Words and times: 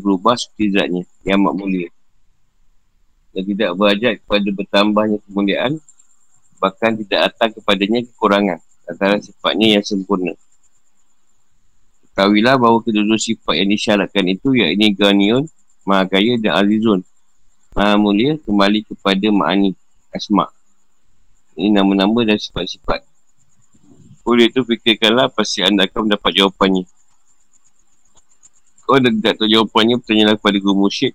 berubah 0.00 0.34
seperti 0.34 0.72
zatnya 0.72 1.02
yang 1.22 1.44
amat 1.44 1.54
mulia. 1.60 1.88
Dan 3.30 3.42
tidak 3.46 3.70
berhajat 3.78 4.12
kepada 4.24 4.48
bertambahnya 4.50 5.18
kemuliaan, 5.28 5.72
bahkan 6.58 6.98
tidak 6.98 7.30
datang 7.30 7.50
kepadanya 7.54 8.00
kekurangan 8.08 8.58
antara 8.90 9.22
sifatnya 9.22 9.78
yang 9.78 9.84
sempurna. 9.86 10.34
Ketahuilah 12.10 12.58
bahawa 12.58 12.82
kedua 12.82 13.16
sifat 13.16 13.54
yang 13.62 13.70
disyaratkan 13.70 14.26
itu 14.26 14.50
iaitu 14.58 14.98
Ganiun, 14.98 15.46
Maha 15.86 16.10
Kaya 16.10 16.36
dan 16.42 16.58
Azizun. 16.58 17.00
Maha 17.70 17.94
Mulia 17.94 18.34
kembali 18.42 18.82
kepada 18.82 19.30
Ma'ani 19.30 19.78
Asma' 20.10 20.50
Ini 21.54 21.70
nama-nama 21.70 22.26
dan 22.26 22.40
sifat-sifat. 22.40 23.06
Oleh 24.26 24.48
itu 24.48 24.62
fikirkanlah 24.64 25.28
pasti 25.28 25.60
anda 25.60 25.86
akan 25.86 26.10
mendapat 26.10 26.32
jawapannya. 26.34 26.84
Kau 28.90 28.98
dah 28.98 29.14
tak 29.22 29.38
tahu 29.38 29.46
jawapannya, 29.46 30.02
bertanyalah 30.02 30.34
kepada 30.34 30.58
guru 30.58 30.90
musyid. 30.90 31.14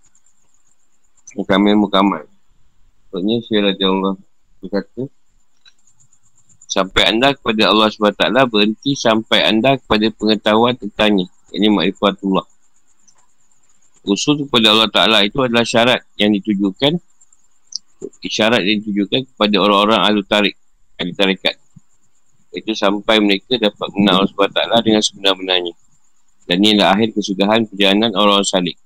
Mukamil 1.35 1.75
Mukamal. 1.75 2.23
Maksudnya, 3.11 3.43
saya 3.43 3.75
Allah 3.91 4.15
berkata, 4.63 5.11
sampai 6.71 7.03
anda 7.11 7.35
kepada 7.35 7.67
Allah 7.67 7.91
SWT 7.91 8.23
berhenti 8.47 8.95
sampai 8.95 9.43
anda 9.43 9.75
kepada 9.75 10.07
pengetahuan 10.15 10.79
tentangnya. 10.79 11.27
Ini 11.51 11.67
makrifatullah. 11.67 12.47
Usul 14.07 14.47
kepada 14.47 14.71
Allah 14.71 14.87
Ta'ala 14.87 15.27
itu 15.27 15.43
adalah 15.43 15.67
syarat 15.67 15.99
yang 16.15 16.31
ditujukan 16.31 16.95
isyarat 18.21 18.61
yang 18.63 18.83
ditujukan 18.83 19.25
kepada 19.33 19.55
orang-orang 19.61 19.99
ahli 20.03 20.21
tarik 20.27 20.55
ahli 20.99 21.11
tarikat 21.15 21.55
itu 22.55 22.71
sampai 22.71 23.19
mereka 23.19 23.59
dapat 23.59 23.87
mengenal 23.95 24.23
Allah 24.23 24.31
SWT 24.31 24.61
dengan 24.87 25.01
sebenar-benarnya 25.03 25.73
dan 26.45 26.57
inilah 26.61 26.93
akhir 26.93 27.17
kesudahan 27.17 27.65
perjalanan 27.65 28.13
orang-orang 28.13 28.45
salik. 28.45 28.77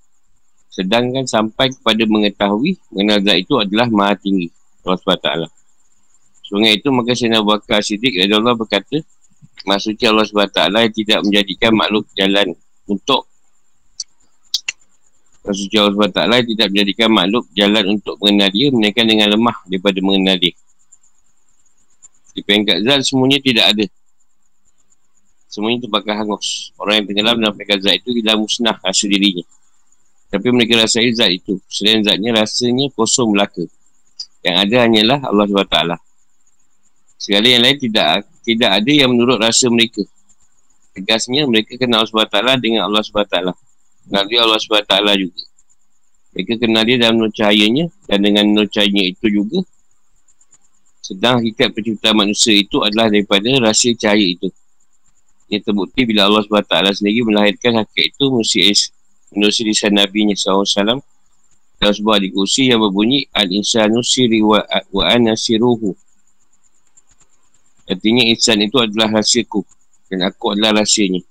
Sedangkan 0.72 1.28
sampai 1.28 1.76
kepada 1.76 2.08
mengetahui 2.08 2.80
mengenal 2.96 3.20
zat 3.20 3.38
itu 3.44 3.54
adalah 3.60 3.88
maha 3.92 4.16
tinggi. 4.16 4.48
Allah 4.88 4.96
SWT. 4.96 5.30
Sungai 6.48 6.80
itu 6.80 6.88
maka 6.90 7.14
Sayyidina 7.14 7.44
Abu 7.44 7.52
Bakar 7.52 7.84
Siddiq 7.84 8.16
Allah 8.32 8.56
berkata, 8.56 9.04
Maksudnya 9.68 10.08
Allah 10.16 10.26
SWT 10.26 10.60
yang 10.72 10.94
tidak 10.96 11.20
menjadikan 11.28 11.72
makhluk 11.76 12.06
jalan 12.16 12.48
untuk 12.88 13.28
Maksudnya 15.44 15.80
Allah 15.84 15.94
SWT 16.00 16.20
yang 16.32 16.50
tidak 16.56 16.68
menjadikan 16.72 17.10
makhluk 17.12 17.46
jalan 17.52 17.84
untuk 18.00 18.16
mengenal 18.24 18.50
dia 18.56 18.68
Menaikkan 18.72 19.06
dengan 19.06 19.28
lemah 19.36 19.58
daripada 19.68 20.00
mengenal 20.00 20.36
dia 20.40 20.56
Di 22.32 22.42
peringkat 22.42 22.78
zat 22.88 23.04
semuanya 23.04 23.38
tidak 23.44 23.66
ada 23.76 23.84
Semuanya 25.50 25.90
terbakar 25.90 26.14
hangus. 26.22 26.70
Orang 26.78 27.02
yang 27.02 27.06
tenggelam 27.10 27.36
dalam 27.42 27.54
peringkat 27.58 27.82
zat 27.82 27.98
itu 27.98 28.14
Dia 28.22 28.38
musnah 28.38 28.78
rasa 28.78 29.10
dirinya. 29.10 29.42
Tapi 30.30 30.48
mereka 30.54 30.78
rasa 30.78 31.02
zat 31.10 31.34
itu 31.34 31.58
Selain 31.66 32.06
zatnya 32.06 32.38
rasanya 32.38 32.86
kosong 32.94 33.34
belaka. 33.34 33.66
Yang 34.46 34.56
ada 34.62 34.76
hanyalah 34.86 35.20
Allah 35.26 35.46
SWT 35.50 35.78
Segala 37.20 37.46
yang 37.50 37.66
lain 37.66 37.78
tidak 37.82 38.30
tidak 38.46 38.70
ada 38.72 38.92
yang 38.94 39.10
menurut 39.10 39.42
rasa 39.42 39.68
mereka. 39.74 40.06
Tegasnya 40.94 41.50
mereka 41.50 41.76
kenal 41.82 42.06
Allah 42.06 42.30
SWT 42.30 42.38
dengan 42.62 42.86
Allah 42.86 43.02
SWT 43.02 43.36
dia 44.30 44.40
Allah 44.46 44.58
SWT 44.62 44.94
juga. 45.18 45.42
Mereka 46.30 46.54
kenal 46.62 46.86
dia 46.86 46.98
dalam 47.02 47.18
nur 47.18 47.34
cahayanya 47.34 47.90
Dan 48.06 48.22
dengan 48.22 48.46
nur 48.54 48.70
cahayanya 48.70 49.18
itu 49.18 49.26
juga. 49.34 49.66
Sedang 51.02 51.42
hakikat 51.42 51.74
penciptaan 51.74 52.22
manusia 52.22 52.54
itu 52.54 52.86
adalah 52.86 53.10
daripada 53.10 53.50
rasa 53.66 53.90
cahaya 53.98 54.30
itu 54.30 54.54
yang 55.50 55.62
terbukti 55.66 56.06
bila 56.06 56.30
Allah 56.30 56.46
SWT 56.46 57.02
sendiri 57.02 57.26
melahirkan 57.26 57.82
hakikat 57.82 58.14
itu 58.14 58.26
menusi 59.34 59.62
lisan 59.66 59.98
Nabi 59.98 60.30
SAW 60.38 61.02
dalam 61.80 61.94
sebuah 61.96 62.20
dikusi 62.22 62.70
yang 62.70 62.84
berbunyi 62.84 63.26
Al-insanu 63.34 64.04
siri 64.06 64.44
wa, 64.46 64.62
wa 64.94 65.04
anasiruhu 65.10 65.96
Artinya 67.90 68.22
insan 68.30 68.62
itu 68.62 68.78
adalah 68.78 69.18
rahsiaku 69.18 69.66
dan 70.14 70.30
aku 70.30 70.54
adalah 70.54 70.86
rahsianya. 70.86 71.26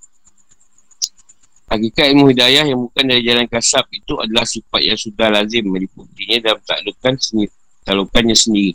Hakikat 1.71 2.11
ilmu 2.11 2.35
hidayah 2.35 2.67
yang 2.67 2.89
bukan 2.89 3.05
dari 3.07 3.23
jalan 3.23 3.47
kasab 3.47 3.87
itu 3.93 4.17
adalah 4.19 4.43
sifat 4.43 4.81
yang 4.83 4.99
sudah 4.99 5.31
lazim 5.31 5.63
meliputinya 5.69 6.51
dalam 6.51 6.59
taklukan 6.67 7.15
sendiri, 7.15 7.53
taklukannya 7.87 8.35
sendiri. 8.35 8.73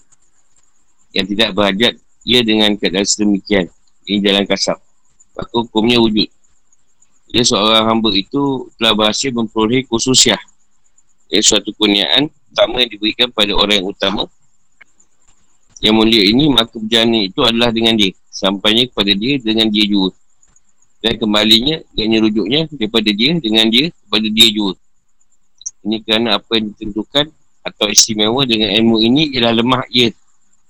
Yang 1.13 1.27
tidak 1.37 1.49
berhajat 1.53 1.93
ia 2.25 2.41
dengan 2.41 2.73
keadaan 2.81 3.05
sedemikian. 3.05 3.67
Ini 4.09 4.19
jalan 4.25 4.45
kasab. 4.49 4.79
Maka 5.35 5.53
hukumnya 5.59 5.99
wujud. 5.99 6.31
Dia 7.35 7.43
seorang 7.43 7.91
hamba 7.91 8.15
itu 8.15 8.71
telah 8.79 8.95
berhasil 8.95 9.35
memperoleh 9.35 9.83
khususiah. 9.91 10.39
Ia 11.35 11.43
suatu 11.43 11.75
kurniaan 11.75 12.31
utama 12.55 12.79
yang 12.87 12.91
diberikan 12.95 13.29
pada 13.35 13.51
orang 13.59 13.83
yang 13.83 13.91
utama. 13.91 14.31
Yang 15.83 15.95
mulia 15.99 16.23
ini, 16.23 16.47
maka 16.49 16.79
perjalanan 16.79 17.27
itu 17.27 17.41
adalah 17.43 17.75
dengan 17.75 17.99
dia. 17.99 18.15
Sampainya 18.31 18.87
kepada 18.87 19.11
dia 19.13 19.43
dengan 19.43 19.67
dia 19.67 19.85
juga. 19.85 20.15
Dan 21.03 21.19
kembalinya, 21.19 21.83
yang 21.99 22.23
rujuknya 22.23 22.71
daripada 22.71 23.11
dia 23.11 23.37
dengan 23.43 23.67
dia 23.69 23.91
kepada 23.91 24.27
dia 24.31 24.49
juga. 24.55 24.79
Ini 25.85 26.01
kerana 26.01 26.41
apa 26.41 26.57
yang 26.57 26.73
ditentukan 26.73 27.29
atau 27.61 27.87
istimewa 27.93 28.47
dengan 28.49 28.73
ilmu 28.73 28.97
ini 29.05 29.35
ialah 29.37 29.53
lemah 29.61 29.85
ia 29.93 30.09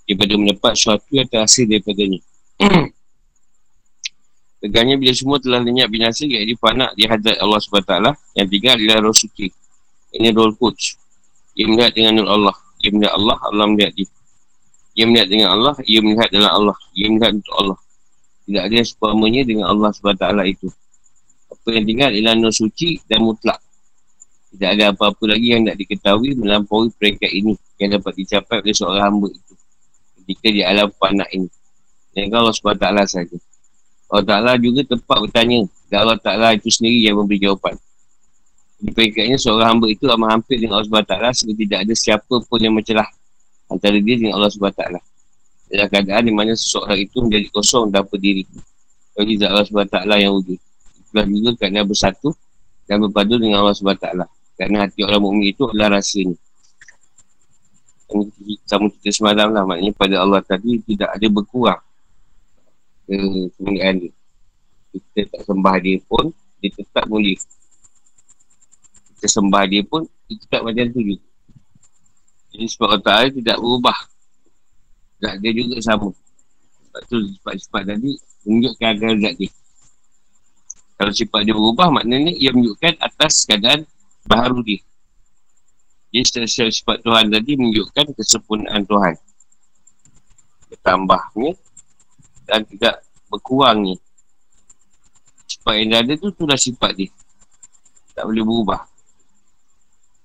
daripada 0.08 0.34
mendapat 0.34 0.72
sesuatu 0.74 1.10
yang 1.12 1.28
terhasil 1.30 1.68
daripadanya. 1.68 2.18
Tegaknya 4.64 4.96
bila 4.96 5.12
semua 5.12 5.36
telah 5.36 5.60
lenyap 5.60 5.92
binasa 5.92 6.24
iaitu 6.24 6.56
panak 6.56 6.96
di 6.96 7.04
hadrat 7.04 7.36
Allah 7.36 7.60
SWT 7.60 8.16
yang 8.32 8.48
tinggal 8.48 8.80
adalah 8.80 9.12
roh. 9.12 9.16
Ini 10.16 10.32
roh 10.32 10.56
coach. 10.56 10.96
Ia 11.52 11.68
melihat 11.68 11.92
dengan 11.92 12.24
nur 12.24 12.32
Allah. 12.32 12.56
Ia 12.80 12.88
melihat 12.88 13.12
Allah, 13.12 13.36
Allah 13.44 13.66
melihat 13.68 13.92
dia. 13.92 14.08
Ia 14.96 15.04
melihat 15.04 15.28
dengan 15.28 15.48
Allah, 15.52 15.76
ia 15.84 16.00
melihat 16.00 16.32
dalam 16.32 16.48
Allah. 16.48 16.76
Ia 16.96 17.06
melihat 17.12 17.32
untuk 17.36 17.54
Allah. 17.60 17.78
Tidak 18.48 18.62
ada 18.64 18.72
yang 18.72 18.88
sepamanya 18.88 19.42
dengan 19.44 19.66
Allah 19.68 19.90
SWT 19.92 20.24
itu. 20.48 20.68
Apa 21.52 21.68
yang 21.68 21.84
tinggal 21.84 22.10
ialah 22.16 22.32
nur 22.32 22.54
suci 22.56 23.04
dan 23.04 23.20
mutlak. 23.20 23.60
Tidak 24.56 24.68
ada 24.80 24.96
apa-apa 24.96 25.28
lagi 25.28 25.52
yang 25.52 25.68
nak 25.68 25.76
diketahui 25.76 26.40
melampaui 26.40 26.88
peringkat 26.96 27.28
ini 27.36 27.52
yang 27.76 28.00
dapat 28.00 28.16
dicapai 28.16 28.64
oleh 28.64 28.72
seorang 28.72 29.12
hamba 29.12 29.28
itu. 29.28 29.52
Ketika 30.24 30.48
di 30.48 30.64
alam 30.64 30.88
panak 30.96 31.28
ini. 31.36 31.52
Dan 32.16 32.32
Allah 32.32 32.56
SWT 32.56 32.88
saja. 33.12 33.36
Allah 34.14 34.26
Ta'ala 34.30 34.52
juga 34.62 34.86
tempat 34.86 35.26
bertanya. 35.26 35.66
Dan 35.90 35.98
Allah 36.06 36.18
Ta'ala 36.22 36.54
itu 36.54 36.70
sendiri 36.70 37.02
yang 37.02 37.18
memberi 37.18 37.42
jawapan. 37.42 37.74
Di 38.78 38.94
peringkatnya 38.94 39.34
seorang 39.42 39.74
hamba 39.74 39.90
itu 39.90 40.06
amat 40.06 40.28
hampir 40.38 40.62
dengan 40.62 40.78
Allah 40.78 40.86
SWT 40.86 41.14
sebab 41.42 41.54
tidak 41.56 41.78
ada 41.82 41.94
siapa 41.96 42.34
pun 42.46 42.58
yang 42.60 42.74
mencelah 42.76 43.08
antara 43.72 43.96
dia 43.96 44.14
dengan 44.20 44.36
Allah 44.36 44.52
SWT 44.52 44.82
dalam 45.72 45.88
keadaan 45.88 46.22
di 46.28 46.32
mana 46.36 46.52
seseorang 46.52 47.00
itu 47.00 47.16
menjadi 47.24 47.48
kosong 47.48 47.88
dan 47.88 48.04
berdiri 48.04 48.44
zat 49.40 49.48
Allah 49.48 49.64
SWT 49.64 49.96
yang 50.20 50.36
wujud. 50.36 50.60
Itulah 51.00 51.24
juga 51.24 51.50
keadaan 51.64 51.86
bersatu 51.88 52.36
dan 52.84 53.00
berpadu 53.00 53.40
dengan 53.40 53.64
Allah 53.64 53.72
SWT 53.72 54.06
kerana 54.54 54.76
hati 54.84 55.00
orang 55.00 55.22
mukmin 55.22 55.48
itu 55.50 55.64
adalah 55.64 55.98
rasanya 55.98 56.36
sama 58.68 58.92
kita 59.00 59.10
semalam 59.16 59.48
lah. 59.48 59.64
Maknanya 59.64 59.92
pada 59.96 60.16
Allah 60.20 60.44
tadi 60.44 60.76
tidak 60.84 61.08
ada 61.08 61.26
berkurang 61.32 61.80
kemuliaan 63.06 63.94
dia. 64.04 64.12
Kita 64.94 65.20
tak 65.30 65.42
sembah 65.46 65.76
dia 65.82 65.98
pun, 66.06 66.30
dia 66.62 66.70
tetap 66.70 67.04
mulia. 67.10 67.36
Kita 69.14 69.26
sembah 69.26 69.64
dia 69.66 69.82
pun, 69.82 70.06
dia 70.30 70.36
tetap 70.38 70.60
macam 70.62 70.84
tu 70.94 71.00
juga. 71.02 71.24
Jadi 72.54 72.66
sebab 72.70 73.02
Ta'ala 73.02 73.28
tidak 73.34 73.58
berubah. 73.58 73.98
Tak 75.18 75.34
dia 75.42 75.52
juga 75.52 75.76
sama. 75.82 76.14
Sebab 76.14 77.02
tu 77.10 77.16
sifat-sifat 77.34 77.82
tadi 77.90 78.12
menunjukkan 78.46 78.86
agar 78.94 79.12
zat 79.18 79.34
dia. 79.34 79.52
Kalau 80.94 81.12
sifat 81.12 81.40
dia 81.42 81.54
berubah, 81.58 81.88
maknanya 81.90 82.30
ia 82.38 82.54
menunjukkan 82.54 83.02
atas 83.02 83.42
keadaan 83.42 83.82
baharu 84.30 84.62
dia. 84.62 84.80
Jadi 86.14 86.46
sifat 86.46 87.02
Tuhan 87.02 87.34
tadi 87.34 87.58
menunjukkan 87.58 88.14
kesempurnaan 88.14 88.86
Tuhan. 88.86 89.18
Tambahnya, 90.84 91.54
dan 92.44 92.66
tidak 92.68 93.00
berkurangnya 93.34 93.98
sifat 95.50 95.74
yang 95.82 95.90
ada 95.98 96.12
tu 96.14 96.30
itulah 96.30 96.58
sifat 96.58 96.92
dia. 96.94 97.10
Tak 98.14 98.30
boleh 98.30 98.46
berubah. 98.46 98.80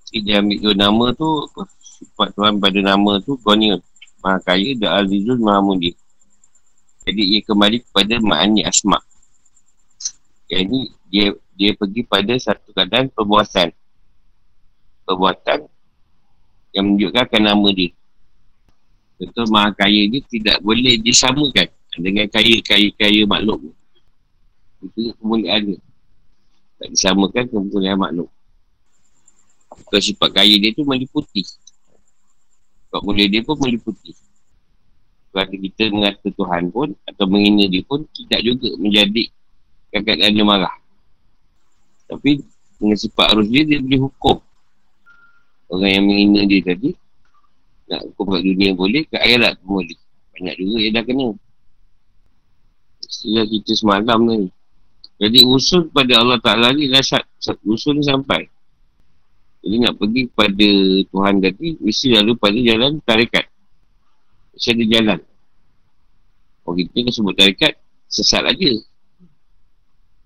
Jadi 0.09 0.19
dia 0.21 0.41
ambil 0.41 0.57
dua 0.61 0.75
nama 0.77 1.05
tu 1.17 1.29
apa? 1.49 1.63
sifat 1.99 2.27
Tuhan 2.31 2.63
pada 2.63 2.79
nama 2.79 3.11
tu 3.19 3.35
Gonya 3.41 3.81
Maha 4.23 4.39
Kaya 4.39 4.71
dan 4.77 5.03
Azizul 5.03 5.35
Maha 5.41 5.59
Mundi 5.59 5.91
jadi 7.09 7.25
ia 7.25 7.41
kembali 7.41 7.81
kepada 7.89 8.21
ma'ani 8.21 8.61
asma. 8.69 9.01
Jadi 10.45 10.93
dia 11.09 11.33
dia 11.57 11.73
pergi 11.73 12.05
pada 12.05 12.37
satu 12.37 12.69
keadaan 12.69 13.09
perbuatan. 13.09 13.73
Perbuatan 15.09 15.65
yang 16.77 16.85
menunjukkan 16.85 17.41
nama 17.41 17.69
dia. 17.73 17.89
Betul 19.17 19.49
maha 19.49 19.73
kaya 19.73 20.05
ni 20.05 20.21
tidak 20.21 20.61
boleh 20.61 21.01
disamakan 21.01 21.65
dengan 21.99 22.25
kaya-kaya-kaya 22.31 23.27
makhluk 23.27 23.75
itu 24.79 25.11
kemuliaan 25.19 25.75
dia 25.75 25.79
tak 26.79 26.87
disamakan 26.95 27.43
kemuliaan 27.51 27.99
makhluk 27.99 28.31
Kalau 29.89 30.03
sifat 30.03 30.29
kaya 30.35 30.55
dia 30.59 30.75
tu 30.75 30.83
meliputi. 30.85 31.41
Sifat 31.43 33.01
mulia 33.01 33.25
dia 33.25 33.41
pun 33.41 33.57
meliputi. 33.57 34.13
Kalau 35.29 35.45
kita 35.45 35.93
mengata 35.93 36.27
Tuhan 36.29 36.73
pun 36.73 36.93
atau 37.05 37.25
menghina 37.29 37.69
dia 37.69 37.85
pun 37.85 38.05
tidak 38.13 38.41
juga 38.43 38.69
menjadi 38.81 39.29
keadaan 39.93 40.31
dia 40.33 40.45
marah. 40.45 40.75
Tapi 42.09 42.41
dengan 42.81 42.97
sifat 42.97 43.37
arus 43.37 43.47
dia, 43.49 43.61
dia 43.65 43.77
boleh 43.81 44.09
hukum. 44.09 44.37
Orang 45.69 45.89
yang 45.89 46.05
menghina 46.05 46.41
dia 46.49 46.65
tadi, 46.65 46.97
nak 47.89 48.01
hukum 48.09 48.25
kat 48.33 48.41
dunia 48.41 48.69
boleh, 48.73 49.03
kat 49.05 49.21
akhirat 49.21 49.53
pun 49.61 49.69
boleh. 49.81 49.99
Banyak 50.33 50.55
juga 50.57 50.77
yang 50.81 50.93
dah 50.97 51.03
kena. 51.05 51.27
Istilah 53.09 53.45
kita 53.49 53.73
semalam 53.73 54.19
ni. 54.29 54.53
Jadi 55.19 55.43
usul 55.43 55.89
pada 55.89 56.21
Allah 56.21 56.37
Ta'ala 56.37 56.69
ni 56.71 56.87
dah 56.87 57.01
syat. 57.01 57.25
Usul 57.65 57.97
ni 57.99 58.05
sampai. 58.05 58.45
Jadi 59.59 59.75
nak 59.81 59.99
pergi 59.99 60.29
kepada 60.31 60.69
Tuhan 61.11 61.35
tadi, 61.43 61.75
mesti 61.83 62.07
lalu 62.15 62.31
pada 62.39 62.55
jalan 62.55 63.01
tarikat. 63.03 63.45
Mesti 64.55 64.69
ada 64.71 64.85
jalan. 64.87 65.19
Kalau 66.63 66.75
kita 66.77 66.97
kan 67.01 67.11
sebut 67.11 67.35
tarikat, 67.35 67.73
sesat 68.07 68.45
aja. 68.45 68.71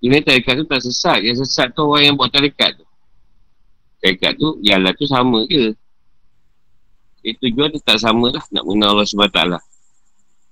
Ini 0.03 0.19
tarikat 0.21 0.59
tu 0.59 0.65
tak 0.67 0.83
sesat. 0.83 1.23
Yang 1.23 1.47
sesat 1.47 1.71
tu 1.71 1.87
orang 1.87 2.13
yang 2.13 2.15
buat 2.19 2.29
tarikat 2.29 2.77
tu. 2.77 2.85
Tarikat 4.03 4.35
tu, 4.35 4.59
jalan 4.61 4.91
tu 4.93 5.07
sama 5.07 5.47
je. 5.47 5.71
Jadi 7.23 7.39
tujuan 7.39 7.71
tu 7.71 7.79
tak 7.79 7.97
sama 8.03 8.27
lah 8.29 8.43
nak 8.51 8.63
mengenal 8.67 8.99
Allah 8.99 9.07
SWT. 9.07 9.39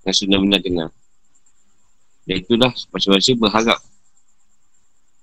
Yang 0.07 0.15
sudah 0.15 0.39
benar 0.39 0.59
kenal. 0.63 0.89
Dan 2.27 2.35
itulah 2.41 2.71
masing-masing 2.93 3.37
berharap 3.41 3.79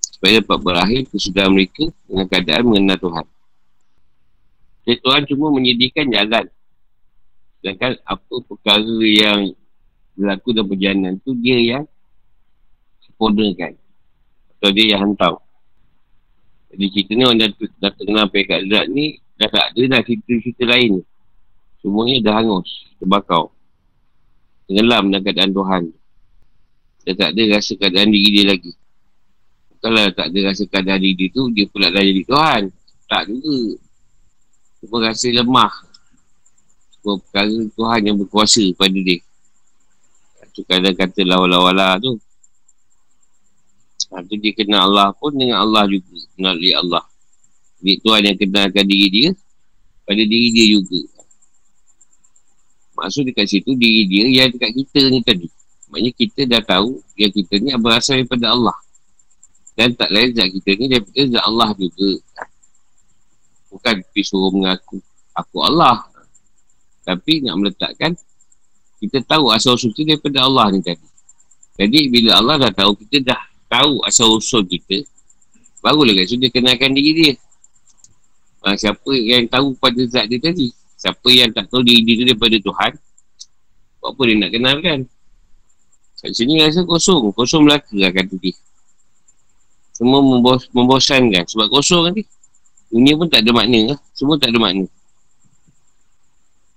supaya 0.02 0.42
dapat 0.42 0.58
berakhir 0.58 1.02
kesudahan 1.14 1.54
mereka 1.54 1.86
dengan 2.10 2.26
keadaan 2.26 2.62
mengenal 2.66 2.98
Tuhan. 2.98 3.26
Jadi 4.82 4.96
Tuhan 5.04 5.22
cuma 5.30 5.46
menyediakan 5.54 6.06
jalan. 6.10 6.44
Sedangkan 7.58 7.92
apa 8.02 8.34
perkara 8.46 8.98
yang 9.02 9.40
berlaku 10.18 10.48
dalam 10.54 10.66
perjalanan 10.66 11.12
tu 11.22 11.34
dia 11.38 11.58
yang 11.58 11.84
sempurnakan. 13.06 13.78
Atau 14.58 14.70
dia 14.74 14.98
yang 14.98 15.06
hantar. 15.06 15.38
Jadi 16.74 16.84
cerita 16.92 17.12
ni 17.14 17.22
orang 17.24 17.38
dah, 17.38 17.50
dah 17.78 17.92
kenal 17.94 18.26
pekat 18.28 18.66
zat 18.66 18.86
ni 18.90 19.22
dah 19.38 19.46
tak 19.46 19.70
ada 19.70 19.82
dah 19.86 20.00
cerita-cerita 20.02 20.66
lain 20.66 20.92
semuanya 21.78 22.26
dah 22.26 22.34
hangus 22.42 22.66
terbakau 22.98 23.54
tenggelam 24.66 25.14
dalam 25.14 25.22
keadaan 25.22 25.52
Tuhan 25.54 25.82
dah 27.08 27.14
tak 27.16 27.30
ada 27.32 27.42
rasa 27.56 27.72
keadaan 27.80 28.12
diri 28.12 28.28
dia 28.36 28.44
lagi 28.52 28.72
kalau 29.78 30.04
tak 30.12 30.26
ada 30.28 30.38
rasa 30.52 30.62
keadaan 30.68 31.00
diri 31.00 31.16
dia 31.16 31.28
tu 31.32 31.42
dia 31.50 31.64
pula 31.66 31.88
dah 31.88 32.02
jadi 32.04 32.22
Tuhan 32.28 32.62
tak 33.08 33.22
juga 33.32 33.58
cuma 34.84 34.96
rasa 35.08 35.26
lemah 35.32 35.72
semua 36.98 37.14
perkara 37.24 37.56
Tuhan 37.72 38.00
yang 38.04 38.16
berkuasa 38.20 38.64
pada 38.76 38.98
dia 39.00 39.18
tu 40.52 40.66
kadang 40.66 40.94
kata 40.94 41.22
lawala-wala 41.22 41.96
tu 42.02 42.18
Ha, 44.08 44.24
tu 44.24 44.40
dia 44.40 44.56
kenal 44.56 44.88
Allah 44.88 45.12
pun 45.12 45.36
dengan 45.36 45.60
Allah 45.60 45.84
juga. 45.84 46.16
Kenal 46.32 46.56
dia 46.56 46.80
Allah. 46.80 47.04
Jadi 47.78 47.94
Tuhan 48.00 48.22
yang 48.24 48.36
kenalkan 48.40 48.84
diri 48.88 49.08
dia 49.12 49.28
pada 50.08 50.22
diri 50.24 50.48
dia 50.50 50.66
juga. 50.80 51.00
Maksud 52.98 53.28
dekat 53.30 53.46
situ 53.46 53.76
diri 53.76 54.08
dia 54.08 54.24
yang 54.26 54.48
dekat 54.50 54.72
kita 54.74 55.00
ni 55.12 55.20
tadi. 55.20 55.48
Maknanya 55.88 56.12
kita 56.14 56.40
dah 56.44 56.62
tahu 56.64 57.00
yang 57.16 57.32
kita 57.32 57.54
ni 57.60 57.72
berasal 57.80 58.20
daripada 58.20 58.52
Allah. 58.52 58.76
Dan 59.78 59.94
tak 59.94 60.10
lain 60.10 60.34
zat 60.34 60.48
kita 60.52 60.70
ni 60.76 60.86
daripada 60.90 61.20
zat 61.28 61.44
Allah 61.44 61.68
juga. 61.78 62.10
Bukan 63.72 63.94
pergi 64.04 64.22
suruh 64.24 64.52
mengaku 64.52 65.00
aku 65.32 65.58
Allah. 65.64 66.04
Tapi 67.06 67.40
nak 67.44 67.56
meletakkan 67.56 68.12
kita 68.98 69.22
tahu 69.24 69.54
asal 69.54 69.78
usul 69.78 69.94
kita 69.94 70.18
daripada 70.18 70.44
Allah 70.44 70.74
ni 70.74 70.82
tadi. 70.82 71.08
Jadi 71.78 72.00
bila 72.10 72.42
Allah 72.42 72.68
dah 72.68 72.72
tahu 72.74 72.92
kita 73.06 73.32
dah 73.32 73.40
tahu 73.70 74.02
asal 74.04 74.36
usul 74.36 74.66
kita 74.66 75.06
barulah 75.78 76.10
kat 76.10 76.34
dia 76.34 76.50
kenalkan 76.50 76.90
diri 76.90 77.12
dia 77.14 77.32
ha, 78.66 78.74
siapa 78.74 79.12
yang 79.14 79.46
tahu 79.46 79.78
pada 79.78 80.00
zat 80.10 80.26
dia 80.26 80.40
tadi 80.42 80.74
siapa 80.98 81.28
yang 81.30 81.54
tak 81.54 81.70
tahu 81.70 81.86
diri 81.86 82.02
dia 82.02 82.34
daripada 82.34 82.56
Tuhan 82.58 82.92
apa 83.98 84.20
dia 84.26 84.34
nak 84.34 84.50
kenalkan 84.50 84.98
kat 86.18 86.34
sini 86.34 86.62
rasa 86.62 86.82
kosong. 86.82 87.30
Kosong 87.34 87.66
belaka 87.66 87.94
lah 87.94 88.10
kata 88.10 88.34
dia 88.38 88.54
semua 89.98 90.22
membos 90.22 90.70
membosankan. 90.70 91.42
Sebab 91.42 91.66
kosong 91.74 92.06
nanti 92.06 92.22
dunia 92.86 93.18
pun 93.18 93.26
tak 93.26 93.42
ada 93.42 93.50
makna 93.50 93.92
lah. 93.92 93.98
semua 94.14 94.38
tak 94.38 94.54
ada 94.54 94.58
makna. 94.62 94.86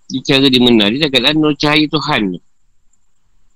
Dia 0.09 0.19
cara 0.25 0.45
dia 0.49 0.59
menang. 0.59 0.89
Dia 0.89 1.07
kat 1.07 1.37
nur 1.37 1.53
cahaya 1.53 1.85
Tuhan. 1.85 2.41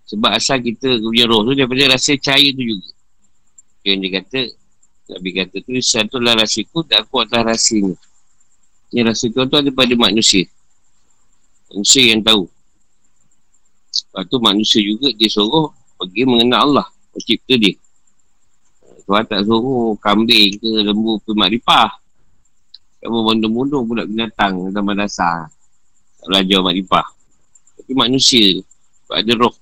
Sebab 0.06 0.38
asal 0.38 0.62
kita 0.62 1.02
punya 1.02 1.26
roh 1.26 1.42
tu 1.50 1.58
daripada 1.58 1.98
rasa 1.98 2.14
cahaya 2.14 2.54
tu 2.54 2.62
juga. 2.62 2.94
Yang 3.82 3.98
dia 3.98 4.12
kata 4.22 4.40
Nabi 5.06 5.30
kata 5.38 5.56
tu 5.62 5.70
Satu 5.82 6.18
lah 6.22 6.38
rasiku 6.38 6.86
tak 6.86 7.10
kuatlah 7.10 7.42
rasinya. 7.42 7.98
Ini 8.94 9.02
rasa 9.02 9.34
tu 9.34 9.42
ada 9.42 9.70
pada 9.74 9.94
manusia. 9.98 10.46
Manusia 11.74 12.14
yang 12.14 12.22
tahu 12.22 12.46
Lepas 13.96 14.24
tu 14.28 14.38
manusia 14.44 14.80
juga 14.84 15.12
dia 15.16 15.30
suruh 15.32 15.72
Pergi 15.96 16.28
mengenal 16.28 16.72
Allah 16.72 16.88
Pencipta 17.16 17.56
dia. 17.56 17.76
Tuhan 19.08 19.24
tak 19.24 19.48
suruh 19.48 19.96
kambing 20.04 20.60
ke 20.60 20.70
lembu 20.84 21.22
ke 21.24 21.32
makrifah 21.32 21.96
Kamu 23.00 23.24
bondong-bondong 23.24 23.84
pula 23.88 24.04
binatang 24.04 24.74
Dalam 24.74 24.92
dasar. 24.98 25.48
Tak 26.20 26.28
belajar 26.28 26.60
makrifah 26.60 27.08
Tapi 27.80 27.92
manusia 27.96 28.60
Sebab 29.06 29.16
ada 29.22 29.34
roh. 29.38 29.56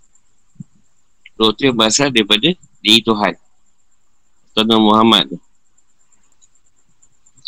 Roh 1.37 1.51
tu 1.51 1.67
yang 1.67 1.75
berasal 1.75 2.13
daripada 2.13 2.53
diri 2.79 2.99
Tuhan. 3.03 3.35
Tuan 4.53 4.79
Muhammad 4.79 5.33
tu. 5.33 5.37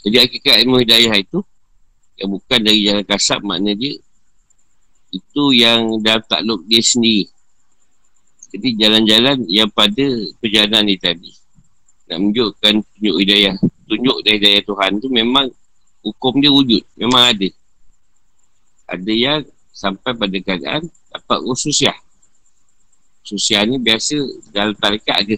Jadi 0.06 0.22
hakikat 0.22 0.62
ilmu 0.66 0.82
hidayah 0.86 1.18
itu 1.18 1.42
yang 2.16 2.30
bukan 2.38 2.60
dari 2.62 2.80
jalan 2.86 3.06
kasar 3.06 3.42
makna 3.42 3.74
dia 3.74 3.98
itu 5.12 5.44
yang 5.56 6.02
dah 6.02 6.22
takluk 6.24 6.64
dia 6.66 6.82
sendiri. 6.82 7.30
Jadi 8.56 8.70
jalan-jalan 8.80 9.38
yang 9.52 9.68
pada 9.68 10.06
perjalanan 10.40 10.88
ni 10.88 10.96
tadi 10.96 11.32
nak 12.06 12.22
menunjukkan 12.22 12.74
tunjuk 12.96 13.16
hidayah 13.20 13.56
tunjuk 13.90 14.18
dari 14.22 14.38
hidayah 14.38 14.62
Tuhan 14.64 14.92
tu 15.02 15.08
memang 15.10 15.50
hukum 16.06 16.38
dia 16.38 16.54
wujud. 16.54 16.82
Memang 16.96 17.34
ada. 17.34 17.50
Ada 18.86 19.12
yang 19.12 19.42
sampai 19.74 20.14
pada 20.14 20.38
keadaan 20.40 20.82
dapat 21.10 21.40
ususiah. 21.44 21.98
Ususiah 23.26 23.66
ni 23.66 23.82
biasa 23.82 24.22
dalam 24.54 24.78
tarikat 24.78 25.18
ada 25.26 25.36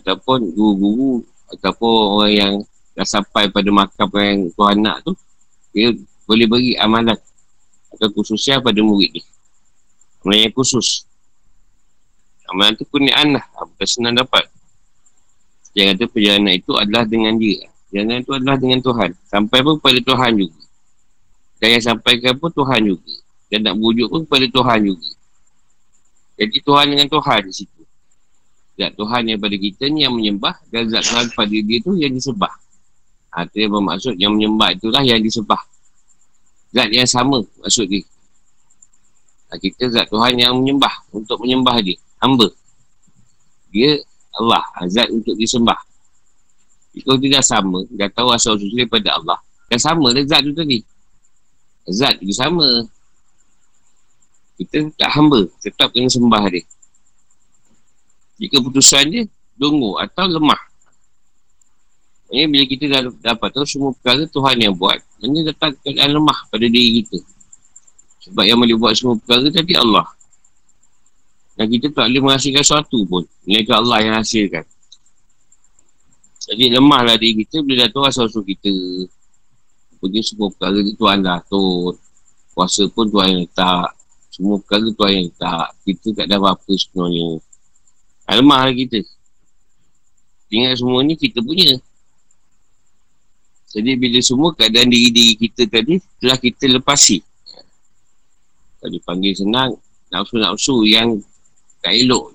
ataupun 0.00 0.50
guru-guru 0.52 1.22
ataupun 1.50 1.92
orang 2.18 2.32
yang 2.34 2.54
dah 2.94 3.06
sampai 3.06 3.50
pada 3.50 3.70
makam 3.70 4.08
yang 4.18 4.50
Tuhan 4.54 4.78
nak 4.82 4.96
tu 5.06 5.12
dia 5.70 5.94
boleh 6.26 6.46
beri 6.46 6.72
amalan 6.78 7.18
khususnya 8.14 8.62
pada 8.62 8.78
murid 8.80 9.18
dia 9.18 9.24
amalan 10.20 10.48
yang 10.48 10.54
khusus. 10.54 11.08
Amalan 12.50 12.76
tu 12.76 12.84
kuniaan 12.88 13.38
lah. 13.38 13.44
Bukan 13.56 13.88
senang 13.88 14.14
dapat. 14.16 14.44
Dia 15.72 15.94
kata 15.94 16.10
perjalanan 16.10 16.58
itu 16.58 16.72
adalah 16.76 17.06
dengan 17.06 17.38
dia. 17.38 17.70
Perjalanan 17.88 18.20
itu 18.20 18.32
adalah 18.34 18.56
dengan 18.58 18.80
Tuhan. 18.82 19.10
Sampai 19.30 19.58
pun 19.62 19.78
kepada 19.78 19.98
Tuhan 20.02 20.32
juga. 20.36 20.60
Dan 21.62 21.68
yang 21.78 21.84
sampaikan 21.84 22.34
pun 22.36 22.50
Tuhan 22.52 22.80
juga. 22.84 23.14
Dan 23.50 23.58
nak 23.66 23.74
bujuk 23.78 24.08
pun 24.10 24.20
kepada 24.26 24.46
Tuhan 24.50 24.78
juga. 24.82 25.08
Jadi 26.40 26.56
Tuhan 26.64 26.86
dengan 26.90 27.08
Tuhan 27.08 27.40
di 27.46 27.54
situ. 27.54 27.82
Zat 28.80 28.96
Tuhan 28.96 29.22
yang 29.28 29.38
pada 29.38 29.56
kita 29.60 29.92
ni 29.92 30.08
yang 30.08 30.16
menyembah 30.16 30.56
dan 30.72 30.88
zat 30.88 31.04
Tuhan 31.04 31.26
pada 31.36 31.52
dia 31.52 31.78
tu 31.84 31.92
yang 32.00 32.16
disembah. 32.16 32.48
Ha, 33.30 33.44
itu 33.44 33.68
yang 33.68 33.72
bermaksud 33.76 34.14
yang 34.16 34.32
menyembah 34.32 34.72
itulah 34.72 35.04
yang 35.04 35.20
disembah. 35.20 35.60
Zat 36.70 36.88
yang 36.94 37.08
sama 37.08 37.42
maksud 37.62 37.90
dia. 37.90 38.06
Ha, 39.50 39.58
kita 39.58 39.90
zat 39.90 40.06
Tuhan 40.06 40.38
yang 40.38 40.54
menyembah 40.62 40.94
untuk 41.10 41.42
menyembah 41.42 41.82
dia. 41.82 41.98
Hamba. 42.22 42.46
Dia 43.74 43.98
Allah. 44.38 44.62
Ha, 44.78 44.86
zat 44.86 45.10
untuk 45.10 45.34
disembah. 45.34 45.78
Kalau 46.90 47.18
dia 47.18 47.38
dah 47.38 47.44
sama, 47.46 47.86
dah 47.90 48.10
tahu 48.10 48.30
asal 48.34 48.54
usul 48.58 48.70
daripada 48.74 49.18
Allah. 49.18 49.38
Dah 49.66 49.80
sama 49.82 50.14
dah 50.14 50.22
zat 50.22 50.46
tu 50.46 50.54
tadi. 50.54 50.78
Zat 51.90 52.22
dia 52.22 52.34
sama. 52.34 52.86
Kita 54.54 54.86
tak 54.94 55.10
hamba. 55.18 55.50
Tetap 55.58 55.90
kena 55.90 56.06
sembah 56.06 56.44
dia. 56.54 56.62
Jika 58.38 58.62
putusan 58.62 59.10
dia 59.10 59.22
Dungu 59.60 60.00
atau 60.00 60.24
lemah 60.24 60.69
Maksudnya 62.30 62.46
bila 62.46 62.64
kita 62.70 62.84
dah 62.86 63.02
dapat 63.34 63.48
tahu 63.50 63.66
Semua 63.66 63.90
perkara 63.90 64.22
Tuhan 64.22 64.56
yang 64.62 64.74
buat 64.78 65.02
Maksudnya 65.18 65.50
datang 65.50 65.74
keadaan 65.82 66.10
lemah 66.14 66.38
pada 66.46 66.66
diri 66.70 67.02
kita 67.02 67.18
Sebab 68.30 68.44
yang 68.46 68.58
boleh 68.62 68.78
buat 68.78 68.94
semua 68.94 69.18
perkara 69.18 69.50
Tadi 69.50 69.74
Allah 69.74 70.06
Dan 71.58 71.66
kita 71.74 71.90
tak 71.90 72.06
boleh 72.06 72.22
menghasilkan 72.22 72.62
sesuatu 72.62 72.98
pun 73.02 73.26
Melainkan 73.42 73.82
Allah 73.82 73.98
yang 73.98 74.14
hasilkan 74.22 74.62
Jadi 76.46 76.64
lemahlah 76.70 77.18
diri 77.18 77.42
kita 77.42 77.66
Bila 77.66 77.84
dah 77.84 77.90
tahu 77.90 78.06
asal-usul 78.06 78.46
kita 78.46 78.70
punya 80.00 80.24
semua 80.24 80.48
perkara 80.48 80.80
ni 80.80 80.96
Tuhan 80.96 81.20
dah 81.20 81.38
atur. 81.38 82.00
Kuasa 82.56 82.88
pun 82.88 83.06
Tuhan 83.12 83.36
yang 83.36 83.40
letak. 83.44 83.92
Semua 84.32 84.56
perkara 84.58 84.88
Tuhan 84.88 85.12
yang 85.12 85.26
letak. 85.28 85.68
Kita 85.84 86.06
tak 86.16 86.24
ada 86.26 86.36
apa-apa 86.40 86.72
sebenarnya. 86.72 87.38
Alemah 88.24 88.60
lah 88.66 88.74
kita. 88.74 89.04
Tinggal 90.48 90.74
semua 90.74 91.04
ni 91.04 91.14
kita 91.14 91.44
punya. 91.44 91.76
Jadi 93.70 93.94
bila 93.94 94.18
semua 94.18 94.50
keadaan 94.50 94.90
diri-diri 94.90 95.38
kita 95.46 95.62
tadi 95.70 96.02
telah 96.18 96.34
kita 96.34 96.66
lepasi. 96.66 97.22
Kalau 98.82 98.90
dipanggil 98.90 99.32
senang, 99.38 99.78
nafsu-nafsu 100.10 100.82
yang 100.82 101.22
tak 101.78 101.94
elok. 101.94 102.34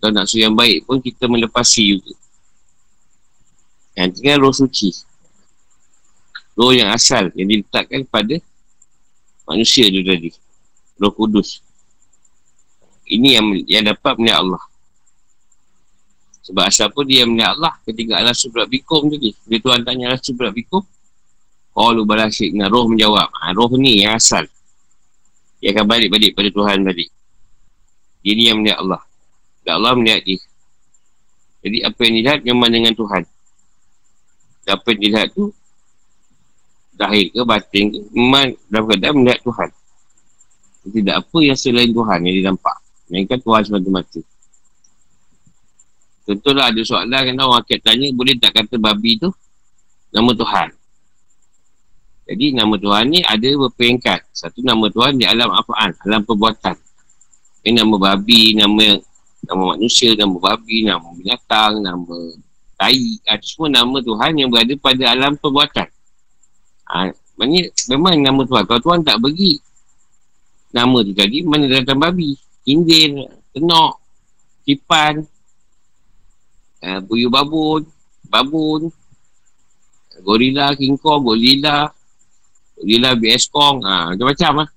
Kalau 0.00 0.12
nafsu 0.16 0.40
yang 0.40 0.56
baik 0.56 0.88
pun 0.88 1.04
kita 1.04 1.28
melepasi 1.28 1.98
juga. 1.98 2.16
Yang 3.92 4.08
tinggal 4.18 4.48
roh 4.48 4.54
suci. 4.56 4.90
Roh 6.56 6.72
yang 6.72 6.88
asal 6.96 7.28
yang 7.36 7.52
diletakkan 7.52 8.08
pada 8.08 8.40
manusia 9.44 9.92
tu 9.92 10.00
tadi. 10.00 10.32
Roh 10.96 11.12
kudus. 11.12 11.60
Ini 13.04 13.36
yang 13.36 13.46
yang 13.68 13.84
dapat 13.84 14.16
melihat 14.16 14.40
Allah. 14.40 14.62
Sebab 16.42 16.66
asal 16.66 16.90
pun 16.90 17.06
dia 17.06 17.22
melihat 17.22 17.54
Allah 17.54 17.78
ketika 17.86 18.18
Allah 18.18 18.34
subrak 18.34 18.66
bikum 18.66 19.06
tadi. 19.06 19.30
Dia 19.46 19.58
Tuhan 19.62 19.86
tanya 19.86 20.10
Allah 20.10 20.22
subrak 20.22 20.50
bikum. 20.50 20.82
Qalu 21.72 22.02
balasyik. 22.02 22.50
Nah, 22.58 22.66
roh 22.66 22.90
menjawab. 22.90 23.30
Ha, 23.30 23.54
roh 23.54 23.70
ni 23.78 24.02
yang 24.02 24.18
asal. 24.18 24.44
Dia 25.62 25.70
akan 25.70 25.86
balik-balik 25.86 26.34
pada 26.34 26.50
Tuhan 26.50 26.82
balik. 26.82 27.08
Dia 28.26 28.32
ni 28.34 28.44
yang 28.50 28.58
melihat 28.58 28.82
Allah. 28.82 29.02
Dan 29.62 29.72
Allah 29.78 29.94
melihat 29.94 30.20
dia. 30.26 30.42
Jadi 31.62 31.78
apa 31.86 32.00
yang 32.02 32.14
dilihat 32.18 32.38
memang 32.42 32.70
dengan 32.74 32.92
Tuhan. 32.98 33.22
Dan 34.66 34.72
apa 34.78 34.86
yang 34.94 35.00
dilihat 35.00 35.28
tu 35.30 35.54
Zahir 36.92 37.32
ke 37.32 37.42
batin 37.42 37.84
ke 37.90 37.98
Memang 38.14 38.54
dalam 38.70 38.84
keadaan 38.86 39.14
melihat 39.18 39.40
Tuhan 39.42 39.68
Tidak 40.86 41.14
apa 41.18 41.38
yang 41.42 41.58
selain 41.58 41.90
Tuhan 41.90 42.18
yang 42.22 42.34
dia 42.34 42.46
nampak 42.46 42.76
Melainkan 43.10 43.38
Tuhan 43.42 43.62
semata-mata 43.66 44.20
Contohlah 46.22 46.70
ada 46.70 46.80
soalan 46.86 47.10
kan 47.10 47.36
orang 47.42 47.60
akan 47.66 47.78
tanya 47.82 48.06
boleh 48.14 48.38
tak 48.38 48.54
kata 48.54 48.78
babi 48.78 49.18
tu 49.18 49.30
nama 50.14 50.30
Tuhan. 50.30 50.68
Jadi 52.22 52.54
nama 52.54 52.74
Tuhan 52.78 53.04
ni 53.10 53.20
ada 53.26 53.48
berperingkat. 53.66 54.30
Satu 54.30 54.62
nama 54.62 54.86
Tuhan 54.86 55.18
di 55.18 55.26
alam 55.26 55.50
apaan? 55.50 55.90
Alam 56.06 56.22
perbuatan. 56.22 56.78
Ini 57.66 57.82
nama 57.82 57.94
babi, 57.98 58.54
nama 58.54 58.98
nama 59.42 59.62
manusia, 59.74 60.14
nama 60.14 60.38
babi, 60.38 60.86
nama 60.86 61.02
binatang, 61.18 61.82
nama 61.82 62.16
tai. 62.78 63.18
Itu 63.18 63.46
semua 63.46 63.68
nama 63.74 63.98
Tuhan 63.98 64.38
yang 64.38 64.48
berada 64.54 64.74
pada 64.78 65.04
alam 65.10 65.34
perbuatan. 65.34 65.88
Ha, 66.92 67.10
maknanya 67.34 67.62
memang 67.90 68.22
nama 68.22 68.40
Tuhan. 68.46 68.62
Kalau 68.70 68.80
Tuhan 68.80 69.00
tak 69.02 69.18
bagi 69.18 69.58
nama 70.70 71.02
tu 71.02 71.12
tadi, 71.12 71.42
mana 71.42 71.66
datang 71.66 71.98
babi? 71.98 72.38
Indir, 72.70 73.26
tenok, 73.50 73.98
kipan, 74.62 75.26
uh, 76.82 77.00
Buyu 77.02 77.30
babun 77.30 77.86
Babun 78.26 78.90
Gorilla 80.20 80.74
King 80.76 80.98
Kong 81.00 81.24
Gorilla 81.24 81.88
Gorilla 82.76 83.10
BS 83.16 83.48
Kong 83.48 83.80
ha, 83.86 84.12
Macam-macam 84.12 84.66
lah 84.66 84.68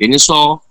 Dinosaur. 0.00 0.64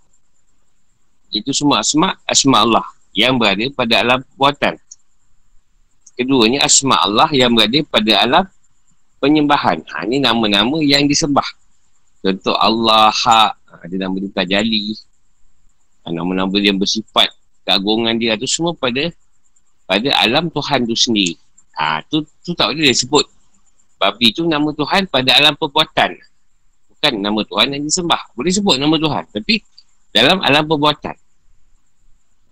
Itu 1.30 1.54
semua 1.54 1.86
asma' 1.86 2.18
Asma' 2.26 2.62
Allah 2.66 2.86
Yang 3.14 3.34
berada 3.38 3.66
pada 3.76 3.94
alam 4.02 4.20
perbuatan 4.24 4.74
Keduanya 6.18 6.66
asma' 6.66 6.98
Allah 6.98 7.30
Yang 7.30 7.52
berada 7.54 7.80
pada 7.90 8.14
alam 8.24 8.46
Penyembahan. 9.20 9.84
Ha, 9.84 10.08
Ini 10.08 10.24
nama-nama 10.24 10.80
yang 10.80 11.04
disembah. 11.04 11.44
Contoh 12.24 12.56
Allah 12.56 13.12
Hak 13.12 13.84
Ada 13.84 13.96
nama 14.08 14.16
dia 14.16 14.32
Tajali. 14.32 14.96
Ha, 16.02 16.16
Nama-nama 16.16 16.56
yang 16.58 16.80
bersifat 16.80 17.30
Keagungan 17.68 18.18
dia 18.18 18.34
Itu 18.40 18.48
semua 18.50 18.74
pada 18.74 19.12
pada 19.89 20.13
alam 20.22 20.53
Tuhan 20.53 20.86
tu 20.86 20.93
sendiri. 20.93 21.34
Ha, 21.74 22.05
tu, 22.05 22.22
tu 22.46 22.53
tak 22.53 22.69
boleh 22.69 22.93
dia 22.93 22.93
sebut. 22.93 23.25
Babi 23.98 24.29
tu 24.29 24.46
nama 24.46 24.69
Tuhan 24.69 25.10
pada 25.10 25.34
alam 25.34 25.58
perbuatan. 25.58 26.13
Bukan 26.93 27.13
nama 27.17 27.41
Tuhan 27.41 27.74
yang 27.74 27.81
disembah. 27.81 28.22
Boleh 28.38 28.53
sebut 28.53 28.77
nama 28.77 28.93
Tuhan. 29.01 29.25
Tapi 29.34 29.58
dalam 30.13 30.46
alam 30.46 30.62
perbuatan. 30.69 31.17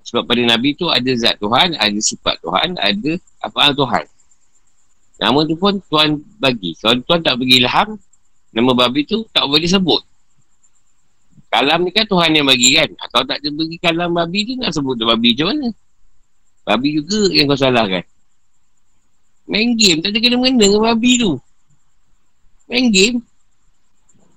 Sebab 0.01 0.25
pada 0.25 0.41
Nabi 0.49 0.73
tu 0.73 0.89
ada 0.89 1.11
zat 1.13 1.37
Tuhan, 1.37 1.77
ada 1.77 1.99
sifat 2.01 2.41
Tuhan, 2.41 2.73
ada 2.81 3.11
apa 3.45 3.69
Tuhan. 3.75 4.05
Nama 5.21 5.39
tu 5.45 5.55
pun 5.61 5.77
Tuhan 5.93 6.17
bagi. 6.41 6.73
Kalau 6.81 6.97
Tuhan 7.05 7.21
tak 7.21 7.37
bagi 7.37 7.61
ilham, 7.61 8.01
nama 8.49 8.71
babi 8.73 9.05
tu 9.05 9.27
tak 9.29 9.45
boleh 9.45 9.69
sebut. 9.69 10.01
Kalam 11.53 11.85
ni 11.85 11.93
kan 11.93 12.07
Tuhan 12.09 12.33
yang 12.33 12.49
bagi 12.49 12.81
kan. 12.81 12.89
Kalau 13.13 13.25
tak 13.29 13.45
ada 13.45 13.49
bagi 13.53 13.77
kalam 13.77 14.09
babi 14.15 14.39
tu 14.47 14.53
nak 14.57 14.73
sebut 14.73 14.97
babi 14.97 15.37
macam 15.37 15.47
mana? 15.53 15.67
Babi 16.67 16.99
juga 16.99 17.31
yang 17.31 17.47
kau 17.47 17.55
salahkan. 17.55 18.03
Main 19.47 19.79
game 19.79 20.03
tak 20.03 20.11
ada 20.11 20.19
kena-mengena 20.19 20.67
dengan 20.67 20.83
babi 20.83 21.11
tu. 21.15 21.39
Main 22.67 22.91
game. 22.91 23.23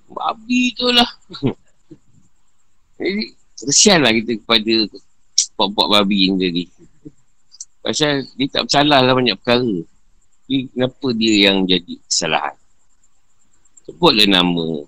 Babi 0.07 0.71
tu 0.71 0.87
lah. 0.95 1.11
Jadi, 2.95 3.35
kesian 3.59 3.99
lah 3.99 4.15
kita 4.15 4.39
kepada 4.39 4.73
pok-pok 5.59 5.91
babi 5.91 6.31
yang 6.31 6.39
tadi. 6.39 6.71
Pasal 7.83 8.23
dia 8.39 8.47
tak 8.47 8.71
bersalah 8.71 9.03
lah 9.03 9.11
banyak 9.11 9.35
perkara. 9.35 9.75
Jadi, 10.47 10.71
kenapa 10.71 11.07
dia 11.11 11.33
yang 11.51 11.67
jadi 11.67 11.93
kesalahan? 12.07 12.55
Sebutlah 13.83 14.27
nama 14.29 14.85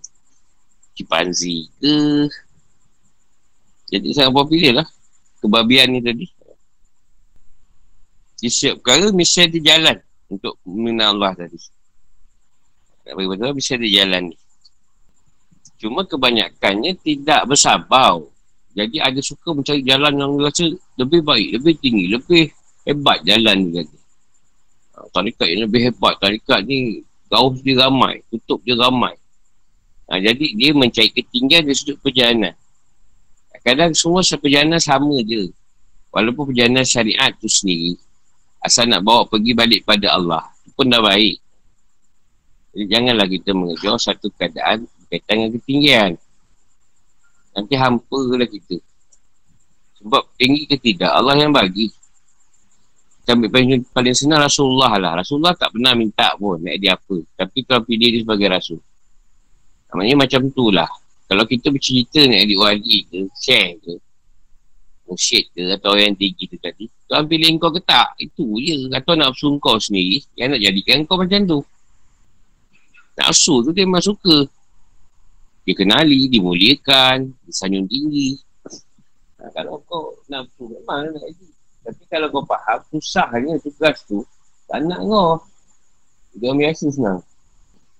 Cipanzi 0.93 1.67
ke. 1.81 2.29
Jadi 3.89 4.07
sangat 4.13 4.31
popular 4.31 4.85
lah. 4.85 4.87
Kebabian 5.41 5.89
ni 5.91 5.99
tadi. 5.99 6.25
Di 8.43 8.51
setiap 8.51 8.83
perkara 8.83 9.07
mesti 9.15 9.47
ada 9.47 9.55
jalan 9.55 9.97
untuk 10.27 10.59
mengenal 10.67 11.15
Allah 11.15 11.31
tadi. 11.47 11.55
Tak 13.07 13.15
bagi 13.15 13.29
betul 13.31 13.55
mesti 13.55 13.71
ada 13.79 13.87
jalan 13.87 14.21
ni. 14.27 14.37
Cuma 15.79 16.03
kebanyakannya 16.03 16.91
tidak 16.99 17.47
bersabar. 17.47 18.19
Jadi 18.75 18.99
ada 18.99 19.19
suka 19.23 19.55
mencari 19.55 19.79
jalan 19.87 20.11
yang 20.19 20.35
rasa 20.43 20.67
lebih 20.99 21.23
baik, 21.23 21.55
lebih 21.55 21.73
tinggi, 21.79 22.11
lebih 22.11 22.43
hebat 22.83 23.23
jalan 23.23 23.63
ni 23.63 23.79
kata. 23.79 23.97
Ha, 24.91 24.97
tarikat 25.15 25.47
yang 25.47 25.61
lebih 25.63 25.81
hebat, 25.87 26.13
tarikat 26.19 26.59
ni 26.67 26.99
gaus 27.31 27.63
dia 27.63 27.79
ramai, 27.79 28.27
tutup 28.27 28.59
dia 28.67 28.75
ramai. 28.75 29.15
Ha, 30.11 30.19
jadi 30.19 30.45
dia 30.51 30.75
mencari 30.75 31.15
ketinggian 31.15 31.63
dari 31.63 31.77
sudut 31.79 31.95
perjalanan. 32.03 32.59
Kadang 33.63 33.95
semua 33.95 34.19
perjalanan 34.19 34.83
sama 34.83 35.15
je. 35.23 35.47
Walaupun 36.11 36.51
perjalanan 36.51 36.83
syariat 36.83 37.31
tu 37.39 37.47
sendiri, 37.47 37.95
Asal 38.63 38.87
nak 38.87 39.03
bawa 39.03 39.27
pergi 39.27 39.51
balik 39.51 39.83
pada 39.83 40.15
Allah. 40.15 40.47
Pun 40.79 40.87
dah 40.87 41.03
baik. 41.03 41.35
Jadi 42.73 42.85
janganlah 42.87 43.27
kita 43.27 43.51
mengejar 43.51 43.99
satu 43.99 44.31
keadaan 44.33 44.87
berkaitan 44.87 45.35
dengan 45.35 45.51
ketinggian. 45.59 46.11
Nanti 47.53 47.75
hampa 47.75 48.19
lah 48.33 48.47
kita. 48.47 48.79
Sebab 49.99 50.23
tinggi 50.39 50.63
ke 50.65 50.79
tidak, 50.79 51.11
Allah 51.11 51.37
yang 51.37 51.51
bagi. 51.51 51.91
Kita 53.21 53.35
ambil 53.35 53.51
paling, 53.51 53.83
paling 53.91 54.15
senang 54.15 54.41
Rasulullah 54.41 54.95
lah. 54.97 55.11
Rasulullah 55.21 55.53
tak 55.53 55.75
pernah 55.75 55.93
minta 55.93 56.31
pun 56.39 56.57
nak 56.63 56.75
dia 56.79 56.95
apa. 56.95 57.19
Tapi 57.35 57.67
Tuhan 57.67 57.83
pilih 57.83 58.09
dia 58.15 58.19
sebagai 58.23 58.47
Rasul. 58.47 58.79
Namanya 59.91 60.25
macam 60.25 60.41
tu 60.49 60.71
lah. 60.73 60.89
Kalau 61.27 61.45
kita 61.45 61.67
bercerita 61.69 62.19
nak 62.25 62.39
adik 62.47 62.59
wali 62.59 62.97
ke, 63.07 63.19
share 63.37 63.79
ke, 63.79 63.93
musyid 65.07 65.45
ke 65.51 65.61
atau 65.77 65.93
yang 65.95 66.15
tinggi 66.17 66.47
tu 66.47 66.57
tadi 66.57 66.89
Tuhan 67.07 67.27
pilih 67.27 67.59
kau 67.59 67.69
ke 67.69 67.81
tak 67.83 68.15
itu 68.17 68.57
je. 68.63 68.89
Atau 68.93 69.13
nafsu 69.13 69.55
kau 69.59 69.77
sendiri. 69.77 70.23
Yang 70.39 70.47
nak 70.55 70.61
jadikan 70.63 70.97
kau 71.03 71.19
macam 71.19 71.39
tu. 71.43 71.59
Nafsu 73.19 73.61
tu 73.65 73.69
dia 73.75 73.83
memang 73.85 74.03
suka. 74.03 74.47
Dia 75.63 75.73
kenali, 75.77 76.27
dimuliakan 76.27 77.31
disanjung 77.47 77.87
tinggi. 77.87 78.35
Ha, 79.39 79.51
kalau 79.55 79.79
kau 79.87 80.17
nafsu 80.27 80.67
memang 80.67 81.11
nak 81.11 81.23
jadi. 81.27 81.47
Tapi 81.83 82.03
kalau 82.07 82.27
kau 82.31 82.43
faham 82.47 82.79
susahnya 82.91 83.59
tugas 83.59 84.03
tu 84.07 84.23
tak 84.71 84.83
nak 84.87 85.03
kau. 85.03 85.39
Dia 86.39 86.55
biasa 86.55 86.89
senang. 86.89 87.21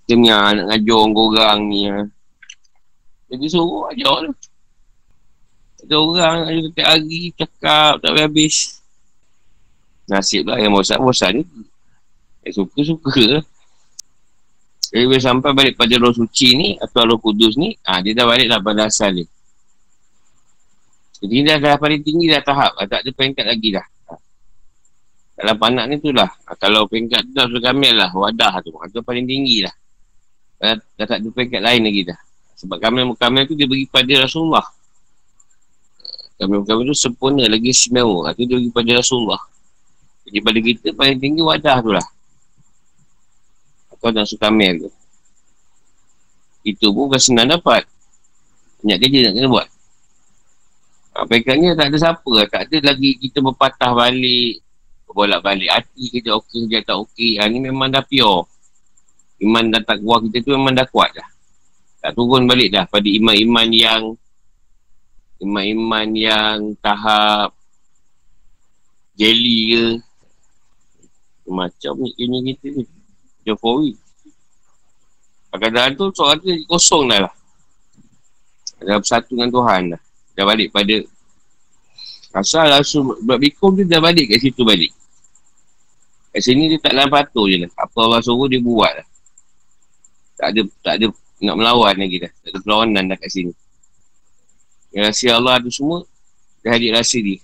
Dia 0.04 0.20
punya 0.20 0.52
nak 0.52 0.66
ngajar 0.68 1.00
orang 1.08 1.60
ni 1.72 1.88
ha. 1.88 2.04
jadi 3.32 3.46
suruh 3.48 3.88
ajar 3.88 4.28
tu 4.28 4.34
ada 5.84 5.96
orang 6.00 6.38
ada 6.48 6.60
setiap 6.60 6.88
hari 6.88 7.20
cakap 7.40 7.94
tak 8.04 8.12
habis 8.20 8.83
Nasib 10.10 10.52
lah 10.52 10.60
yang 10.60 10.76
bosan-bosan 10.76 11.48
Yang 12.44 12.54
suka-suka. 12.60 13.44
Jadi 14.94 15.04
bila 15.10 15.22
sampai 15.24 15.52
balik 15.56 15.74
pada 15.80 15.96
roh 15.98 16.14
suci 16.14 16.54
ni 16.54 16.68
Atau 16.78 17.08
roh 17.08 17.18
kudus 17.18 17.56
ni 17.56 17.74
ah 17.88 18.04
Dia 18.04 18.14
dah 18.14 18.28
balik 18.28 18.48
lah 18.52 18.60
pada 18.60 18.92
asal 18.92 19.16
dia. 19.16 19.28
Jadi 21.24 21.40
dah, 21.48 21.56
dah 21.56 21.80
paling 21.80 22.04
tinggi 22.04 22.28
dah 22.28 22.44
tahap. 22.44 22.76
Tak 22.84 23.00
ada 23.00 23.12
peringkat 23.16 23.48
lagi 23.48 23.72
dah. 23.72 23.86
Dalam 25.40 25.56
panak 25.56 25.88
ni 25.88 25.96
tu 26.04 26.12
lah. 26.12 26.28
Kalau 26.60 26.84
peringkat 26.84 27.24
tu 27.24 27.32
dah 27.32 27.48
sudah 27.48 27.72
lah. 27.72 28.12
Wadah 28.12 28.60
tu. 28.60 28.76
Itu 28.76 29.00
paling 29.00 29.24
tinggi 29.24 29.64
lah. 29.64 29.72
Dah, 30.60 30.76
dah 31.00 31.06
tak 31.08 31.24
ada 31.24 31.28
peringkat 31.32 31.64
lain 31.64 31.82
lagi 31.88 32.02
dah. 32.12 32.20
Sebab 32.60 32.76
kamil-kamil 32.76 33.48
tu 33.48 33.56
dia 33.56 33.68
bagi 33.72 33.88
pada 33.88 34.14
Rasulullah. 34.28 34.68
Kamil-kamil 36.44 36.92
tu 36.92 36.96
sempurna 36.96 37.48
lagi 37.48 37.72
istimewa. 37.72 38.36
Itu 38.36 38.44
dia 38.44 38.60
bagi 38.60 38.72
pada 38.76 38.92
Rasulullah. 39.00 39.40
Jadi 40.24 40.38
pada 40.40 40.60
kita 40.60 40.88
paling 40.96 41.20
tinggi 41.20 41.42
wadah 41.44 41.78
tu 41.84 41.92
lah. 41.92 42.08
Atau 43.92 44.10
nafsu 44.16 44.40
kamil 44.40 44.88
tu. 44.88 44.90
Itu 46.64 46.96
pun 46.96 47.12
bukan 47.12 47.20
senang 47.20 47.52
dapat. 47.52 47.84
Banyak 48.80 48.98
kerja 49.04 49.20
nak 49.28 49.34
kena 49.36 49.48
buat. 49.52 49.68
Ha, 51.14 51.28
Pekannya 51.28 51.76
tak 51.76 51.92
ada 51.92 51.98
siapa 52.00 52.32
lah. 52.32 52.48
Tak 52.48 52.62
ada 52.72 52.78
lagi 52.92 53.20
kita 53.20 53.44
berpatah 53.44 53.92
balik. 53.92 54.64
Bolak 55.14 55.46
balik 55.46 55.70
hati 55.70 56.10
kerja 56.10 56.42
okey 56.42 56.66
kerja 56.66 56.80
tak 56.90 56.98
okey. 57.06 57.38
Ha, 57.38 57.46
ni 57.52 57.62
memang 57.62 57.92
dah 57.92 58.02
pure. 58.02 58.48
Iman 59.44 59.70
dan 59.70 59.84
takwa 59.84 60.24
kita 60.24 60.40
tu 60.42 60.56
memang 60.56 60.74
dah 60.74 60.88
kuat 60.88 61.12
dah. 61.14 61.28
Tak 62.04 62.16
turun 62.16 62.48
balik 62.48 62.72
dah 62.72 62.88
pada 62.88 63.06
iman-iman 63.06 63.68
yang 63.72 64.04
iman-iman 65.44 66.08
yang 66.16 66.58
tahap 66.80 67.52
jelly 69.20 69.60
ke 69.76 69.86
macam 71.48 72.00
ni 72.00 72.10
kini 72.16 72.38
kita 72.54 72.68
ni. 72.80 72.84
Jokowi. 73.44 74.00
Kadang-kadang 75.54 75.94
tu 76.00 76.06
soal 76.16 76.40
tu 76.40 76.50
kosong 76.66 77.12
dah 77.12 77.30
lah. 77.30 77.34
Dah 78.84 79.00
bersatu 79.00 79.36
dengan 79.36 79.52
Tuhan 79.54 79.82
dah. 79.96 80.02
Dah 80.34 80.44
balik 80.50 80.74
pada 80.74 80.98
asal 82.34 82.66
langsung 82.66 83.14
buat 83.22 83.38
bikum 83.38 83.78
tu 83.78 83.86
dah 83.86 84.02
balik 84.02 84.34
kat 84.34 84.42
situ 84.42 84.66
balik. 84.66 84.90
Kat 86.34 86.42
sini 86.42 86.74
dia 86.74 86.82
tak 86.82 86.98
dalam 86.98 87.08
patuh 87.14 87.46
je 87.46 87.68
lah. 87.68 87.72
Apa 87.78 87.98
Allah 88.02 88.20
suruh 88.26 88.50
dia 88.50 88.58
buat 88.58 88.90
lah. 88.90 89.08
Tak 90.42 90.48
ada 90.50 90.62
tak 90.82 90.94
ada 90.98 91.06
nak 91.44 91.56
melawan 91.60 91.94
lagi 91.94 92.18
dah. 92.26 92.32
Tak 92.42 92.50
ada 92.50 92.60
perlawanan 92.66 93.04
dah 93.14 93.18
kat 93.22 93.30
sini. 93.30 93.54
Yang 94.90 95.04
rahsia 95.14 95.32
Allah 95.38 95.62
tu 95.62 95.70
semua 95.70 96.02
dah 96.66 96.72
hadir 96.74 96.98
rahsia 96.98 97.22
dia. 97.22 97.38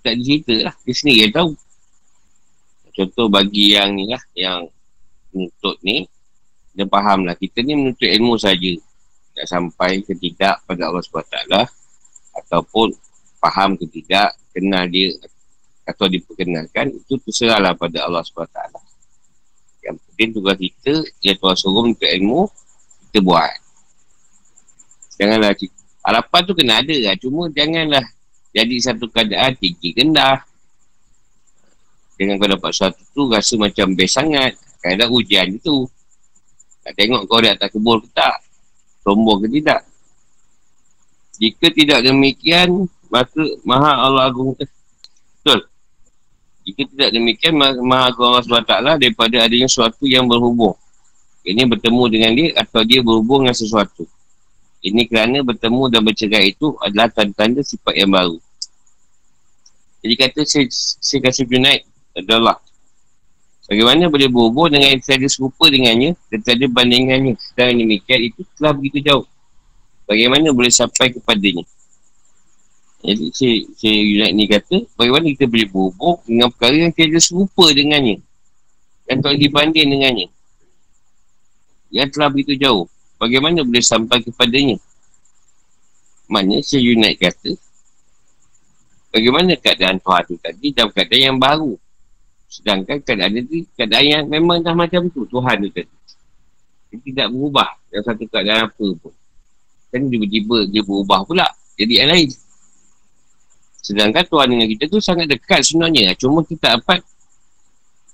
Tak 0.00 0.16
ada 0.16 0.22
cerita 0.24 0.54
lah. 0.64 0.74
Dia 0.88 0.94
sendiri 0.96 1.28
yang 1.28 1.34
tahu 1.36 1.50
contoh 2.92 3.26
bagi 3.30 3.74
yang 3.74 3.94
ni 3.96 4.10
lah 4.10 4.22
yang 4.34 4.66
menuntut 5.30 5.76
ni 5.82 6.06
dia 6.74 6.86
faham 6.86 7.26
lah. 7.26 7.34
Kita 7.34 7.62
ni 7.62 7.74
menuntut 7.74 8.06
ilmu 8.06 8.38
saja. 8.38 8.72
Tak 9.34 9.46
sampai 9.46 10.02
ke 10.02 10.14
tidak 10.18 10.62
pada 10.66 10.90
Allah 10.90 11.02
SWT 11.02 11.38
ataupun 12.44 12.92
faham 13.38 13.78
ke 13.78 13.86
tidak 13.88 14.36
kenal 14.50 14.84
dia 14.90 15.14
atau 15.86 16.06
diperkenalkan 16.06 16.94
itu 16.94 17.14
terserahlah 17.24 17.74
pada 17.74 18.06
Allah 18.06 18.22
SWT 18.22 18.90
yang 19.84 19.96
penting 19.96 20.30
tugas 20.36 20.56
kita 20.60 20.94
dia 21.20 21.32
Tuhan 21.36 21.56
suruh 21.56 21.84
untuk 21.88 22.08
ilmu 22.08 22.46
kita 23.10 23.18
buat. 23.24 23.52
Janganlah 25.16 25.52
harapan 26.04 26.40
tu 26.44 26.52
kena 26.56 26.74
ada 26.80 26.94
lah. 27.00 27.14
Cuma 27.18 27.48
janganlah 27.52 28.04
jadi 28.52 28.74
satu 28.80 29.08
keadaan 29.08 29.56
tinggi 29.56 29.96
rendah 29.96 30.44
dengan 32.20 32.36
kau 32.36 32.52
dapat 32.52 32.68
sesuatu 32.76 33.00
tu 33.16 33.22
rasa 33.32 33.56
macam 33.56 33.96
best 33.96 34.20
sangat. 34.20 34.52
Kadang 34.84 35.08
ujian 35.16 35.56
tu. 35.64 35.88
Nak 36.84 36.92
tengok 36.92 37.24
kau 37.24 37.40
dah 37.40 37.56
tak 37.56 37.72
kebul 37.72 38.04
ke 38.04 38.08
tak? 38.12 38.36
Sombong 39.00 39.40
ke 39.40 39.48
tidak? 39.48 39.80
Jika 41.40 41.72
tidak 41.72 42.04
demikian 42.04 42.84
maka 43.08 43.40
maha 43.64 44.04
Allah 44.04 44.28
agung 44.28 44.52
eh, 44.60 44.68
betul. 45.40 45.64
Jika 46.68 46.82
tidak 46.92 47.10
demikian 47.16 47.56
maha 47.56 48.12
agung 48.12 48.28
Allah 48.28 48.44
SWT 48.44 49.00
daripada 49.00 49.36
adanya 49.40 49.64
sesuatu 49.64 50.04
yang 50.04 50.28
berhubung. 50.28 50.76
Ini 51.40 51.64
bertemu 51.64 52.02
dengan 52.12 52.36
dia 52.36 52.52
atau 52.60 52.84
dia 52.84 53.00
berhubung 53.00 53.48
dengan 53.48 53.56
sesuatu. 53.56 54.04
Ini 54.84 55.08
kerana 55.08 55.40
bertemu 55.40 55.88
dan 55.88 56.04
bercerai 56.04 56.52
itu 56.52 56.76
adalah 56.84 57.08
tanda-tanda 57.08 57.64
sifat 57.64 57.96
yang 57.96 58.12
baru. 58.12 58.36
Jadi 60.04 60.14
kata 60.16 60.40
saya, 60.48 60.64
saya 61.00 61.20
kasih 61.28 61.44
Junaid 61.44 61.89
adalah 62.16 62.58
Bagaimana 63.70 64.10
boleh 64.10 64.26
berhubung 64.26 64.66
dengan 64.66 64.98
yang 64.98 64.98
tiada 64.98 65.30
serupa 65.30 65.70
dengannya 65.70 66.18
dan 66.26 66.42
tiada 66.42 66.66
bandingannya. 66.66 67.38
Sedang 67.38 67.78
demikian 67.78 68.26
itu 68.26 68.42
telah 68.58 68.74
begitu 68.74 68.98
jauh. 68.98 69.22
Bagaimana 70.10 70.50
boleh 70.50 70.74
sampai 70.74 71.14
kepadanya. 71.14 71.62
Jadi 73.06 73.30
si, 73.30 73.70
si 73.78 73.86
Yunaid 73.86 74.34
ni 74.34 74.50
kata, 74.50 74.90
bagaimana 74.98 75.30
kita 75.30 75.46
boleh 75.46 75.70
berhubung 75.70 76.18
dengan 76.26 76.50
perkara 76.50 76.82
yang 76.82 76.90
tiada 76.90 77.22
serupa 77.22 77.70
dengannya. 77.70 78.18
Dan 79.06 79.22
tak 79.22 79.38
dibanding 79.38 79.86
dengannya. 79.86 80.26
Yang 81.94 82.18
telah 82.18 82.26
begitu 82.26 82.58
jauh. 82.58 82.90
Bagaimana 83.22 83.62
boleh 83.62 83.86
sampai 83.86 84.18
kepadanya. 84.26 84.82
Maknanya 86.26 86.66
si 86.66 86.82
Yunaid 86.82 87.22
kata, 87.22 87.54
bagaimana 89.14 89.54
keadaan 89.54 90.02
Tuhan 90.02 90.22
tu 90.26 90.34
tadi 90.42 90.74
dalam 90.74 90.90
keadaan 90.90 91.22
yang 91.22 91.38
baru. 91.38 91.78
Sedangkan 92.50 92.98
keadaan 92.98 93.38
itu 93.38 93.62
keadaan 93.78 94.06
yang 94.10 94.24
memang 94.26 94.58
dah 94.58 94.74
macam 94.74 95.06
tu 95.06 95.22
Tuhan 95.30 95.62
tu 95.62 95.70
tadi. 95.70 95.94
Dia 96.90 96.98
tidak 96.98 97.26
berubah 97.30 97.78
dalam 97.86 98.02
satu 98.02 98.24
keadaan 98.26 98.66
apa 98.66 98.86
pun. 98.98 99.14
Kan 99.94 100.10
tiba-tiba 100.10 100.66
dia 100.66 100.82
berubah 100.82 101.22
pula. 101.22 101.46
Jadi 101.78 102.02
yang 102.02 102.10
lain. 102.10 102.30
Sedangkan 103.80 104.26
Tuhan 104.26 104.46
dengan 104.50 104.66
kita 104.66 104.84
tu 104.90 104.98
sangat 104.98 105.30
dekat 105.30 105.62
sebenarnya. 105.62 106.18
Cuma 106.18 106.42
kita 106.42 106.74
dapat 106.74 107.06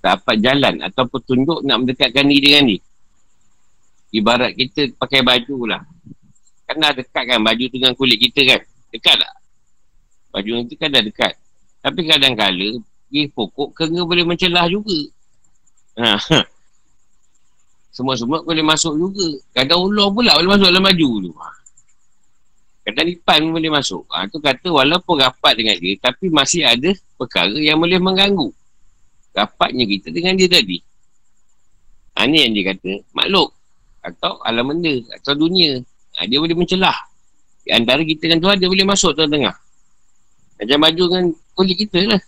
tak 0.05 0.21
dapat 0.21 0.37
jalan 0.45 0.75
atau 0.85 1.09
petunjuk 1.09 1.65
nak 1.65 1.77
mendekatkan 1.83 2.29
diri 2.29 2.53
dengan 2.53 2.65
dia. 2.69 2.81
Ibarat 4.21 4.53
kita 4.53 4.93
pakai 5.01 5.25
baju 5.25 5.57
lah. 5.65 5.83
Kan 6.69 6.77
dah 6.77 6.93
dekat 6.93 7.25
kan 7.25 7.41
baju 7.41 7.65
tu 7.73 7.77
dengan 7.81 7.97
kulit 7.97 8.21
kita 8.21 8.41
kan. 8.45 8.61
Dekat 8.93 9.17
tak? 9.17 9.33
Baju 10.37 10.51
nanti 10.61 10.75
kan 10.77 10.93
dah 10.93 11.03
dekat. 11.03 11.33
Tapi 11.81 12.01
kadang-kadang 12.05 12.85
pergi 13.07 13.31
pokok 13.31 13.69
kena 13.73 14.03
boleh 14.03 14.27
mencelah 14.27 14.67
juga. 14.67 14.99
Ha. 15.97 16.19
Semua-semua 17.95 18.45
boleh 18.45 18.61
masuk 18.61 18.93
juga. 18.99 19.41
Kadang 19.57 19.87
ular 19.87 20.13
pula 20.13 20.37
boleh 20.37 20.51
masuk 20.53 20.67
dalam 20.69 20.85
baju 20.85 21.09
tu. 21.25 21.33
Ha. 21.33 21.49
Kadang 22.87 23.07
lipan 23.09 23.39
pun 23.49 23.53
boleh 23.57 23.73
masuk. 23.73 24.05
Ha, 24.13 24.29
tu 24.29 24.39
kata 24.39 24.69
walaupun 24.69 25.19
rapat 25.19 25.57
dengan 25.57 25.75
dia 25.81 25.97
tapi 25.99 26.29
masih 26.29 26.67
ada 26.67 26.93
perkara 27.17 27.57
yang 27.57 27.81
boleh 27.81 27.97
mengganggu. 27.97 28.53
Rapatnya 29.33 29.89
kita 29.89 30.13
dengan 30.13 30.37
dia 30.37 30.51
tadi. 30.51 30.79
Ha, 32.19 32.29
ni 32.29 32.45
yang 32.45 32.53
dia 32.53 32.75
kata 32.75 33.01
makhluk. 33.17 33.55
Atau 34.05 34.39
alam 34.45 34.71
benda. 34.71 34.93
Atau 35.17 35.35
dunia. 35.35 35.81
Ha, 36.21 36.29
dia 36.29 36.39
boleh 36.39 36.55
mencelah. 36.55 36.95
Di 37.67 37.75
antara 37.75 38.05
kita 38.07 38.31
dan 38.31 38.39
Tuhan 38.39 38.61
dia 38.61 38.69
boleh 38.71 38.87
masuk 38.87 39.17
tengah-tengah. 39.17 39.57
Macam 40.57 40.79
baju 40.85 41.03
dengan 41.11 41.25
kulit 41.57 41.77
kita 41.81 42.01
lah. 42.07 42.23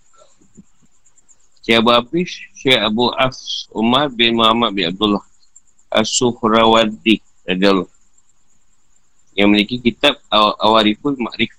Syekh 1.69 1.85
Abu 1.85 1.93
Hafiz, 1.93 2.31
Syekh 2.57 2.81
Abu 2.81 3.13
As 3.13 3.69
Umar 3.77 4.09
bin 4.09 4.41
Muhammad 4.41 4.73
bin 4.73 4.89
Abdullah 4.89 5.21
As-Suhrawaddi 5.93 7.21
radhiyallahu 7.45 7.93
yang 9.37 9.53
memiliki 9.53 9.77
kitab 9.77 10.17
Awariful 10.33 11.21
Ma'rif. 11.21 11.53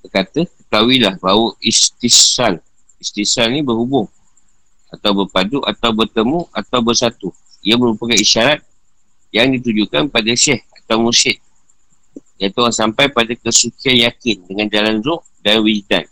Berkata, 0.00 0.48
ketahuilah 0.48 1.20
bahawa 1.20 1.52
istisal 1.60 2.64
istisal 2.96 3.52
ni 3.52 3.60
berhubung 3.60 4.08
atau 4.88 5.12
berpadu 5.12 5.60
atau 5.68 5.92
bertemu 5.92 6.48
atau 6.56 6.80
bersatu. 6.80 7.28
Ia 7.60 7.76
merupakan 7.76 8.16
isyarat 8.16 8.64
yang 9.36 9.52
ditujukan 9.52 10.08
pada 10.08 10.32
syekh 10.32 10.64
atau 10.80 10.96
musyid 10.96 11.36
iaitu 12.40 12.56
orang 12.56 12.72
sampai 12.72 13.12
pada 13.12 13.36
kesucian 13.36 14.00
yakin 14.00 14.48
dengan 14.48 14.64
jalan 14.72 15.04
zuh 15.04 15.20
dan 15.44 15.60
wijdan 15.60 16.08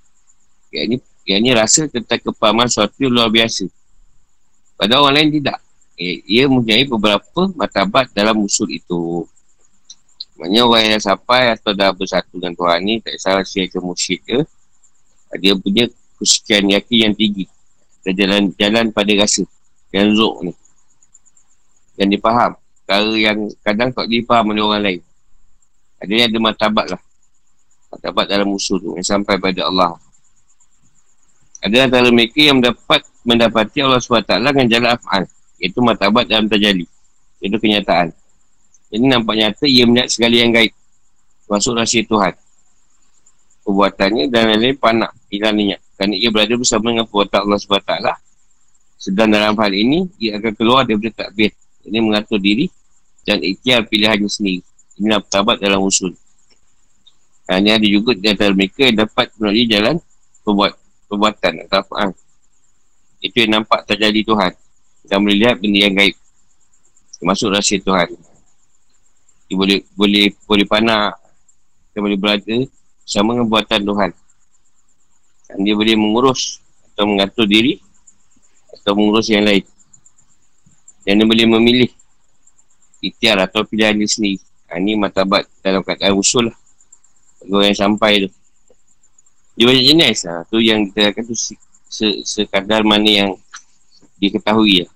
yang 0.69 1.01
yang 1.29 1.45
ini 1.45 1.53
rasa 1.53 1.85
tentang 1.93 2.25
kepahaman 2.25 2.73
suatu 2.73 3.05
luar 3.05 3.29
biasa. 3.29 3.69
Pada 4.81 4.97
orang 4.97 5.21
lain 5.21 5.45
tidak. 5.45 5.61
Ia 6.01 6.49
mempunyai 6.49 6.89
beberapa 6.89 7.53
matabat 7.53 8.09
dalam 8.17 8.41
usul 8.41 8.73
itu. 8.73 9.29
Maksudnya 10.41 10.65
orang 10.65 10.97
yang 10.97 11.03
sampai 11.05 11.53
atau 11.53 11.77
dah 11.77 11.93
bersatu 11.93 12.41
dengan 12.41 12.57
Tuhan 12.57 12.81
ni, 12.81 13.03
tak 13.05 13.19
salah 13.21 13.45
siapa 13.45 13.75
ke 13.75 13.79
musyid 13.83 14.23
ke, 14.25 14.39
dia 15.37 15.53
punya 15.59 15.85
kesekian 16.17 16.71
yakin 16.73 17.11
yang 17.11 17.15
tinggi. 17.19 17.45
Dan 18.07 18.15
jalan-jalan 18.17 18.89
pada 18.95 19.13
rasa. 19.19 19.45
Yang 19.93 20.09
zuk 20.17 20.35
ni. 20.49 20.53
Yang 22.01 22.09
dipaham. 22.17 22.57
Perkara 22.57 23.13
yang 23.21 23.39
kadang 23.61 23.91
tak 23.93 24.09
dipaham 24.09 24.57
oleh 24.57 24.65
orang 24.65 24.81
lain. 24.87 25.01
Ada 26.01 26.09
yang 26.15 26.27
ada 26.33 26.39
matabat 26.41 26.87
lah. 26.97 27.03
Matabat 27.93 28.25
dalam 28.33 28.49
usul 28.55 28.81
tu. 28.81 28.97
Yang 28.97 29.13
sampai 29.13 29.37
pada 29.37 29.69
Allah. 29.69 29.93
Ada 31.59 31.91
antara 31.91 32.09
mereka 32.15 32.39
yang 32.39 32.63
mendapat 32.63 33.03
mendapati 33.27 33.83
Allah 33.83 33.99
SWT 33.99 34.31
dengan 34.31 34.67
jalan 34.71 34.91
af'al. 34.95 35.25
Iaitu 35.59 35.79
matabat 35.83 36.25
dalam 36.31 36.47
terjali. 36.47 36.87
Itu 37.43 37.59
kenyataan. 37.59 38.15
Ini 38.95 39.05
nampak 39.05 39.35
nyata 39.37 39.65
ia 39.67 39.85
melihat 39.85 40.09
segala 40.09 40.35
yang 40.39 40.51
gaib. 40.55 40.73
Masuk 41.51 41.75
rahsia 41.75 42.07
Tuhan. 42.07 42.33
Perbuatannya 43.67 44.33
dan 44.33 44.55
lain-lain 44.55 44.79
panak 44.79 45.13
hilangnya. 45.29 45.77
Kerana 45.99 46.15
ia 46.15 46.31
berada 46.31 46.55
bersama 46.55 46.95
dengan 46.95 47.05
perbuatan 47.11 47.39
Allah 47.43 47.59
SWT. 47.59 47.93
Sedang 48.99 49.29
dalam 49.31 49.55
hal 49.59 49.73
ini, 49.75 50.07
ia 50.19 50.39
akan 50.39 50.53
keluar 50.55 50.87
daripada 50.87 51.27
takbir. 51.27 51.53
Ini 51.87 51.99
mengatur 52.03 52.39
diri 52.39 52.67
dan 53.27 53.43
ikhtiar 53.45 53.85
pilihannya 53.87 54.31
sendiri. 54.31 54.63
Inilah 54.99 55.21
pertabat 55.21 55.61
dalam 55.61 55.85
usul. 55.85 56.17
Dan 57.49 57.65
ini 57.65 57.71
ada 57.77 57.87
juga 57.89 58.13
di 58.17 58.27
antara 58.29 58.53
mereka 58.53 58.85
yang 58.85 59.09
dapat 59.09 59.27
melalui 59.41 59.65
jalan 59.65 59.97
perbuat, 60.45 60.73
perbuatan 61.09 61.67
atau 61.67 61.83
apa. 61.83 62.15
Itu 63.19 63.43
yang 63.43 63.61
nampak 63.61 63.89
terjadi 63.89 64.23
Tuhan. 64.23 64.53
Dan 65.09 65.25
boleh 65.25 65.39
lihat 65.41 65.57
benda 65.59 65.79
yang 65.89 65.95
gaib. 65.97 66.17
Termasuk 67.19 67.49
rahsia 67.51 67.83
Tuhan. 67.83 68.15
Dia 69.49 69.57
boleh 69.57 69.79
boleh 69.97 70.25
boleh 70.45 70.67
panah. 70.69 71.17
Dia 71.91 72.05
boleh 72.05 72.21
berada 72.21 72.57
sama 73.09 73.35
dengan 73.35 73.49
buatan 73.49 73.81
Tuhan. 73.83 74.11
Dan 75.49 75.59
dia 75.65 75.75
boleh 75.75 75.97
mengurus 75.97 76.61
atau 76.93 77.09
mengatur 77.09 77.49
diri 77.49 77.81
atau 78.79 78.93
mengurus 78.93 79.33
yang 79.33 79.49
lain. 79.49 79.65
Dan 81.09 81.25
dia 81.25 81.27
boleh 81.27 81.47
memilih 81.49 81.91
ikhtiar 83.01 83.41
atau 83.41 83.65
pilihan 83.65 83.97
dia 83.97 84.07
sendiri. 84.07 84.39
Ha, 84.69 84.77
ini 84.77 85.01
matabat 85.01 85.49
dalam 85.65 85.81
keadaan 85.81 86.13
usul 86.13 86.53
lah. 86.53 86.57
Orang 87.49 87.73
yang 87.73 87.79
sampai 87.79 88.29
tu. 88.29 88.31
Dia 89.59 89.67
banyak 89.67 89.87
jenis 89.91 90.19
lah. 90.23 90.47
Tu 90.47 90.63
yang 90.63 90.87
kita 90.87 91.11
kata 91.11 91.27
tu 91.27 91.35
se 91.35 92.07
sekadar 92.23 92.87
mana 92.87 93.11
yang 93.11 93.31
diketahui 94.23 94.87
lah. 94.87 94.93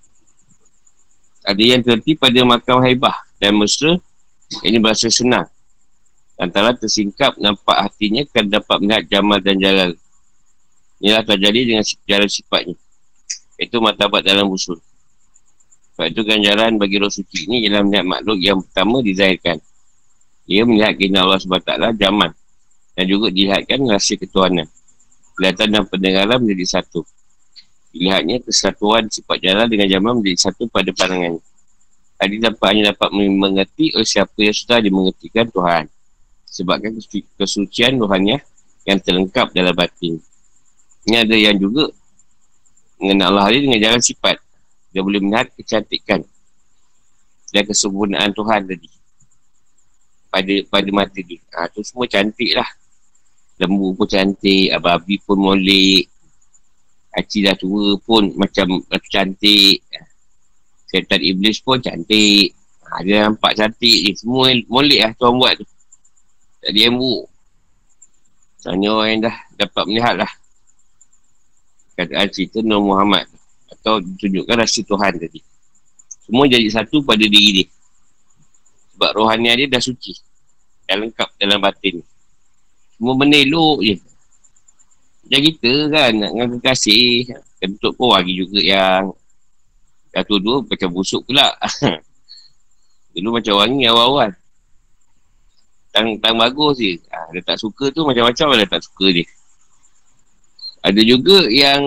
Ada 1.43 1.59
yang 1.59 1.83
terhenti 1.83 2.15
pada 2.15 2.39
makam 2.47 2.79
haibah 2.79 3.27
dan 3.43 3.59
mesra. 3.59 3.99
Ini 4.63 4.79
berasa 4.79 5.11
senang. 5.11 5.51
Antara 6.39 6.71
tersingkap 6.71 7.35
nampak 7.35 7.75
hatinya 7.75 8.23
kan 8.31 8.47
dapat 8.47 8.77
melihat 8.79 9.03
jamal 9.11 9.43
dan 9.43 9.59
jalal. 9.59 9.91
Inilah 11.03 11.27
terjadi 11.27 11.59
dengan 11.67 11.83
jalan 12.07 12.29
sifatnya. 12.31 12.75
Itu 13.59 13.83
matabat 13.83 14.23
dalam 14.23 14.47
usul. 14.47 14.79
Sebab 15.93 16.07
itu 16.09 16.23
ganjaran 16.23 16.79
bagi 16.79 16.97
roh 17.03 17.11
suci 17.11 17.45
ini 17.51 17.67
ialah 17.67 17.83
melihat 17.83 18.05
makhluk 18.07 18.39
yang 18.39 18.63
pertama 18.63 19.03
dizahirkan. 19.03 19.59
Ia 20.47 20.63
melihat 20.63 20.95
kena 20.95 21.27
Allah 21.27 21.39
SWT 21.43 21.99
jaman. 21.99 22.31
Dan 22.93 23.05
juga 23.09 23.33
dilihatkan 23.33 23.81
rahsia 23.89 24.17
ketuhanan. 24.21 24.69
Kelihatan 25.33 25.67
dan 25.73 25.83
pendengaran 25.89 26.37
menjadi 26.41 26.79
satu. 26.79 27.01
Dilihatnya 27.93 28.41
kesatuan 28.41 29.09
sifat 29.09 29.37
jalan 29.41 29.65
dengan 29.69 29.89
jaman 29.89 30.21
menjadi 30.21 30.49
satu 30.49 30.69
pada 30.69 30.93
pandangannya. 30.93 31.41
Tadi 32.17 32.35
dapat 32.39 32.65
hanya 32.69 32.83
dapat 32.93 33.09
mengerti 33.13 33.91
oleh 33.97 34.07
siapa 34.07 34.37
yang 34.37 34.55
sudah 34.55 34.77
dimengertikan 34.79 35.49
Tuhan. 35.49 35.85
Sebabkan 36.45 36.93
kesucian 37.35 37.97
Tuhannya 37.97 38.37
yang 38.85 38.99
terlengkap 39.01 39.51
dalam 39.51 39.73
batin. 39.73 40.21
Ini 41.03 41.25
ada 41.27 41.35
yang 41.35 41.57
juga 41.57 41.89
mengenal 43.01 43.35
Allah 43.35 43.59
dengan 43.59 43.81
jalan 43.81 43.99
sifat. 43.99 44.37
Dia 44.93 45.01
boleh 45.01 45.19
melihat 45.19 45.49
kecantikan 45.57 46.21
dan 47.53 47.63
kesempurnaan 47.69 48.33
Tuhan 48.33 48.65
tadi 48.65 48.89
pada 50.33 50.53
pada 50.69 50.89
mata 50.89 51.19
dia. 51.21 51.41
Ha, 51.53 51.69
tu 51.69 51.85
semua 51.85 52.09
cantik 52.09 52.57
lah. 52.57 52.65
Lembu 53.63 53.95
pun 53.95 54.03
cantik, 54.11 54.75
ababi 54.75 55.15
pun 55.23 55.39
molek. 55.39 56.11
Haji 57.15 57.37
dah 57.47 57.55
tua 57.55 57.95
pun 58.03 58.35
macam 58.35 58.83
cantik. 59.07 59.79
Setan 60.91 61.23
iblis 61.23 61.63
pun 61.63 61.79
cantik. 61.79 62.51
Ha, 62.83 62.99
dia 63.07 63.23
nampak 63.23 63.55
cantik 63.55 63.97
ni. 64.03 64.11
Semua 64.19 64.51
molek 64.67 64.99
lah 64.99 65.11
tuan 65.15 65.39
buat 65.39 65.55
tu. 65.55 65.65
Tak 66.59 66.75
ada 66.75 66.79
yang. 66.79 66.99
Tanya 68.63 68.87
orang 68.95 69.09
yang 69.11 69.19
dah 69.27 69.35
dapat 69.59 69.83
melihat 69.87 70.15
lah. 70.23 70.31
Kata 71.99 72.25
cerita 72.31 72.63
Nur 72.63 72.83
Muhammad 72.83 73.27
atau 73.69 73.99
tunjukkan 73.99 74.55
rasa 74.59 74.79
Tuhan 74.83 75.19
tadi. 75.19 75.39
Semua 76.23 76.47
jadi 76.47 76.67
satu 76.71 77.03
pada 77.03 77.21
diri 77.27 77.63
dia. 77.63 77.67
Sebab 78.95 79.11
rohani 79.19 79.51
dia 79.59 79.67
dah 79.67 79.83
suci. 79.83 80.15
Dah 80.87 80.95
lengkap 80.95 81.29
dalam 81.37 81.59
batin. 81.59 81.99
Semua 83.03 83.19
benda 83.19 83.35
elok 83.35 83.83
je. 83.83 83.99
Macam 85.27 85.39
kita 85.43 85.73
kan, 85.91 86.11
dengan 86.23 86.47
kekasih. 86.55 87.35
Kentut 87.59 87.99
pun 87.99 88.15
bagi 88.15 88.31
juga 88.39 88.63
yang 88.63 89.11
dah 90.15 90.23
tua-tua 90.23 90.63
macam 90.63 90.87
busuk 90.95 91.27
pula. 91.27 91.51
Dulu 93.11 93.43
macam 93.43 93.59
wangi 93.59 93.91
awal-awal. 93.91 94.31
Tang, 95.91 96.15
tang 96.23 96.39
bagus 96.39 96.79
je. 96.79 96.95
Ha, 97.11 97.27
dia 97.35 97.43
tak 97.43 97.59
suka 97.59 97.91
tu 97.91 98.07
macam-macam 98.07 98.55
dia 98.55 98.71
tak 98.71 98.87
suka 98.87 99.11
dia. 99.11 99.27
Ada 100.87 101.03
juga 101.03 101.43
yang 101.51 101.83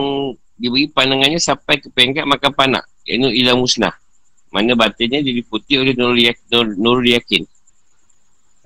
diberi 0.61 0.93
pandangannya 0.93 1.41
sampai 1.41 1.81
ke 1.81 1.89
peringkat 1.97 2.29
makan 2.29 2.53
panak 2.53 2.85
iaitu 3.09 3.33
ilah 3.41 3.57
musnah 3.57 3.97
mana 4.53 4.77
batinnya 4.77 5.25
diliputi 5.25 5.81
oleh 5.81 5.97
nurul 5.97 6.21
yakin, 6.21 6.45
nur, 6.53 6.67
nur 6.77 7.01
yakin. 7.01 7.41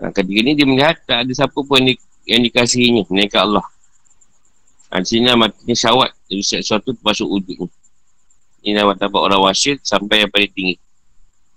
Ha, 0.02 0.10
ketika 0.10 0.50
dia 0.50 0.66
melihat 0.66 0.98
tak 1.06 1.22
ada 1.22 1.30
siapa 1.30 1.54
pun 1.54 1.78
yang, 1.78 1.98
yang 2.30 2.46
dikasihinya 2.46 3.02
mereka 3.10 3.42
Allah 3.42 3.66
sini 5.02 5.26
matinya 5.34 5.74
syawat 5.74 6.14
dari 6.30 6.46
sesuatu 6.46 6.94
termasuk 6.94 7.26
wujud 7.26 7.66
ini 8.62 8.78
nama 8.78 8.94
matabat 8.94 9.18
orang 9.18 9.50
wasyid 9.50 9.82
sampai 9.82 10.22
yang 10.22 10.30
paling 10.30 10.50
tinggi 10.54 10.74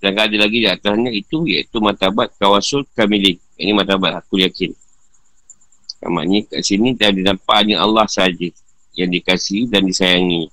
dan 0.01 0.17
ada 0.17 0.33
lagi 0.33 0.57
di 0.65 0.67
atasnya 0.67 1.13
itu 1.13 1.45
iaitu 1.45 1.77
matabat 1.77 2.33
kawasul 2.41 2.81
kamilin 2.97 3.37
ini 3.61 3.71
matabat 3.77 4.17
aku 4.17 4.41
yakin 4.41 4.73
maknanya 6.09 6.49
kat 6.49 6.61
sini 6.65 6.97
dia 6.97 7.13
ada 7.13 7.21
nampak 7.31 7.55
hanya 7.63 7.79
Allah 7.79 8.03
sahaja 8.09 8.51
yang 8.93 9.09
dikasihi 9.09 9.69
dan 9.69 9.85
disayangi. 9.85 10.49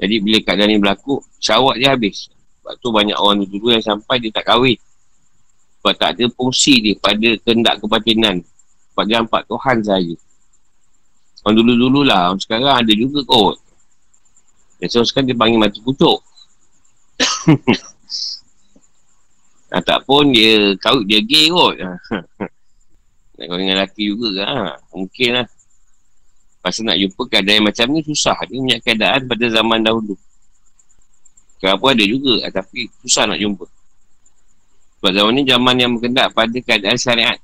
Jadi 0.00 0.14
bila 0.22 0.38
keadaan 0.42 0.70
ni 0.74 0.78
berlaku, 0.80 1.22
syawak 1.38 1.78
dia 1.78 1.94
habis. 1.94 2.32
Sebab 2.60 2.74
tu 2.80 2.88
banyak 2.90 3.16
orang 3.16 3.46
dulu 3.46 3.72
yang 3.72 3.84
sampai 3.84 4.18
dia 4.18 4.32
tak 4.34 4.48
kahwin. 4.48 4.78
Sebab 5.80 5.94
tak 5.96 6.10
ada 6.16 6.24
fungsi 6.34 6.80
dia 6.82 6.94
pada 6.98 7.28
kendak 7.44 7.74
kebatinan. 7.80 8.42
Sebab 9.00 9.08
dia 9.08 9.24
nampak 9.24 9.48
Tuhan 9.48 9.80
sahaja. 9.80 10.16
Orang 11.40 11.56
dulu-dulu 11.56 12.04
lah. 12.04 12.28
Orang 12.28 12.44
sekarang 12.44 12.68
ada 12.68 12.92
juga 12.92 13.24
kot. 13.24 13.56
Biasa 14.76 15.00
orang 15.00 15.08
sekarang 15.08 15.26
dia 15.32 15.40
panggil 15.40 15.56
mati 15.56 15.80
kutuk. 15.80 16.20
nah, 19.72 19.80
tak 19.80 20.04
pun 20.04 20.36
dia 20.36 20.76
kahwin 20.76 21.08
dia 21.08 21.24
gay 21.24 21.48
kot. 21.48 21.80
Nak 23.40 23.44
kahwin 23.48 23.64
dengan 23.64 23.80
lelaki 23.80 24.12
juga 24.12 24.28
kan. 24.36 24.48
Ha, 24.52 24.76
mungkin 24.92 25.30
lah. 25.32 25.48
Pasal 26.60 26.84
nak 26.84 27.00
jumpa 27.00 27.22
keadaan 27.24 27.64
macam 27.64 27.88
ni 27.88 28.04
susah. 28.04 28.36
Dia 28.44 28.60
punya 28.60 28.76
keadaan 28.84 29.24
pada 29.24 29.48
zaman 29.48 29.80
dahulu. 29.80 30.12
Kenapa 31.56 31.96
ada 31.96 32.04
juga 32.04 32.44
tapi 32.52 32.92
susah 33.00 33.32
nak 33.32 33.40
jumpa. 33.40 33.64
Sebab 35.00 35.12
zaman 35.16 35.32
ni 35.40 35.48
zaman 35.48 35.74
yang 35.80 35.96
berkendak 35.96 36.36
pada 36.36 36.52
keadaan 36.60 37.00
syariat. 37.00 37.40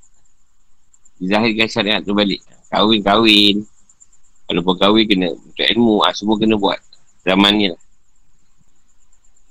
Dizahirkan 1.17 1.67
syariat 1.69 2.01
tu 2.01 2.13
balik. 2.13 2.41
Kahwin-kahwin. 2.69 3.65
Walaupun 4.47 4.75
kahwin 4.79 5.05
kena 5.05 5.27
untuk 5.33 5.67
ilmu. 5.67 6.05
Ha, 6.05 6.15
semua 6.15 6.35
kena 6.39 6.55
buat. 6.55 6.79
Zaman 7.27 7.53
ni 7.57 7.67
lah. 7.73 7.81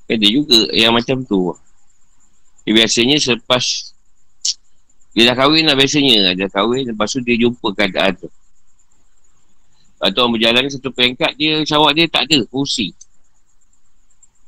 Ada 0.07 0.26
juga 0.31 0.70
yang 0.72 0.94
macam 0.94 1.26
tu. 1.26 1.52
Dia 2.62 2.72
biasanya 2.74 3.18
selepas 3.18 3.94
dia 5.16 5.33
dah 5.33 5.37
kahwin 5.37 5.66
lah 5.66 5.74
biasanya. 5.74 6.33
Dia 6.33 6.48
kahwin 6.48 6.88
lepas 6.88 7.11
tu 7.11 7.20
dia 7.20 7.37
jumpa 7.37 7.74
keadaan 7.74 8.14
tu. 8.16 8.29
Atau 9.96 10.29
orang 10.29 10.37
berjalan 10.37 10.68
satu 10.68 10.92
peringkat 10.92 11.33
dia 11.40 11.64
Syawak 11.64 11.96
dia 11.96 12.05
tak 12.05 12.29
ada 12.29 12.44
fungsi 12.52 12.92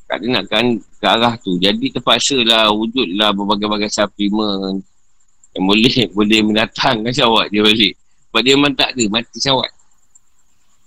Tak 0.04 0.20
ada 0.20 0.26
nakkan 0.28 0.76
ke 0.76 1.06
arah 1.08 1.34
tu 1.40 1.56
Jadi 1.56 1.88
terpaksa 1.88 2.36
lah 2.44 2.68
wujudlah 2.68 3.32
berbagai-bagai 3.32 3.88
suplemen 3.88 4.84
Yang 5.58 5.64
boleh 5.66 5.94
boleh 6.14 6.40
mendatangkan 6.46 7.10
syawak 7.10 7.50
dia 7.50 7.66
balik. 7.66 7.98
Sebab 8.30 8.40
dia 8.46 8.54
memang 8.54 8.74
tak 8.78 8.94
ada 8.94 9.02
mati 9.10 9.38
syawak. 9.42 9.70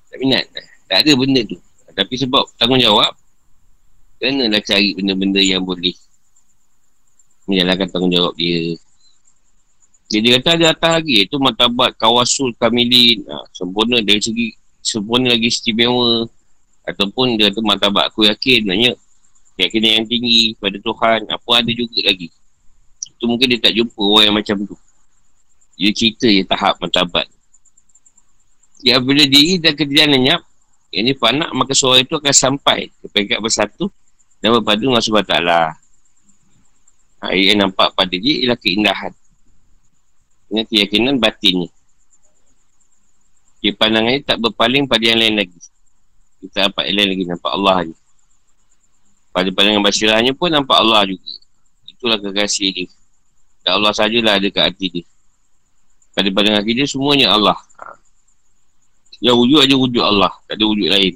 Tak 0.07 0.17
minat. 0.23 0.47
Tak 0.87 1.03
ada 1.03 1.11
benda 1.11 1.43
tu. 1.43 1.59
Tapi 1.91 2.15
sebab 2.15 2.47
tanggungjawab 2.55 3.11
Kenalah 4.15 4.63
cari 4.63 4.95
benda-benda 4.95 5.43
yang 5.43 5.59
boleh 5.59 5.91
Menjalankan 7.51 7.91
tanggungjawab 7.91 8.31
dia. 8.39 8.79
Jadi 10.07 10.23
dia 10.23 10.39
kata 10.39 10.49
ada 10.55 10.65
atas 10.71 10.91
lagi 11.03 11.27
Itu 11.27 11.35
matabat 11.35 11.99
kawasul 11.99 12.55
kamilin. 12.55 13.27
Ha, 13.27 13.43
Sempurna 13.51 13.99
dari 13.99 14.23
segi 14.23 14.55
Sempurna 14.79 15.35
lagi 15.35 15.51
istimewa. 15.51 16.23
Ataupun 16.87 17.35
dia 17.35 17.51
kata 17.51 17.59
matabat 17.59 18.07
aku 18.07 18.23
yakin 18.23 18.71
Maksudnya 18.71 18.95
Keyakinan 19.59 19.91
yang 19.99 20.07
tinggi 20.07 20.55
pada 20.63 20.79
Tuhan. 20.79 21.27
Apa 21.27 21.59
ada 21.59 21.71
juga 21.75 21.99
lagi 22.07 22.31
Itu 23.21 23.29
mungkin 23.29 23.53
dia 23.53 23.61
tak 23.61 23.77
jumpa 23.77 24.01
orang 24.01 24.25
yang 24.33 24.37
macam 24.41 24.55
tu 24.65 24.75
Dia 25.77 25.93
cerita 25.93 26.25
je 26.25 26.41
tahap 26.41 26.81
matabat 26.81 27.29
Ya 28.81 28.97
bila 28.97 29.21
diri 29.29 29.61
dan 29.61 29.77
kejadian 29.77 30.17
lenyap 30.17 30.41
Yang 30.89 31.03
ni 31.05 31.13
panak 31.13 31.53
maka 31.53 31.77
suara 31.77 32.01
itu 32.01 32.17
akan 32.17 32.33
sampai 32.33 32.89
Ke 32.97 33.05
peringkat 33.13 33.37
bersatu 33.37 33.93
Dan 34.41 34.57
berpadu 34.57 34.89
dengan 34.89 35.05
sebab 35.05 35.21
taklah 35.21 35.77
yang 37.29 37.69
nampak 37.69 37.93
pada 37.93 38.17
dia 38.17 38.41
ialah 38.41 38.57
keindahan 38.57 39.13
dengan 40.49 40.65
keyakinan 40.65 41.15
batinnya. 41.21 41.69
Dia 43.61 43.77
pandangannya 43.77 44.25
tak 44.25 44.41
berpaling 44.41 44.89
pada 44.89 45.05
yang 45.05 45.21
lain 45.21 45.37
lagi. 45.37 45.59
Kita 46.41 46.67
dapat 46.67 46.89
yang 46.89 46.97
lain 46.97 47.09
lagi, 47.13 47.23
nampak 47.29 47.51
Allah 47.53 47.75
lagi. 47.85 47.95
Pada 49.31 49.49
pandangan 49.53 49.83
basirahnya 49.85 50.33
pun 50.33 50.49
nampak 50.49 50.75
Allah 50.81 51.05
juga. 51.05 51.29
Itulah 51.85 52.17
kekasih 52.17 52.69
dia. 52.73 52.89
Dan 53.61 53.71
Allah 53.77 53.93
sajalah 53.93 54.41
ada 54.41 54.47
kat 54.49 54.73
hati 54.73 54.87
dia. 54.89 55.05
Pada 56.11 56.27
pandangan 56.33 56.63
kita 56.65 56.83
semuanya 56.89 57.31
Allah. 57.31 57.55
Ha. 57.79 57.95
Yang 59.21 59.35
wujud 59.45 59.59
aja 59.63 59.75
wujud 59.77 60.03
Allah. 60.03 60.31
Tak 60.49 60.59
ada 60.59 60.65
wujud 60.65 60.89
lain. 60.89 61.13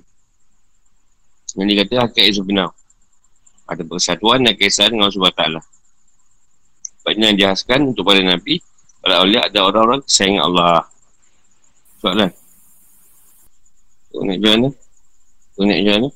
Yang 1.58 1.65
dia 1.67 1.77
kata 1.84 1.93
hakikat 2.05 2.25
sebenar. 2.38 2.69
Ada 3.65 3.81
persatuan 3.81 4.45
dan 4.45 4.53
kisah 4.53 4.88
dengan 4.88 5.10
Allah 5.10 5.34
SWT. 5.34 5.43
Sebabnya 7.01 7.25
yang 7.34 7.38
dihaskan 7.41 7.79
untuk 7.91 8.05
para 8.05 8.21
Nabi. 8.21 8.62
Para 9.01 9.21
awliya 9.25 9.49
ada 9.49 9.60
orang-orang 9.65 10.01
kesayangan 10.05 10.43
Allah. 10.53 10.86
Soalan. 12.01 12.31
Tengok 14.13 14.23
nak 14.25 14.38
jual 14.39 14.58
ni. 14.62 14.69
Tengok 15.58 15.67
nak 15.67 15.79
jual 15.81 15.97
ni. 16.01 16.10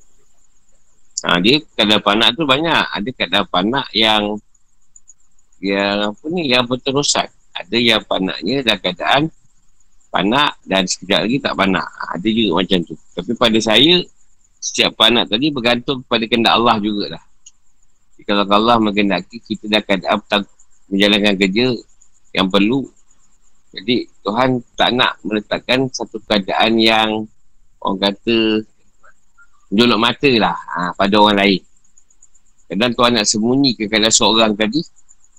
Ha, 1.19 1.35
dia 1.43 1.55
kadar 1.75 1.99
panak 1.99 2.29
tu 2.37 2.47
banyak. 2.47 2.85
Ada 2.95 3.09
kadar 3.11 3.43
panak 3.49 3.91
yang 3.91 4.39
yang 5.60 6.15
apa 6.15 6.26
ni, 6.32 6.52
yang 6.52 6.63
berterusan. 6.65 7.28
Ada 7.56 7.78
yang 7.78 8.02
panaknya 8.08 8.63
dalam 8.63 8.80
keadaan 8.80 9.22
panak 10.10 10.58
dan 10.65 10.84
sekejap 10.89 11.19
lagi 11.28 11.38
tak 11.39 11.54
panak. 11.54 11.86
Ha, 11.86 12.17
ada 12.17 12.28
juga 12.28 12.52
macam 12.63 12.80
tu. 12.84 12.95
Tapi 13.13 13.32
pada 13.38 13.60
saya, 13.62 14.02
setiap 14.60 14.91
panak 15.00 15.30
tadi 15.30 15.54
bergantung 15.54 16.04
kepada 16.04 16.24
kendak 16.28 16.54
Allah 16.56 16.76
jugalah. 16.82 17.24
Kalau 18.28 18.45
Allah 18.45 18.78
mengendaki 18.78 19.39
kita 19.41 19.72
dah 19.72 19.82
keadaan 19.82 20.19
menjalankan 20.91 21.36
kerja 21.39 21.72
yang 22.36 22.52
perlu. 22.52 22.86
Jadi 23.69 24.10
Tuhan 24.26 24.60
tak 24.74 24.91
nak 24.98 25.22
meletakkan 25.22 25.88
satu 25.93 26.19
keadaan 26.26 26.78
yang 26.82 27.10
orang 27.80 28.00
kata 28.02 28.65
menjolok 29.69 30.00
mata 30.02 30.32
lah 30.41 30.58
ha, 30.58 30.89
pada 30.98 31.15
orang 31.22 31.38
lain. 31.38 31.62
Kadang 32.69 32.93
Tuhan 32.93 33.12
nak 33.17 33.26
sembunyikan 33.26 33.88
kalau 33.89 34.12
seorang 34.13 34.54
tadi 34.54 34.82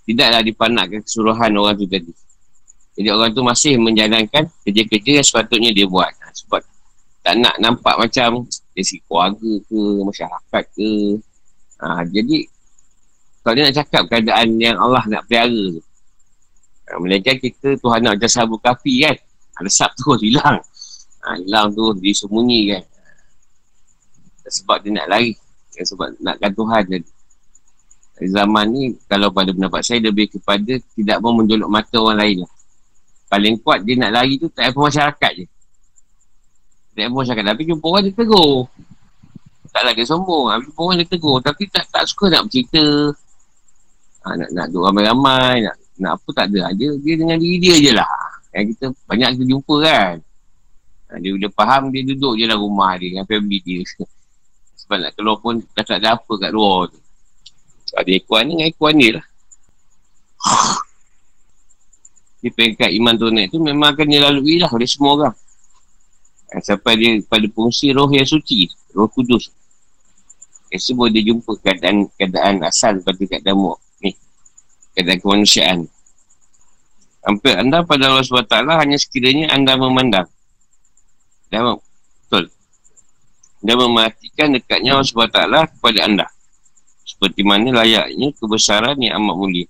tidaklah 0.05 0.41
dipanakkan 0.43 1.01
keseluruhan 1.05 1.51
orang 1.57 1.77
tu 1.77 1.87
tadi. 1.87 2.13
Jadi 3.01 3.09
orang 3.09 3.31
tu 3.33 3.43
masih 3.47 3.81
menjalankan 3.81 4.51
kerja-kerja 4.67 5.23
yang 5.23 5.27
sepatutnya 5.27 5.71
dia 5.73 5.87
buat. 5.87 6.11
Ha, 6.11 6.27
sebab 6.35 6.61
tak 7.21 7.35
nak 7.39 7.55
nampak 7.63 7.97
macam 7.97 8.45
dari 8.77 8.85
si 8.85 9.01
keluarga 9.07 9.53
ke, 9.69 9.81
masyarakat 10.05 10.65
ke. 10.77 10.93
Ha, 11.81 12.05
jadi, 12.11 12.45
kalau 13.41 13.55
dia 13.57 13.65
nak 13.71 13.77
cakap 13.81 14.03
keadaan 14.11 14.49
yang 14.61 14.77
Allah 14.77 15.05
nak 15.09 15.25
pelihara 15.25 15.81
tu. 15.81 15.83
Ha, 16.91 16.99
Melainkan 17.01 17.37
kita 17.41 17.79
Tuhan 17.79 18.05
nak 18.05 18.21
macam 18.21 18.31
sabu 18.31 18.57
kafi 18.61 19.07
kan. 19.07 19.17
Ada 19.63 19.71
sab 19.71 19.91
tu 19.97 20.13
hilang. 20.21 20.61
Ha, 21.25 21.39
hilang 21.41 21.73
tu 21.73 21.95
disembunyi 22.01 22.77
kan. 22.77 22.85
Sebab 24.51 24.83
dia 24.83 24.93
nak 24.99 25.07
lari. 25.09 25.33
Sebab 25.73 26.21
nakkan 26.21 26.53
Tuhan 26.53 26.83
tadi 26.85 27.20
zaman 28.29 28.67
ni 28.69 28.85
kalau 29.09 29.33
pada 29.33 29.49
pendapat 29.49 29.81
saya 29.81 30.05
lebih 30.05 30.29
kepada 30.29 30.77
tidak 30.93 31.19
mau 31.25 31.33
menjolok 31.33 31.71
mata 31.73 31.97
orang 31.97 32.19
lain 32.21 32.37
lah. 32.45 32.53
Paling 33.31 33.63
kuat 33.63 33.87
dia 33.87 33.95
nak 33.97 34.11
lari 34.13 34.37
tu 34.37 34.51
tak 34.53 34.75
apa 34.75 34.79
masyarakat 34.91 35.33
je. 35.39 35.47
Tak 36.99 37.07
apa 37.07 37.17
masyarakat. 37.17 37.45
Tapi 37.55 37.63
jumpa 37.65 37.87
orang 37.87 38.03
dia 38.11 38.15
tegur. 38.19 38.67
Tak 39.71 39.83
lagi 39.87 40.03
sombong. 40.03 40.51
Jumpa 40.67 40.81
orang 40.83 40.97
dia 41.01 41.09
tegur. 41.09 41.39
Tapi 41.39 41.63
tak 41.71 41.87
tak 41.89 42.05
suka 42.11 42.27
nak 42.29 42.51
bercerita. 42.51 42.85
Ha, 44.21 44.37
nak 44.37 44.49
nak 44.51 44.67
duduk 44.69 44.83
ramai-ramai. 44.91 45.65
Nak, 45.65 45.75
nak 46.03 46.13
apa 46.19 46.29
tak 46.35 46.45
ada. 46.53 46.75
Dia, 46.75 46.91
dia 46.99 47.15
dengan 47.15 47.39
diri 47.39 47.57
dia 47.57 47.75
je 47.79 47.93
lah. 47.95 48.11
Yang 48.51 48.75
kita 48.75 48.85
banyak 49.07 49.29
kita 49.39 49.45
jumpa 49.47 49.75
kan. 49.87 50.15
Ha, 51.09 51.13
dia 51.23 51.31
dah 51.39 51.53
faham 51.55 51.83
dia 51.95 52.03
duduk 52.05 52.35
je 52.35 52.45
dalam 52.51 52.61
rumah 52.67 52.99
dia 52.99 53.15
dengan 53.15 53.25
family 53.31 53.63
dia. 53.63 53.81
Sebab 54.85 54.97
nak 55.07 55.13
keluar 55.15 55.39
pun 55.39 55.63
dah 55.73 55.85
tak 55.87 56.03
ada 56.03 56.19
apa 56.19 56.33
kat 56.35 56.51
luar 56.51 56.91
tu. 56.91 56.99
Ada 57.97 58.11
ikuan 58.11 58.47
ni 58.47 58.53
dengan 58.59 58.69
ikuan 58.71 58.95
dia 58.99 59.11
lah. 59.19 59.27
Di 62.41 62.49
peringkat 62.49 62.91
iman 62.97 63.15
tu 63.21 63.29
naik 63.29 63.53
tu 63.53 63.59
memang 63.61 63.93
akan 63.93 64.07
dilalui 64.09 64.57
lah 64.63 64.71
oleh 64.73 64.89
semua 64.89 65.11
orang. 65.17 65.37
Dan 66.51 66.61
sampai 66.65 66.93
dia 66.97 67.11
pada 67.29 67.47
fungsi 67.53 67.93
roh 67.93 68.09
yang 68.11 68.27
suci. 68.27 68.67
Roh 68.97 69.07
kudus. 69.07 69.53
Biasa 70.73 70.95
boleh 70.95 71.13
dia 71.15 71.31
jumpa 71.31 71.51
keadaan, 71.61 72.09
keadaan 72.17 72.63
asal 72.65 73.03
pada 73.03 73.21
keadaan 73.21 73.59
mu. 73.59 73.75
Ni. 74.01 74.17
Keadaan 74.97 75.19
kemanusiaan. 75.21 75.79
Hampir 77.21 77.53
anda 77.53 77.85
pada 77.85 78.09
Allah 78.09 78.25
SWT 78.25 78.57
hanya 78.81 78.97
sekiranya 78.97 79.53
anda 79.53 79.77
memandang. 79.77 80.27
Dan, 81.53 81.77
betul. 82.25 82.49
Dan 83.61 83.77
mematikan 83.77 84.57
dekatnya 84.57 84.97
Allah 84.97 85.05
SWT 85.05 85.39
kepada 85.77 85.99
anda 86.01 86.27
seperti 87.21 87.45
mana 87.45 87.85
layaknya 87.85 88.33
kebesaran 88.33 88.97
yang 88.97 89.21
amat 89.21 89.37
mulia. 89.37 89.69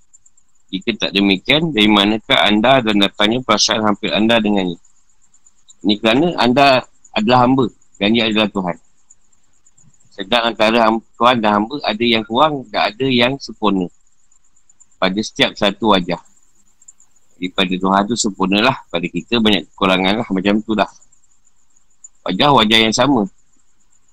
Jika 0.71 0.95
tak 0.95 1.11
demikian, 1.11 1.75
dari 1.75 1.91
manakah 1.91 2.47
anda 2.47 2.79
dan 2.79 3.03
datangnya 3.03 3.43
perasaan 3.43 3.83
hampir 3.83 4.15
anda 4.15 4.39
dengannya? 4.39 4.79
Ini 5.83 5.99
kerana 5.99 6.39
anda 6.39 6.87
adalah 7.11 7.43
hamba 7.43 7.67
dan 7.99 8.15
dia 8.15 8.31
adalah 8.31 8.47
Tuhan. 8.55 8.77
Sedang 10.15 10.55
antara 10.55 10.95
Tuhan 10.95 11.37
dan 11.43 11.51
hamba 11.59 11.75
ada 11.83 12.05
yang 12.07 12.23
kurang 12.23 12.71
dan 12.71 12.95
ada 12.95 13.07
yang 13.11 13.35
sempurna. 13.43 13.91
Pada 15.03 15.19
setiap 15.19 15.51
satu 15.59 15.91
wajah. 15.91 16.23
Jadi 17.35 17.51
pada 17.51 17.75
Tuhan 17.75 18.03
tu 18.07 18.15
sempurnalah. 18.15 18.79
Pada 18.95 19.11
kita 19.11 19.43
banyak 19.43 19.67
kekurangan 19.75 20.23
lah 20.23 20.29
macam 20.31 20.55
tu 20.63 20.79
dah. 20.79 20.87
Wajah-wajah 22.31 22.79
yang 22.79 22.95
sama. 22.95 23.27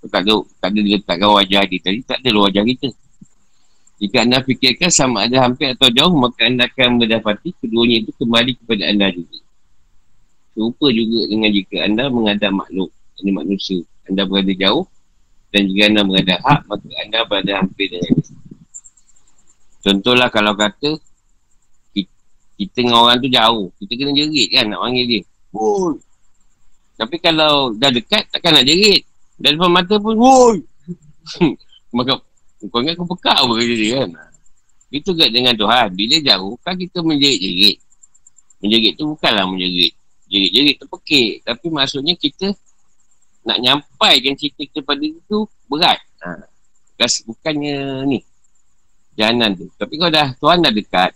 Tak 0.09 0.25
ada, 0.25 0.41
tak 0.57 0.73
ada 0.73 0.79
diletakkan 0.81 1.29
wajah 1.29 1.61
dia 1.69 1.79
tadi, 1.85 2.01
tak 2.01 2.17
ada 2.25 2.33
wajah 2.33 2.65
kita. 2.65 2.89
Jika 3.97 4.21
anda 4.21 4.45
fikirkan 4.45 4.93
sama 4.93 5.25
ada 5.25 5.41
hampir 5.41 5.73
atau 5.73 5.89
jauh, 5.89 6.13
maka 6.13 6.45
anda 6.45 6.69
akan 6.69 7.01
mendapati 7.01 7.49
keduanya 7.57 8.05
itu 8.05 8.11
kembali 8.13 8.51
kepada 8.61 8.83
anda 8.93 9.09
juga. 9.09 9.41
Serupa 10.53 10.87
juga 10.93 11.19
dengan 11.25 11.49
jika 11.49 11.77
anda 11.81 12.03
mengadap 12.09 12.53
makhluk, 12.53 12.89
ini 13.25 13.31
manusia. 13.33 13.81
Anda 14.05 14.23
berada 14.29 14.53
jauh 14.53 14.85
dan 15.49 15.61
jika 15.65 15.81
anda 15.89 16.01
berada 16.05 16.35
hak, 16.45 16.59
maka 16.69 16.87
anda 17.01 17.19
berada 17.25 17.51
hampir 17.57 17.89
dengan 17.89 18.11
dia. 18.21 18.35
Contohlah 19.81 20.29
kalau 20.29 20.53
kata 20.53 20.99
kita 22.57 22.73
dengan 22.81 23.05
orang 23.05 23.21
tu 23.21 23.29
jauh, 23.29 23.69
kita 23.77 23.93
kena 23.93 24.11
jerit 24.17 24.47
kan 24.49 24.65
nak 24.73 24.81
panggil 24.81 25.05
dia. 25.05 25.21
Woi. 25.53 26.01
Tapi 26.97 27.15
kalau 27.21 27.77
dah 27.77 27.93
dekat, 27.93 28.25
takkan 28.33 28.57
nak 28.57 28.65
jerit. 28.65 29.05
Dan 29.37 29.61
depan 29.61 29.69
mata 29.69 29.95
pun, 30.01 30.17
woi. 30.17 30.65
maka 31.97 32.17
kau 32.71 32.79
ingat 32.83 32.95
kau 32.95 33.07
pekak 33.07 33.37
apa 33.39 33.53
kerja 33.57 33.75
dia 33.75 33.91
kan? 34.03 34.09
Itu 34.87 35.11
juga 35.11 35.27
dengan 35.27 35.53
Tuhan. 35.55 35.87
Bila 35.91 36.15
jauh, 36.23 36.55
kan 36.63 36.75
kita 36.79 37.03
menjerit-jerit. 37.03 37.77
Menjerit 38.63 38.93
tu 38.95 39.03
bukanlah 39.11 39.45
menjerit. 39.45 39.93
Jerit-jerit 40.31 40.75
tu 40.79 40.87
pekik. 40.87 41.43
Tapi 41.43 41.65
maksudnya 41.67 42.13
kita 42.15 42.55
nak 43.47 43.57
nyampaikan 43.63 44.33
cerita 44.35 44.63
kita 44.63 44.79
pada 44.83 45.03
itu 45.03 45.37
berat. 45.67 45.99
Ha. 46.23 46.47
Bukannya 47.27 48.07
ni. 48.07 48.19
Jalan 49.19 49.49
tu. 49.55 49.67
Tapi 49.75 49.93
kau 49.99 50.11
dah, 50.11 50.33
Tuhan 50.39 50.63
dah 50.63 50.73
dekat. 50.73 51.11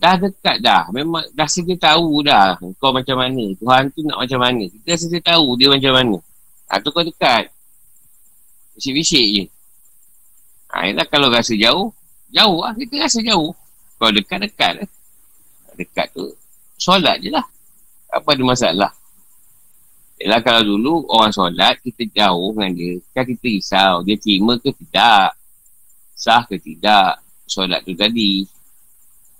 Dah 0.00 0.16
dekat 0.16 0.56
dah. 0.64 0.88
Memang 0.90 1.24
dah 1.36 1.48
sedia 1.48 1.76
tahu 1.76 2.24
dah 2.24 2.56
kau 2.80 2.90
macam 2.90 3.20
mana. 3.20 3.52
Tuhan 3.56 3.92
tu 3.92 4.00
nak 4.04 4.18
macam 4.24 4.40
mana. 4.40 4.64
Kita 4.64 4.96
sedia 4.96 5.20
tahu 5.20 5.60
dia 5.60 5.68
macam 5.68 5.92
mana. 5.92 6.16
Ha, 6.72 6.80
tu 6.80 6.88
kau 6.88 7.04
dekat. 7.04 7.52
Bisik-bisik 8.76 9.26
je. 9.36 9.44
Ha, 10.70 10.86
kalau 11.10 11.28
rasa 11.34 11.54
jauh, 11.58 11.90
jauh 12.30 12.58
lah. 12.62 12.72
Kita 12.78 12.94
rasa 13.02 13.18
jauh. 13.20 13.50
Kalau 13.98 14.12
dekat, 14.14 14.38
dekat 14.46 14.72
lah. 14.80 14.88
Dekat 15.74 16.06
tu, 16.14 16.30
solat 16.78 17.18
je 17.18 17.34
lah. 17.34 17.44
Apa 18.10 18.34
ada 18.34 18.42
masalah? 18.46 18.92
Ialah 20.20 20.40
kalau 20.44 20.62
dulu 20.76 21.08
orang 21.08 21.32
solat, 21.32 21.80
kita 21.80 22.04
jauh 22.12 22.52
dengan 22.52 22.70
dia. 22.76 23.00
Kan 23.16 23.24
kita 23.24 23.46
risau, 23.48 24.04
dia 24.04 24.16
terima 24.20 24.60
ke 24.60 24.70
tidak? 24.76 25.32
Sah 26.12 26.44
ke 26.44 26.60
tidak? 26.60 27.18
Solat 27.48 27.82
tu 27.82 27.96
tadi. 27.96 28.44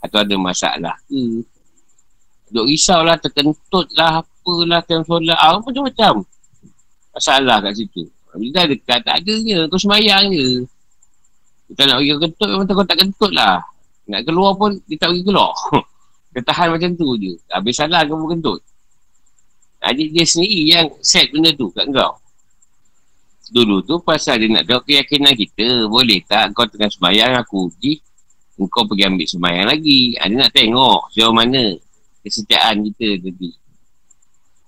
Atau 0.00 0.24
ada 0.24 0.34
masalah 0.40 0.96
ke? 1.06 1.44
Duk 2.50 2.66
risau 2.66 3.06
lah, 3.06 3.20
terkentut 3.20 3.86
lah, 3.94 4.24
apalah, 4.24 4.82
time 4.82 5.04
solat. 5.06 5.38
Ah, 5.38 5.54
macam-macam. 5.60 6.24
Masalah 7.14 7.56
kat 7.62 7.72
situ. 7.78 8.08
Bila 8.34 8.66
dekat, 8.66 9.04
tak 9.04 9.22
ada 9.22 9.34
je. 9.36 9.58
Kau 9.70 9.78
semayang 9.78 10.32
je. 10.32 10.64
Kita 11.70 11.86
nak 11.86 12.02
pergi 12.02 12.18
kentut 12.18 12.48
memang 12.50 12.66
kau 12.66 12.82
tak 12.82 12.98
kentut 12.98 13.30
lah. 13.30 13.62
Nak 14.10 14.20
keluar 14.26 14.58
pun 14.58 14.74
dia 14.90 14.98
tak 14.98 15.14
pergi 15.14 15.22
keluar. 15.22 15.54
dia 16.34 16.42
tahan 16.42 16.68
macam 16.74 16.90
tu 16.98 17.14
je. 17.14 17.38
Habis 17.46 17.78
salah 17.78 18.02
kamu 18.02 18.26
kentut. 18.38 18.58
Jadi 19.80 20.04
dia 20.10 20.24
sendiri 20.26 20.60
yang 20.66 20.86
set 20.98 21.30
benda 21.30 21.54
tu 21.54 21.70
kat 21.70 21.86
kau. 21.94 22.18
Dulu 23.50 23.82
tu 23.82 23.98
pasal 24.02 24.42
dia 24.42 24.50
nak 24.50 24.66
tahu 24.66 24.82
keyakinan 24.82 25.34
kita. 25.38 25.86
Boleh 25.86 26.18
tak 26.26 26.50
kau 26.58 26.66
tengah 26.66 26.90
sembahyang 26.90 27.38
aku 27.38 27.70
uji. 27.70 28.02
Kau 28.68 28.84
pergi 28.84 29.06
ambil 29.06 29.26
sembahyang 29.30 29.66
lagi. 29.70 30.18
Ha, 30.18 30.26
dia 30.26 30.36
nak 30.42 30.52
tengok 30.52 31.14
sejauh 31.14 31.32
mana 31.32 31.62
kesetiaan 32.26 32.82
kita 32.90 33.08
tadi. 33.24 33.50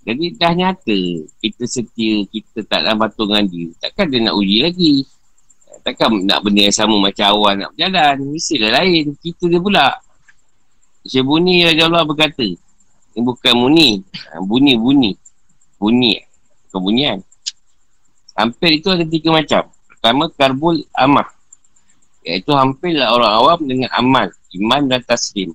Jadi 0.02 0.24
dah 0.34 0.52
nyata 0.54 0.98
kita 1.38 1.62
setia, 1.66 2.26
kita 2.26 2.66
tak 2.66 2.82
dalam 2.82 2.98
patungan 2.98 3.46
dia. 3.46 3.70
Takkan 3.78 4.10
dia 4.10 4.18
nak 4.22 4.34
uji 4.34 4.58
lagi. 4.66 4.94
Takkan 5.83 6.23
nak 6.23 6.47
benda 6.47 6.71
yang 6.71 6.75
sama 6.75 6.95
macam 6.95 7.27
awal 7.27 7.59
nak 7.59 7.75
berjalan. 7.75 8.16
Mestilah 8.31 8.71
lain. 8.71 9.18
Kita 9.18 9.51
dia 9.51 9.59
pula. 9.59 9.99
Syekh 11.03 11.27
Bunyi 11.27 11.66
Raja 11.66 11.90
Allah 11.90 12.07
berkata. 12.07 12.47
Ini 13.12 13.21
bukan 13.21 13.55
muni. 13.59 13.99
Ha, 14.31 14.38
bunyi, 14.38 14.79
bunyi. 14.79 15.12
Bunyi. 15.77 16.23
Bukan 16.71 16.81
bunyian. 16.81 17.18
Hampir 18.38 18.79
itu 18.79 18.88
ada 18.88 19.03
tiga 19.03 19.35
macam. 19.35 19.68
Pertama, 19.90 20.31
karbul 20.31 20.87
amah. 20.95 21.29
Iaitu 22.23 22.55
hampirlah 22.55 23.11
orang 23.11 23.33
awam 23.42 23.59
dengan 23.66 23.90
amal. 23.92 24.31
Iman 24.55 24.87
dan 24.87 25.03
taslim. 25.03 25.51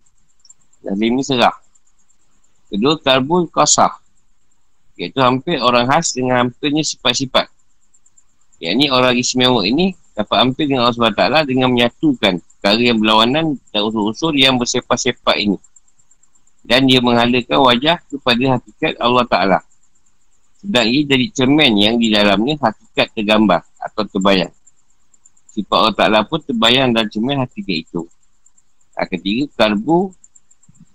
Taslim 0.83 1.11
ni 1.15 1.23
serah. 1.23 1.55
Kedua, 2.67 2.99
karbul 2.99 3.47
kosah. 3.47 3.95
Iaitu 4.99 5.23
hampir 5.23 5.63
orang 5.63 5.87
khas 5.87 6.11
dengan 6.11 6.45
hampirnya 6.45 6.83
sifat-sifat. 6.83 7.47
Yang 8.59 8.73
ni 8.75 8.85
orang 8.91 9.13
istimewa 9.15 9.61
ini 9.63 9.93
dapat 10.17 10.37
hampir 10.41 10.65
dengan 10.65 10.89
Allah 10.89 10.97
SWT 10.97 11.45
dengan 11.45 11.69
menyatukan 11.69 12.41
perkara 12.41 12.81
yang 12.81 12.97
berlawanan 12.97 13.61
dan 13.69 13.81
usul-usul 13.85 14.33
yang 14.33 14.57
bersepak-sepak 14.57 15.37
ini. 15.37 15.61
Dan 16.65 16.89
dia 16.89 16.97
menghalakan 16.99 17.61
wajah 17.61 18.01
kepada 18.09 18.57
hakikat 18.57 18.97
Allah 18.97 19.25
Ta'ala. 19.29 19.59
Sedang 20.57 20.89
ia 20.89 21.05
jadi 21.05 21.25
cermin 21.29 21.73
yang 21.77 21.95
di 22.01 22.09
dalamnya 22.09 22.57
hakikat 22.57 23.13
tergambar 23.13 23.61
atau 23.77 24.03
terbayang. 24.09 24.49
Sifat 25.53 25.77
Allah 25.77 25.95
Ta'ala 25.95 26.19
pun 26.25 26.41
terbayang 26.41 26.91
dan 26.91 27.05
cermin 27.13 27.37
hakikat 27.37 27.77
itu. 27.87 28.09
Yang 28.97 29.09
ketiga, 29.13 29.43
karbu 29.53 30.11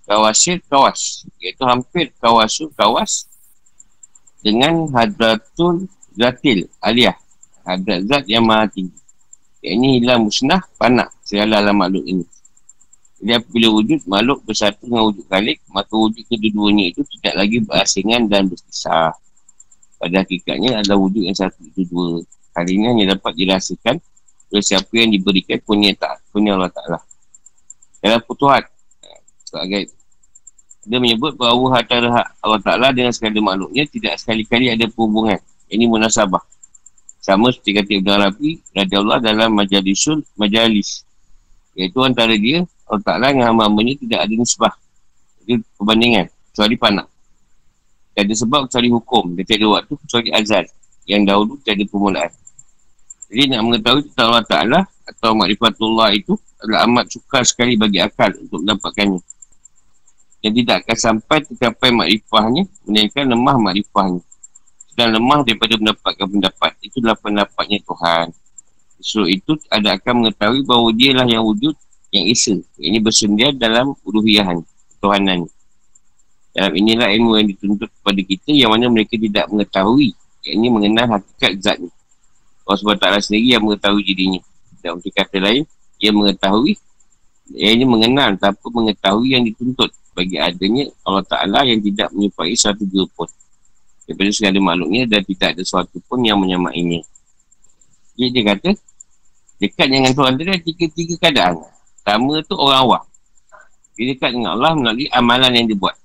kawasil 0.04 0.58
kawas. 0.66 1.24
Iaitu 1.38 1.62
hampir 1.62 2.10
kawasu 2.18 2.74
kawas 2.74 3.30
dengan 4.42 4.90
hadratul 4.90 5.86
zatil 6.18 6.66
aliyah. 6.82 7.14
Hadrat 7.62 8.02
zat 8.10 8.26
yang 8.26 8.42
maha 8.42 8.66
tinggi. 8.66 9.01
Yang 9.62 9.74
ini 9.78 9.88
hilang 10.02 10.26
musnah, 10.26 10.60
panah 10.74 11.08
segala 11.22 11.62
alam 11.62 11.78
makhluk 11.78 12.02
ini. 12.02 12.26
Jadi 13.22 13.38
apabila 13.38 13.68
wujud 13.70 14.00
makhluk 14.10 14.42
bersatu 14.42 14.82
dengan 14.82 15.06
wujud 15.06 15.24
kalik, 15.30 15.62
maka 15.70 15.94
wujud 15.94 16.26
kedua-duanya 16.26 16.90
itu 16.90 17.06
tidak 17.16 17.34
lagi 17.38 17.62
berasingan 17.62 18.26
dan 18.26 18.50
berpisah. 18.50 19.14
Pada 20.02 20.26
hakikatnya 20.26 20.82
adalah 20.82 20.98
wujud 20.98 21.22
yang 21.22 21.38
satu 21.38 21.62
itu 21.62 21.86
dua. 21.86 22.18
Hal 22.58 22.66
ini 22.66 22.90
hanya 22.90 23.14
dapat 23.14 23.38
dirasakan 23.38 24.02
oleh 24.50 24.64
siapa 24.66 24.90
yang 24.92 25.14
diberikan 25.14 25.62
punya 25.62 25.94
tak, 25.94 26.18
punya 26.34 26.58
Allah 26.58 26.74
Ta'ala. 26.74 26.98
Dalam 28.02 28.20
putuhat, 28.26 28.66
sebagai 29.46 29.94
dia 30.82 30.98
menyebut 30.98 31.38
bahawa 31.38 31.78
antara 31.78 32.34
Allah 32.42 32.60
Ta'ala 32.60 32.90
dengan 32.90 33.14
segala 33.14 33.38
makhluknya 33.38 33.86
tidak 33.86 34.18
sekali-kali 34.18 34.74
ada 34.74 34.90
hubungan. 34.98 35.38
Ini 35.70 35.86
munasabah. 35.86 36.42
Sama 37.22 37.54
seperti 37.54 37.70
kata 37.78 37.90
Ibn 38.02 38.08
Arabi, 38.18 38.58
Raja 38.74 38.96
Allah 38.98 39.18
dalam 39.22 39.54
majalisul 39.54 40.26
majalis. 40.34 41.06
Iaitu 41.78 42.02
antara 42.02 42.34
dia, 42.34 42.66
Allah 42.90 43.02
Ta'ala 43.06 43.30
dengan 43.30 43.54
hamba-hambanya 43.54 43.94
tidak 43.94 44.26
ada 44.26 44.34
nisbah. 44.34 44.74
Itu 45.46 45.62
perbandingan. 45.78 46.26
Kecuali 46.50 46.74
panak. 46.74 47.06
Tak 48.18 48.26
ada 48.26 48.34
sebab 48.34 48.60
kecuali 48.66 48.88
hukum. 48.90 49.24
Dia 49.38 49.44
tiada 49.46 49.66
waktu 49.70 49.94
kecuali 50.02 50.28
azal. 50.34 50.66
Yang 51.06 51.22
dahulu 51.30 51.52
tiada 51.62 51.84
permulaan. 51.86 52.32
Jadi 53.30 53.42
nak 53.54 53.60
mengetahui 53.70 54.02
tentang 54.10 54.26
Allah 54.34 54.46
Ta'ala 54.50 54.80
atau 55.06 55.30
makrifatullah 55.38 56.10
itu 56.18 56.34
adalah 56.58 56.90
amat 56.90 57.06
sukar 57.06 57.46
sekali 57.46 57.78
bagi 57.78 58.02
akal 58.02 58.34
untuk 58.34 58.66
mendapatkannya. 58.66 59.22
Yang 60.42 60.54
tidak 60.58 60.76
akan 60.84 60.98
sampai 60.98 61.38
tercapai 61.46 61.94
makrifahnya, 61.94 62.66
menaikkan 62.82 63.30
lemah 63.30 63.56
makrifahnya 63.62 64.20
dan 64.92 65.16
lemah 65.16 65.44
daripada 65.44 65.74
mendapatkan 65.76 66.26
pendapat. 66.28 66.72
Itulah 66.84 67.16
pendapatnya 67.16 67.78
Tuhan. 67.84 68.26
So 69.02 69.26
itu 69.26 69.58
ada 69.72 69.98
akan 69.98 70.24
mengetahui 70.26 70.62
bahawa 70.62 70.88
dia 70.94 71.10
lah 71.16 71.26
yang 71.26 71.42
wujud 71.42 71.74
yang 72.14 72.24
Esa. 72.28 72.54
Ini 72.78 73.02
bersendia 73.02 73.50
dalam 73.50 73.96
uruhiyahan 74.04 74.62
Tuhanan. 75.02 75.48
Dalam 76.52 76.72
inilah 76.76 77.08
ilmu 77.08 77.40
yang 77.40 77.48
dituntut 77.48 77.88
kepada 77.88 78.20
kita 78.20 78.52
yang 78.52 78.70
mana 78.70 78.92
mereka 78.92 79.16
tidak 79.16 79.48
mengetahui. 79.48 80.12
Yang 80.44 80.54
ini 80.60 80.68
mengenal 80.68 81.06
hakikat 81.18 81.52
zat 81.64 81.76
ni. 81.80 81.90
Allah 82.62 82.78
SWT 82.78 83.26
sendiri 83.26 83.58
yang 83.58 83.64
mengetahui 83.64 84.02
dirinya. 84.04 84.40
Dan 84.84 85.00
untuk 85.00 85.10
kata 85.14 85.38
lain, 85.40 85.64
dia 85.98 86.10
mengetahui 86.14 86.76
yang 87.50 87.72
ini 87.80 87.84
mengenal 87.88 88.38
tanpa 88.38 88.66
mengetahui 88.70 89.34
yang 89.34 89.42
dituntut 89.42 89.90
bagi 90.12 90.38
adanya 90.38 90.88
Allah 91.02 91.24
Ta'ala 91.24 91.66
yang 91.66 91.80
tidak 91.82 92.12
menyupai 92.14 92.54
satu 92.54 92.84
dua 92.86 93.08
pun 93.12 93.28
daripada 94.06 94.30
segala 94.34 94.58
makhluknya 94.58 95.02
dan 95.06 95.20
tidak 95.22 95.48
ada 95.56 95.62
sesuatu 95.62 95.96
pun 96.06 96.20
yang 96.22 96.38
menyamainya. 96.38 97.06
Jadi 98.18 98.28
dia 98.34 98.42
kata, 98.54 98.70
dekat 99.62 99.86
dengan 99.88 100.10
Tuhan 100.12 100.32
tu 100.36 100.42
ada 100.44 100.58
tiga-tiga 100.60 101.14
keadaan. 101.18 101.64
Pertama 102.02 102.42
tu 102.44 102.54
orang 102.58 102.80
awam. 102.82 103.02
Dia 103.94 104.04
dekat 104.16 104.30
dengan 104.34 104.58
Allah 104.58 104.72
melalui 104.74 105.06
amalan 105.12 105.52
yang 105.54 105.66
dia 105.70 105.78
buat. 105.78 105.96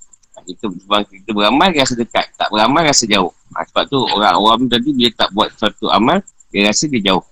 Kita, 0.48 0.72
kita 1.12 1.32
beramal, 1.36 1.76
dia 1.76 1.84
rasa 1.84 2.00
dekat. 2.00 2.32
Tak 2.40 2.48
beramal, 2.48 2.88
rasa 2.88 3.04
jauh. 3.04 3.36
Ha, 3.52 3.68
sebab 3.68 3.84
tu 3.92 4.00
orang 4.00 4.32
awam 4.40 4.60
tadi, 4.72 4.96
dia 4.96 5.12
tak 5.12 5.36
buat 5.36 5.52
satu 5.60 5.92
amal, 5.92 6.24
dia 6.54 6.72
rasa 6.72 6.88
dia 6.88 7.12
jauh. 7.12 7.26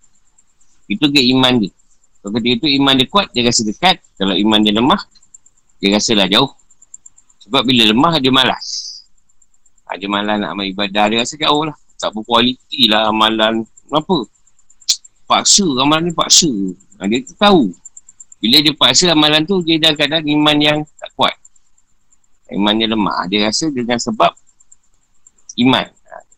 Itu 0.91 1.08
ke 1.08 1.23
iman 1.32 1.63
dia. 1.63 1.71
Kalau 2.19 2.36
ketika 2.36 2.54
itu 2.60 2.67
iman 2.82 2.93
dia 2.99 3.08
kuat, 3.08 3.32
dia 3.32 3.47
rasa 3.47 3.62
dekat. 3.63 4.04
Kalau 4.19 4.36
iman 4.36 4.60
dia 4.60 4.73
lemah, 4.75 5.01
dia 5.80 5.95
rasa 5.95 6.12
lah 6.17 6.28
jauh. 6.28 6.51
Sebab 7.47 7.62
bila 7.63 7.88
lemah, 7.88 8.19
dia 8.19 8.34
malas. 8.34 8.85
Ada 9.86 10.06
malam 10.10 10.41
nak 10.41 10.58
amal 10.58 10.65
ibadah 10.65 11.06
Dia 11.10 11.21
rasa 11.21 11.38
jauh 11.38 11.63
lah. 11.69 11.76
Tak 11.95 12.12
berkualiti 12.12 12.89
lah 12.91 13.10
amalan. 13.10 13.63
Kenapa? 13.86 14.17
Paksa 15.26 15.65
amalan 15.65 16.10
ni 16.10 16.13
paksa. 16.13 16.52
Dia 17.06 17.17
tu 17.21 17.34
tahu. 17.38 17.63
Bila 18.41 18.58
dia 18.62 18.74
paksa 18.74 19.13
amalan 19.13 19.41
tu 19.45 19.62
Dia 19.62 19.78
dah 19.78 19.93
kadang 19.93 20.26
iman 20.26 20.58
yang 20.58 20.80
tak 20.98 21.10
kuat. 21.13 21.36
Iman 22.50 22.78
dia 22.78 22.88
lemah. 22.89 23.26
Dia 23.30 23.50
rasa 23.50 23.69
dengan 23.69 23.98
sebab 23.98 24.34
Iman. 25.56 25.88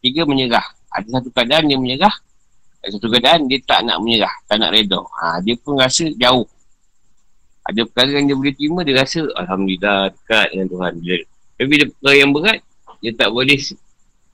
Tiga 0.04 0.24
menyerah. 0.28 0.64
Ada 0.94 1.20
satu 1.20 1.30
keadaan 1.36 1.68
dia 1.68 1.78
menyerah 1.78 2.16
Ada 2.82 2.96
satu 2.98 3.12
keadaan 3.12 3.46
dia 3.46 3.60
tak 3.62 3.86
nak 3.86 4.02
menyerah 4.02 4.34
Tak 4.48 4.58
nak 4.62 4.72
reda. 4.72 5.04
Ha, 5.04 5.44
Dia 5.44 5.58
pun 5.60 5.76
rasa 5.78 6.08
jauh. 6.16 6.48
Ada 7.68 7.84
perkara 7.84 8.16
yang 8.16 8.32
dia 8.32 8.36
boleh 8.40 8.56
terima, 8.56 8.80
dia 8.88 8.96
rasa 8.96 9.28
Alhamdulillah 9.36 10.16
dekat 10.16 10.56
dengan 10.56 10.68
Tuhan. 10.72 10.94
Tapi 11.04 11.66
bila 11.68 11.84
perkara 11.92 12.16
yang 12.16 12.32
berat, 12.32 12.60
dia 13.04 13.12
tak 13.14 13.30
boleh 13.30 13.60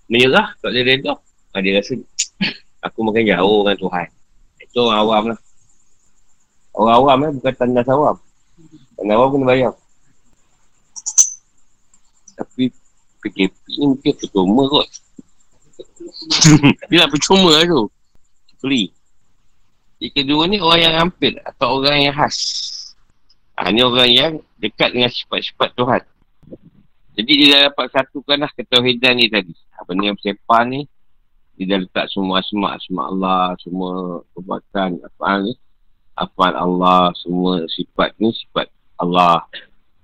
menyerah 0.08 0.56
tak 0.60 0.70
boleh 0.72 0.84
reda 0.84 1.14
ha, 1.18 1.56
dia 1.62 1.80
rasa 1.80 1.94
aku 2.86 3.00
makan 3.06 3.24
jauh 3.24 3.64
dengan 3.64 3.78
Tuhan. 3.80 4.08
Itu 4.60 4.78
orang 4.90 5.00
awam 5.06 5.24
lah. 5.32 5.40
Orang 6.74 6.96
awam 6.98 7.18
lah 7.24 7.32
bukan 7.38 7.54
tanda 7.56 7.82
awam. 7.88 8.16
Tanda 9.00 9.12
awam 9.16 9.30
kena 9.38 9.46
bayar. 9.48 9.74
Tapi 12.34 12.74
PKP 13.24 13.56
ni 13.80 13.86
mungkin 13.94 14.14
percuma 14.20 14.64
kot. 14.68 14.88
Dia 16.92 17.06
nak 17.06 17.12
percuma 17.14 17.50
lah 17.56 17.64
tu. 17.64 17.88
Free 18.60 18.92
yang 20.04 20.14
kedua 20.20 20.44
ni 20.52 20.60
orang 20.60 20.82
yang 20.84 20.96
hampir 21.00 21.40
atau 21.48 21.80
orang 21.80 22.04
yang 22.04 22.12
khas. 22.12 22.36
Ha, 23.56 23.72
ni 23.72 23.80
orang 23.80 24.10
yang 24.12 24.32
dekat 24.60 24.92
dengan 24.92 25.08
sifat-sifat 25.08 25.72
Tuhan 25.80 26.02
jadi 27.14 27.32
dia 27.38 27.48
dah 27.54 27.62
dapat 27.70 27.86
satukan 27.94 28.38
lah 28.42 28.52
ketauhidan 28.58 29.14
ni 29.22 29.30
tadi. 29.30 29.54
Apa 29.78 29.94
ni 29.94 30.10
yang 30.10 30.18
bersepah 30.18 30.66
ni. 30.66 30.90
Dia 31.54 31.78
dah 31.78 31.80
letak 31.86 32.06
semua 32.10 32.42
asma' 32.42 32.74
asma' 32.74 33.06
Allah. 33.06 33.46
Semua 33.62 34.26
perbuatan 34.34 34.98
apa 34.98 35.30
ni. 35.46 35.54
Apa 36.18 36.58
Allah. 36.58 37.14
Semua 37.22 37.70
sifat 37.70 38.18
ni 38.18 38.34
sifat 38.34 38.66
Allah. 38.98 39.46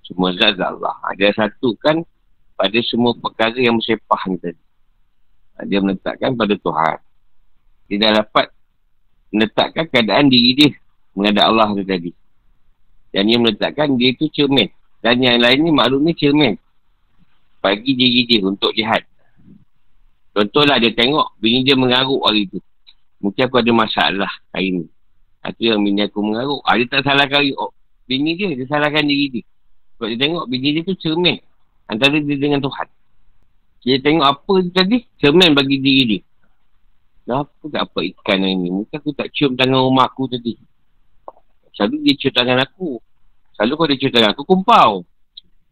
Semua 0.06 0.38
zat 0.38 0.62
Allah. 0.62 0.94
Ha, 1.02 1.18
dia 1.18 1.34
satukan 1.34 2.06
pada 2.54 2.78
semua 2.86 3.18
perkara 3.18 3.58
yang 3.58 3.82
bersepah 3.82 4.22
ni 4.30 4.38
tadi. 4.38 4.64
Ha, 5.58 5.66
dia 5.66 5.82
meletakkan 5.82 6.38
pada 6.38 6.54
Tuhan. 6.62 6.98
Dia 7.90 7.98
dah 8.06 8.12
dapat 8.22 8.54
meletakkan 9.34 9.86
keadaan 9.90 10.30
diri 10.30 10.52
dia 10.54 10.72
menghadap 11.18 11.46
Allah 11.50 11.74
tu 11.74 11.82
tadi. 11.82 12.14
Dan 13.10 13.26
dia 13.26 13.38
meletakkan 13.42 13.98
dia 13.98 14.14
tu 14.14 14.30
cermin. 14.30 14.70
Dan 15.02 15.26
yang 15.26 15.42
lain 15.42 15.58
ni 15.66 15.74
maklum 15.74 16.06
ni 16.06 16.14
cermin 16.14 16.54
bagi 17.60 17.92
diri 17.96 18.22
dia 18.28 18.40
untuk 18.44 18.72
lihat. 18.76 19.04
Contohlah 20.36 20.80
dia 20.80 20.96
tengok 20.96 21.36
bini 21.40 21.68
dia 21.68 21.76
mengaruk 21.76 22.24
hari 22.24 22.48
tu. 22.48 22.60
Mungkin 23.20 23.42
aku 23.52 23.60
ada 23.60 23.72
masalah 23.76 24.32
hari 24.56 24.84
ni. 24.84 24.86
Itu 25.44 25.72
yang 25.72 25.84
bini 25.84 26.08
aku 26.08 26.20
mengaruk. 26.24 26.64
Ah, 26.64 26.80
dia 26.80 26.88
tak 26.88 27.04
salahkan 27.04 27.44
oh, 27.60 27.72
bini 28.08 28.36
dia, 28.40 28.52
dia 28.56 28.68
salahkan 28.68 29.04
diri 29.04 29.40
dia. 29.40 29.44
Sebab 29.96 30.08
dia 30.16 30.20
tengok 30.20 30.44
bini 30.48 30.68
dia 30.80 30.82
tu 30.88 30.96
cermin 30.96 31.38
antara 31.92 32.16
dia 32.16 32.36
dengan 32.40 32.64
Tuhan. 32.64 32.88
Dia 33.84 33.98
tengok 34.00 34.28
apa 34.28 34.54
tadi, 34.76 34.98
cermin 35.20 35.52
bagi 35.56 35.78
diri 35.80 36.04
dia. 36.08 36.22
Kenapa 37.30 37.64
tak 37.70 37.84
apa 37.86 38.00
ikan 38.10 38.42
hari 38.42 38.58
ni? 38.58 38.70
Mungkin 38.74 38.96
aku 38.96 39.14
tak 39.14 39.30
cium 39.30 39.54
tangan 39.54 39.86
rumah 39.86 40.10
aku 40.10 40.26
tadi. 40.26 40.58
Selalu 41.78 41.96
dia 42.02 42.14
cium 42.18 42.34
tangan 42.34 42.58
aku. 42.66 42.98
Selalu 43.54 43.74
kalau 43.78 43.90
dia 43.94 44.00
cium 44.02 44.14
tangan 44.18 44.32
aku, 44.34 44.44
kumpau. 44.50 45.06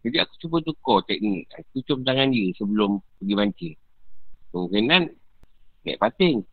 Jadi 0.08 0.24
aku 0.24 0.34
cuba 0.40 0.58
tukar 0.64 1.04
teknik. 1.04 1.52
Aku 1.52 1.84
cium 1.84 2.08
tangan 2.08 2.32
dia 2.32 2.48
sebelum 2.56 3.04
pergi 3.20 3.36
mancing. 3.36 3.76
Kemungkinan 4.56 5.02
naik 5.84 6.00
pating. 6.00 6.48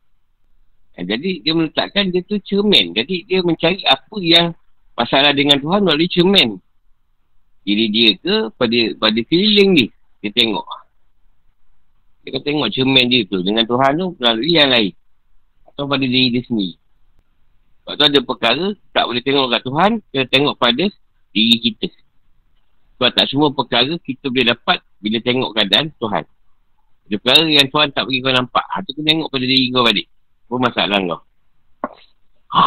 Ha, 0.98 1.06
jadi 1.06 1.30
dia 1.38 1.52
meletakkan 1.54 2.10
dia 2.10 2.26
tu 2.26 2.34
cermin. 2.42 2.90
Jadi 2.98 3.22
dia 3.30 3.46
mencari 3.46 3.78
apa 3.86 4.16
yang 4.18 4.58
masalah 4.98 5.30
dengan 5.30 5.62
Tuhan 5.62 5.86
melalui 5.86 6.10
cermin. 6.10 6.58
Diri 7.62 7.86
dia 7.94 8.10
ke 8.18 8.50
pada 8.58 8.80
pada 8.98 9.20
feeling 9.30 9.78
dia. 9.78 9.88
Dia 10.26 10.30
tengok. 10.34 10.66
Dia 12.26 12.34
akan 12.34 12.42
tengok 12.42 12.68
cermin 12.74 13.06
dia 13.06 13.22
tu 13.30 13.38
dengan 13.46 13.62
Tuhan 13.70 13.92
tu 13.94 14.06
melalui 14.18 14.50
yang 14.50 14.74
lain. 14.74 14.90
Atau 15.70 15.86
pada 15.86 16.02
diri 16.02 16.34
dia 16.34 16.42
sendiri. 16.42 16.74
Sebab 17.86 17.94
tu 17.94 18.04
ada 18.10 18.18
perkara 18.18 18.66
tak 18.90 19.04
boleh 19.06 19.22
tengok 19.22 19.46
kat 19.46 19.62
Tuhan, 19.62 19.90
kita 20.10 20.24
tengok 20.26 20.58
pada 20.58 20.84
diri 21.30 21.56
kita. 21.62 21.86
Sebab 22.94 23.10
tak 23.10 23.26
semua 23.26 23.50
perkara 23.50 23.90
kita 23.98 24.30
boleh 24.30 24.54
dapat 24.54 24.78
bila 25.02 25.18
tengok 25.18 25.50
keadaan 25.54 25.90
Tuhan. 25.98 26.24
Ada 27.04 27.16
perkara 27.20 27.42
yang 27.50 27.68
Tuhan 27.68 27.88
tak 27.92 28.04
bagi 28.06 28.22
kau 28.24 28.32
nampak. 28.32 28.64
Ha, 28.64 28.80
tu 28.86 28.90
kena 28.96 29.12
tengok 29.12 29.28
pada 29.28 29.44
diri 29.44 29.66
kau 29.74 29.84
balik. 29.84 30.06
Apa 30.46 30.54
masalah 30.56 30.98
kau? 31.04 31.20
Ha. 32.54 32.62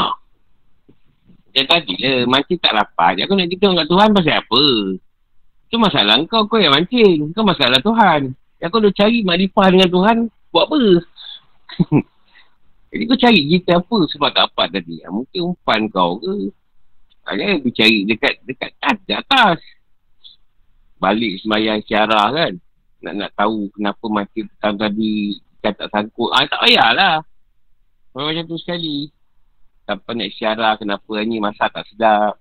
Dia 1.55 1.63
tadi 1.65 1.93
lah, 1.97 2.29
mancing 2.29 2.59
tak 2.61 2.73
lapar. 2.75 3.17
Aku 3.17 3.33
nak 3.33 3.49
kita 3.49 3.65
kat 3.65 3.87
Tuhan 3.89 4.09
pasal 4.13 4.35
apa? 4.37 4.63
Itu 5.67 5.75
masalah 5.81 6.15
kau, 6.29 6.45
kau 6.45 6.61
yang 6.61 6.75
mancing. 6.75 7.33
Kau 7.33 7.41
masalah 7.41 7.81
Tuhan. 7.81 8.35
Yang 8.61 8.69
kau 8.69 8.83
dah 8.83 8.93
cari 8.93 9.19
makrifah 9.25 9.67
dengan 9.73 9.89
Tuhan, 9.89 10.17
buat 10.53 10.65
apa? 10.69 10.81
Jadi 12.93 13.03
kau 13.09 13.19
cari 13.19 13.41
kita 13.57 13.71
apa 13.81 13.97
sebab 14.11 14.29
tak 14.31 14.43
dapat 14.53 14.67
tadi. 14.75 14.95
Ha, 15.01 15.09
mungkin 15.09 15.55
umpan 15.55 15.89
kau 15.89 16.21
ke. 16.21 16.53
Hanya 17.25 17.57
ha, 17.57 17.67
cari 17.73 18.05
dekat 18.05 18.33
dekat 18.45 18.71
atas. 19.09 19.59
Balik 20.97 21.45
semayang 21.45 21.81
syarah 21.85 22.33
kan 22.33 22.57
nak 23.01 23.13
nak 23.13 23.31
tahu 23.37 23.69
kenapa 23.77 24.05
mati 24.09 24.41
petang 24.45 24.75
tadi 24.77 25.37
kan 25.61 25.73
tak 25.73 25.89
sangkut. 25.93 26.33
Ah, 26.33 26.45
tak 26.49 26.59
payahlah. 26.65 27.15
Kalau 28.13 28.25
macam 28.29 28.45
tu 28.49 28.57
sekali. 28.57 29.13
Tanpa 29.87 30.11
nak 30.17 30.29
syarah 30.35 30.73
kenapa 30.75 31.11
ni 31.23 31.37
masak 31.39 31.69
tak 31.71 31.85
sedap. 31.87 32.35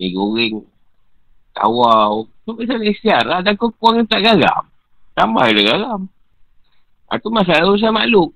Ni 0.00 0.12
goreng. 0.16 0.64
Tawau. 1.52 2.26
Tu 2.46 2.50
pasal 2.56 2.80
nak 2.80 2.96
syarah 2.98 3.38
dan 3.44 3.52
kau 3.60 3.70
kurang 3.76 4.08
tak 4.08 4.24
garam. 4.24 4.64
Tambah 5.12 5.46
dia 5.52 5.62
garam. 5.76 6.08
Ah, 7.10 7.18
masalah 7.18 7.74
urusan 7.74 7.92
makhluk. 7.92 8.30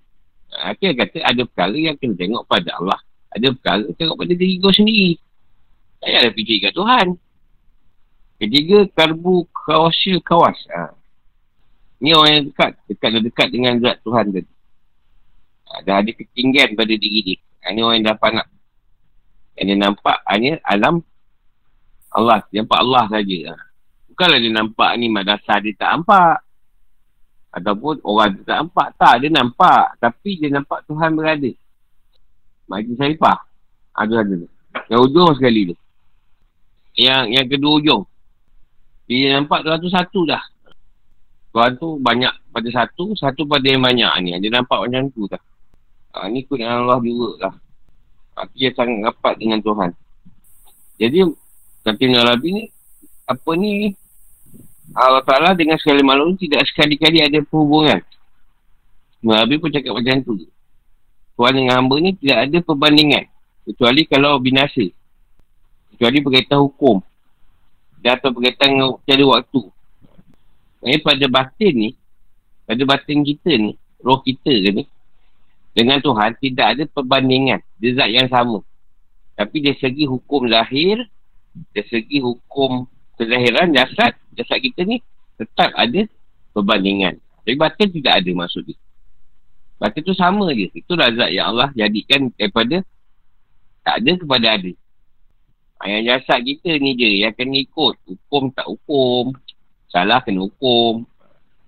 Aku 0.54 0.86
ah, 0.86 0.94
kata 0.94 1.18
ada 1.24 1.42
perkara 1.48 1.74
yang 1.78 1.96
kena 1.98 2.14
tengok 2.14 2.44
pada 2.46 2.70
Allah. 2.78 3.00
Ada 3.34 3.50
perkara 3.56 3.82
tengok 3.96 4.16
pada 4.20 4.32
diri 4.36 4.60
kau 4.60 4.70
sendiri. 4.70 5.18
Tak 5.98 6.06
payahlah 6.10 6.32
fikir 6.36 6.56
kat 6.68 6.72
Tuhan. 6.76 7.06
Ketiga, 8.34 8.78
karbu 8.92 9.46
kawasil 9.64 10.20
kawas. 10.20 10.56
Ha. 10.70 10.92
Ni 12.04 12.12
orang 12.12 12.30
yang 12.30 12.44
dekat. 12.52 12.70
Dekat 12.86 13.08
dan 13.16 13.22
dekat 13.24 13.48
dengan 13.48 13.72
zat 13.80 13.96
Tuhan 14.04 14.30
tadi. 14.30 14.52
Ha, 15.72 15.80
dah 15.82 16.04
ada 16.04 16.10
ketinggian 16.12 16.76
pada 16.76 16.92
diri 16.92 17.20
dia. 17.24 17.38
Ha, 17.64 17.72
ni 17.72 17.80
orang 17.80 18.04
yang 18.04 18.06
dah 18.12 18.18
panak. 18.20 18.46
Yang 19.56 19.66
dia 19.66 19.76
nampak 19.80 20.18
hanya 20.28 20.52
alam 20.62 21.00
Allah. 22.12 22.44
Dia 22.52 22.62
nampak 22.62 22.78
Allah 22.84 23.04
saja. 23.08 23.38
Ha. 23.48 23.54
Bukanlah 24.12 24.38
dia 24.38 24.52
nampak 24.52 24.90
ni 25.00 25.06
madrasah 25.08 25.58
dia 25.64 25.74
tak 25.74 25.90
nampak. 25.96 26.38
Ataupun 27.54 28.04
orang 28.04 28.36
dia 28.36 28.44
tak 28.44 28.58
nampak. 28.68 28.88
Tak, 29.00 29.14
dia 29.24 29.30
nampak. 29.32 29.84
Tapi 29.98 30.30
dia 30.38 30.50
nampak 30.52 30.84
Tuhan 30.84 31.10
berada. 31.16 31.50
Majlis 32.68 32.96
Sarifah. 33.00 33.38
Ada 33.94 34.26
ada. 34.26 34.36
Yang 34.90 35.00
ujung 35.08 35.30
sekali 35.38 35.60
tu. 35.72 35.76
Yang 36.98 37.22
yang 37.32 37.46
kedua 37.48 37.72
ujung. 37.80 38.02
Dia 39.04 39.36
nampak 39.36 39.66
tu 39.80 39.88
satu 39.92 40.24
dah. 40.24 40.40
Tuhan 41.54 41.78
tu 41.78 42.02
banyak 42.02 42.34
pada 42.50 42.68
satu, 42.72 43.14
satu 43.14 43.46
pada 43.46 43.62
yang 43.62 43.84
banyak 43.84 44.10
ni. 44.26 44.30
Dia 44.42 44.58
nampak 44.58 44.84
macam 44.84 45.06
tu 45.14 45.30
tak? 45.30 45.38
Ha, 46.14 46.26
ni 46.26 46.42
ikut 46.42 46.58
dengan 46.58 46.82
Allah 46.86 46.98
juga 47.02 47.30
lah. 47.46 47.54
Hati 48.34 48.66
dia 48.66 48.70
sangat 48.74 49.14
rapat 49.14 49.34
dengan 49.38 49.62
Tuhan. 49.62 49.90
Jadi, 50.98 51.18
kata 51.86 52.04
Nabi 52.10 52.48
ni, 52.50 52.62
apa 53.30 53.50
ni, 53.54 53.94
Allah 54.94 55.22
Ta'ala 55.22 55.54
dengan 55.54 55.78
segala 55.78 56.02
makhluk 56.02 56.42
tidak 56.42 56.66
sekali-kali 56.70 57.22
ada 57.22 57.38
perhubungan. 57.46 58.02
Nabi 59.24 59.56
pun 59.56 59.70
cakap 59.72 59.94
macam 59.96 60.20
tu. 60.20 60.34
Tuhan 61.34 61.52
dengan 61.54 61.82
hamba 61.82 61.96
ni 61.98 62.14
tidak 62.18 62.38
ada 62.46 62.58
perbandingan. 62.62 63.24
Kecuali 63.64 64.02
kalau 64.06 64.38
binasa. 64.38 64.84
Kecuali 65.94 66.18
berkaitan 66.20 66.60
hukum. 66.62 67.00
Atau 68.04 68.36
berkaitan 68.36 68.76
dengan 68.76 69.00
tiada 69.08 69.24
waktu. 69.24 69.62
Eh 70.84 71.00
pada 71.00 71.24
batin 71.32 71.72
ni, 71.72 71.90
pada 72.68 72.82
batin 72.84 73.24
kita 73.24 73.56
ni, 73.56 73.72
roh 74.04 74.20
kita 74.20 74.52
ke 74.52 74.70
ni, 74.70 74.84
dengan 75.72 75.98
Tuhan 76.04 76.36
tidak 76.36 76.66
ada 76.76 76.84
perbandingan. 76.92 77.64
Dia 77.80 78.04
yang 78.06 78.28
sama. 78.28 78.60
Tapi 79.34 79.56
dari 79.64 79.80
segi 79.80 80.04
hukum 80.04 80.46
lahir, 80.46 81.08
dari 81.72 81.86
segi 81.88 82.20
hukum 82.20 82.86
kelahiran, 83.16 83.72
jasad, 83.72 84.14
jasad 84.36 84.60
kita 84.60 84.84
ni, 84.84 85.00
tetap 85.40 85.72
ada 85.74 86.06
perbandingan. 86.54 87.18
Tapi 87.42 87.56
batin 87.58 87.88
tidak 87.90 88.22
ada 88.22 88.30
maksud 88.30 88.62
dia. 88.68 88.78
Batin 89.82 90.00
tu 90.06 90.14
sama 90.14 90.54
je. 90.54 90.70
Itulah 90.70 91.10
zat 91.12 91.34
yang 91.34 91.52
Allah 91.52 91.74
jadikan 91.74 92.30
daripada 92.38 92.80
tak 93.82 94.00
ada 94.00 94.12
kepada 94.16 94.46
ada. 94.60 94.72
Yang 95.84 96.02
jasad 96.08 96.40
kita 96.40 96.80
ni 96.80 96.96
je 96.96 97.28
yang 97.28 97.36
kena 97.36 97.60
ikut. 97.60 97.94
Hukum 98.08 98.48
tak 98.56 98.64
hukum. 98.64 99.36
Salah 99.92 100.24
kena 100.24 100.48
hukum. 100.48 101.04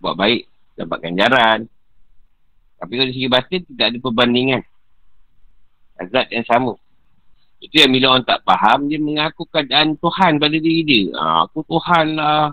Buat 0.01 0.17
baik, 0.17 0.49
dapat 0.77 0.99
ganjaran. 1.05 1.69
Tapi 2.81 2.93
kalau 2.97 3.13
segi 3.13 3.29
batin, 3.29 3.61
tidak 3.69 3.87
ada 3.93 3.99
perbandingan. 4.01 4.63
Azad 6.01 6.29
yang 6.33 6.45
sama. 6.49 6.73
Itu 7.61 7.81
yang 7.81 7.93
bila 7.93 8.17
orang 8.17 8.25
tak 8.29 8.45
faham, 8.45 8.89
dia 8.89 9.01
mengaku 9.01 9.49
keadaan 9.49 9.97
Tuhan 9.97 10.37
pada 10.37 10.57
diri 10.61 10.83
dia. 10.85 11.09
Ha, 11.17 11.49
aku 11.49 11.65
Tuhan 11.65 12.21
lah. 12.21 12.53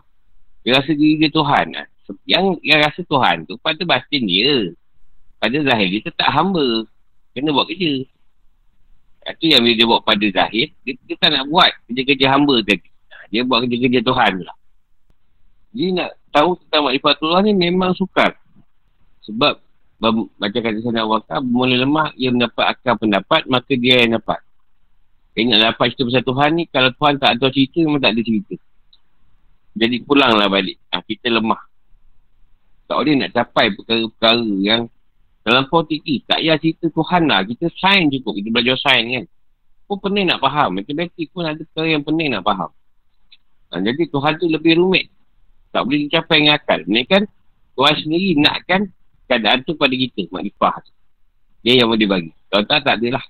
Dia 0.64 0.80
rasa 0.80 0.92
diri 0.96 1.20
dia 1.20 1.32
Tuhan. 1.32 1.66
Ha. 1.76 1.84
Yang 2.24 2.46
yang 2.64 2.80
rasa 2.84 3.02
Tuhan 3.04 3.44
tu 3.48 3.60
pada 3.60 3.84
batin 3.84 4.24
dia. 4.24 4.72
Pada 5.40 5.60
zahir 5.60 5.88
dia 5.92 6.02
tetap 6.08 6.32
hamba. 6.32 6.88
Kena 7.36 7.52
buat 7.52 7.68
kerja. 7.68 8.08
Itu 9.24 9.46
yang 9.56 9.64
bila 9.64 9.76
dia 9.80 9.88
buat 9.88 10.02
pada 10.04 10.26
zahir, 10.28 10.68
dia, 10.84 10.94
dia 11.08 11.16
tak 11.16 11.32
nak 11.32 11.48
buat 11.48 11.72
kerja-kerja 11.88 12.26
hamba 12.28 12.60
tadi. 12.60 12.88
Ha, 13.08 13.16
dia 13.32 13.42
buat 13.48 13.64
kerja-kerja 13.64 14.00
Tuhan 14.04 14.34
lah. 14.44 14.58
Dia 15.72 15.88
nak 15.96 16.10
tahu 16.36 16.60
tentang 16.60 16.92
makrifatullah 16.92 17.40
ni 17.48 17.52
memang 17.56 17.96
sukar. 17.96 18.36
Sebab 19.24 19.64
macam 20.36 20.60
kata 20.60 20.80
sana 20.84 21.08
wakar, 21.08 21.40
mula 21.40 21.80
lemah, 21.80 22.12
ia 22.20 22.28
mendapat 22.28 22.76
akal 22.76 23.00
pendapat, 23.00 23.48
maka 23.48 23.72
dia 23.80 24.04
yang 24.04 24.20
dapat. 24.20 24.44
Nak 25.34 25.60
dapat 25.74 25.96
cerita 25.96 26.04
pasal 26.12 26.24
Tuhan 26.28 26.50
ni, 26.60 26.64
kalau 26.68 26.92
Tuhan 26.92 27.14
tak 27.18 27.40
tahu 27.40 27.50
cerita, 27.56 27.80
memang 27.88 28.04
tak 28.04 28.12
ada 28.12 28.22
cerita. 28.22 28.56
Jadi 29.74 29.96
pulanglah 30.06 30.52
balik. 30.52 30.78
Ha, 30.92 31.02
kita 31.02 31.32
lemah. 31.32 31.58
Tak 32.86 33.00
boleh 33.00 33.16
nak 33.16 33.32
capai 33.32 33.72
perkara-perkara 33.74 34.46
yang 34.62 34.92
dalam 35.44 35.68
politik 35.68 36.24
Tak 36.24 36.40
payah 36.40 36.56
cerita 36.56 36.88
Tuhan 36.88 37.28
lah. 37.28 37.44
Kita 37.44 37.68
sains 37.76 38.08
cukup. 38.16 38.34
Kita 38.40 38.50
belajar 38.50 38.76
sains 38.80 39.08
kan. 39.12 39.26
Pun 39.84 39.98
pening 40.00 40.32
nak 40.32 40.40
faham. 40.40 40.80
Matematik 40.80 41.28
pun 41.36 41.44
ada 41.44 41.60
perkara 41.60 41.88
yang 41.92 42.04
pening 42.04 42.32
nak 42.32 42.48
faham. 42.48 42.72
Ha, 43.76 43.84
jadi 43.84 44.08
Tuhan 44.08 44.34
tu 44.40 44.48
lebih 44.48 44.80
rumit. 44.80 45.12
Tak 45.76 45.84
boleh 45.84 46.08
dicapai 46.08 46.38
dengan 46.40 46.56
akal. 46.56 46.80
Ini 46.88 47.04
kan 47.04 47.24
Tuhan 47.76 47.94
sendiri 48.00 48.30
nakkan 48.40 48.82
keadaan 49.28 49.60
tu 49.68 49.76
pada 49.76 49.92
kita. 49.92 50.32
Makrifah 50.32 50.80
Dia 51.66 51.84
yang 51.84 51.92
boleh 51.92 52.08
bagi. 52.08 52.32
Kalau 52.48 52.64
tak, 52.64 52.80
tak 52.88 52.96
adalah. 53.04 53.24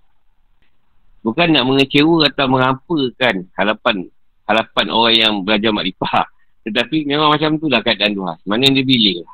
Bukan 1.24 1.56
nak 1.56 1.64
mengecewa 1.66 2.28
atau 2.28 2.46
mengampakan 2.52 3.48
harapan 3.56 3.96
harapan 4.44 4.86
orang 4.92 5.16
yang 5.16 5.34
belajar 5.42 5.72
makrifah. 5.72 6.28
Tetapi 6.68 7.08
memang 7.10 7.32
macam 7.32 7.58
tu 7.58 7.72
lah 7.72 7.82
keadaan 7.82 8.14
Tuhan. 8.14 8.38
Mana 8.46 8.62
yang 8.70 8.76
dia 8.78 8.86
pilih 8.86 9.16
lah. 9.24 9.34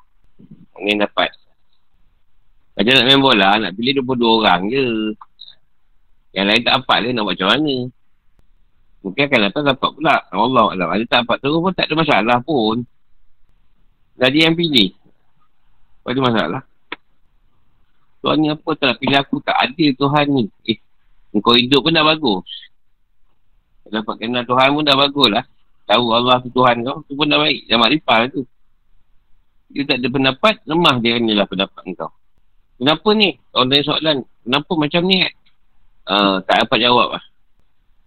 Mana 0.77 0.88
yang 0.88 1.01
dapat. 1.03 1.30
Macam 2.80 2.95
nak 2.95 3.05
main 3.11 3.19
bola, 3.19 3.49
nak 3.59 3.75
pilih 3.75 3.99
22 4.07 4.39
orang 4.39 4.61
je. 4.71 5.11
Yang 6.32 6.45
lain 6.47 6.61
tak 6.63 6.73
dapat 6.80 6.97
dia 7.03 7.11
nak 7.11 7.23
buat 7.27 7.36
macam 7.36 7.49
mana. 7.51 7.75
Mungkin 9.03 9.23
akan 9.27 9.39
datang 9.51 9.63
dapat 9.67 9.89
pula. 9.99 10.15
Allah 10.32 10.65
Allah. 10.71 10.88
Ada 10.95 11.03
tak 11.03 11.19
dapat 11.27 11.38
terus 11.43 11.59
pun 11.59 11.73
tak 11.75 11.91
ada 11.91 11.95
masalah 11.99 12.38
pun. 12.39 12.88
Jadi 14.15 14.38
yang 14.47 14.55
pilih. 14.55 14.95
Apa 15.99 16.07
ada 16.15 16.21
masalah? 16.23 16.61
Tuhan 18.23 18.38
ni 18.39 18.47
apa 18.47 18.69
tak 18.80 18.95
pilih 18.99 19.19
aku 19.19 19.36
tak 19.43 19.59
adil 19.59 19.91
Tuhan 19.99 20.25
ni. 20.32 20.43
Eh, 20.67 20.80
kau 21.43 21.59
hidup 21.59 21.84
pun 21.84 21.91
dah 21.91 22.07
bagus. 22.07 22.47
Dapat 23.91 24.15
kenal 24.23 24.47
Tuhan 24.47 24.71
pun 24.71 24.84
dah 24.88 24.95
bagus 24.95 25.27
lah. 25.27 25.43
Tahu 25.84 26.05
Allah 26.15 26.39
tu 26.39 26.51
Tuhan 26.53 26.80
kau, 26.88 27.03
tu 27.03 27.15
pun 27.19 27.27
dah 27.27 27.43
baik. 27.43 27.67
Dah 27.67 27.75
makrifah 27.75 28.32
tu. 28.32 28.47
Dia 29.67 29.84
tak 29.84 29.99
ada 29.99 30.07
pendapat, 30.07 30.55
lemah 30.63 30.95
dia 31.03 31.19
ni 31.19 31.36
lah 31.36 31.43
pendapat 31.43 31.84
kau. 31.99 32.11
Kenapa 32.80 33.09
ni? 33.11 33.36
Orang 33.51 33.67
tanya 33.67 33.84
soalan. 33.84 34.17
Kenapa 34.47 34.71
macam 34.80 35.01
ni? 35.03 35.27
Uh, 36.07 36.39
tak 36.47 36.63
dapat 36.63 36.80
jawab 36.80 37.19
lah. 37.19 37.23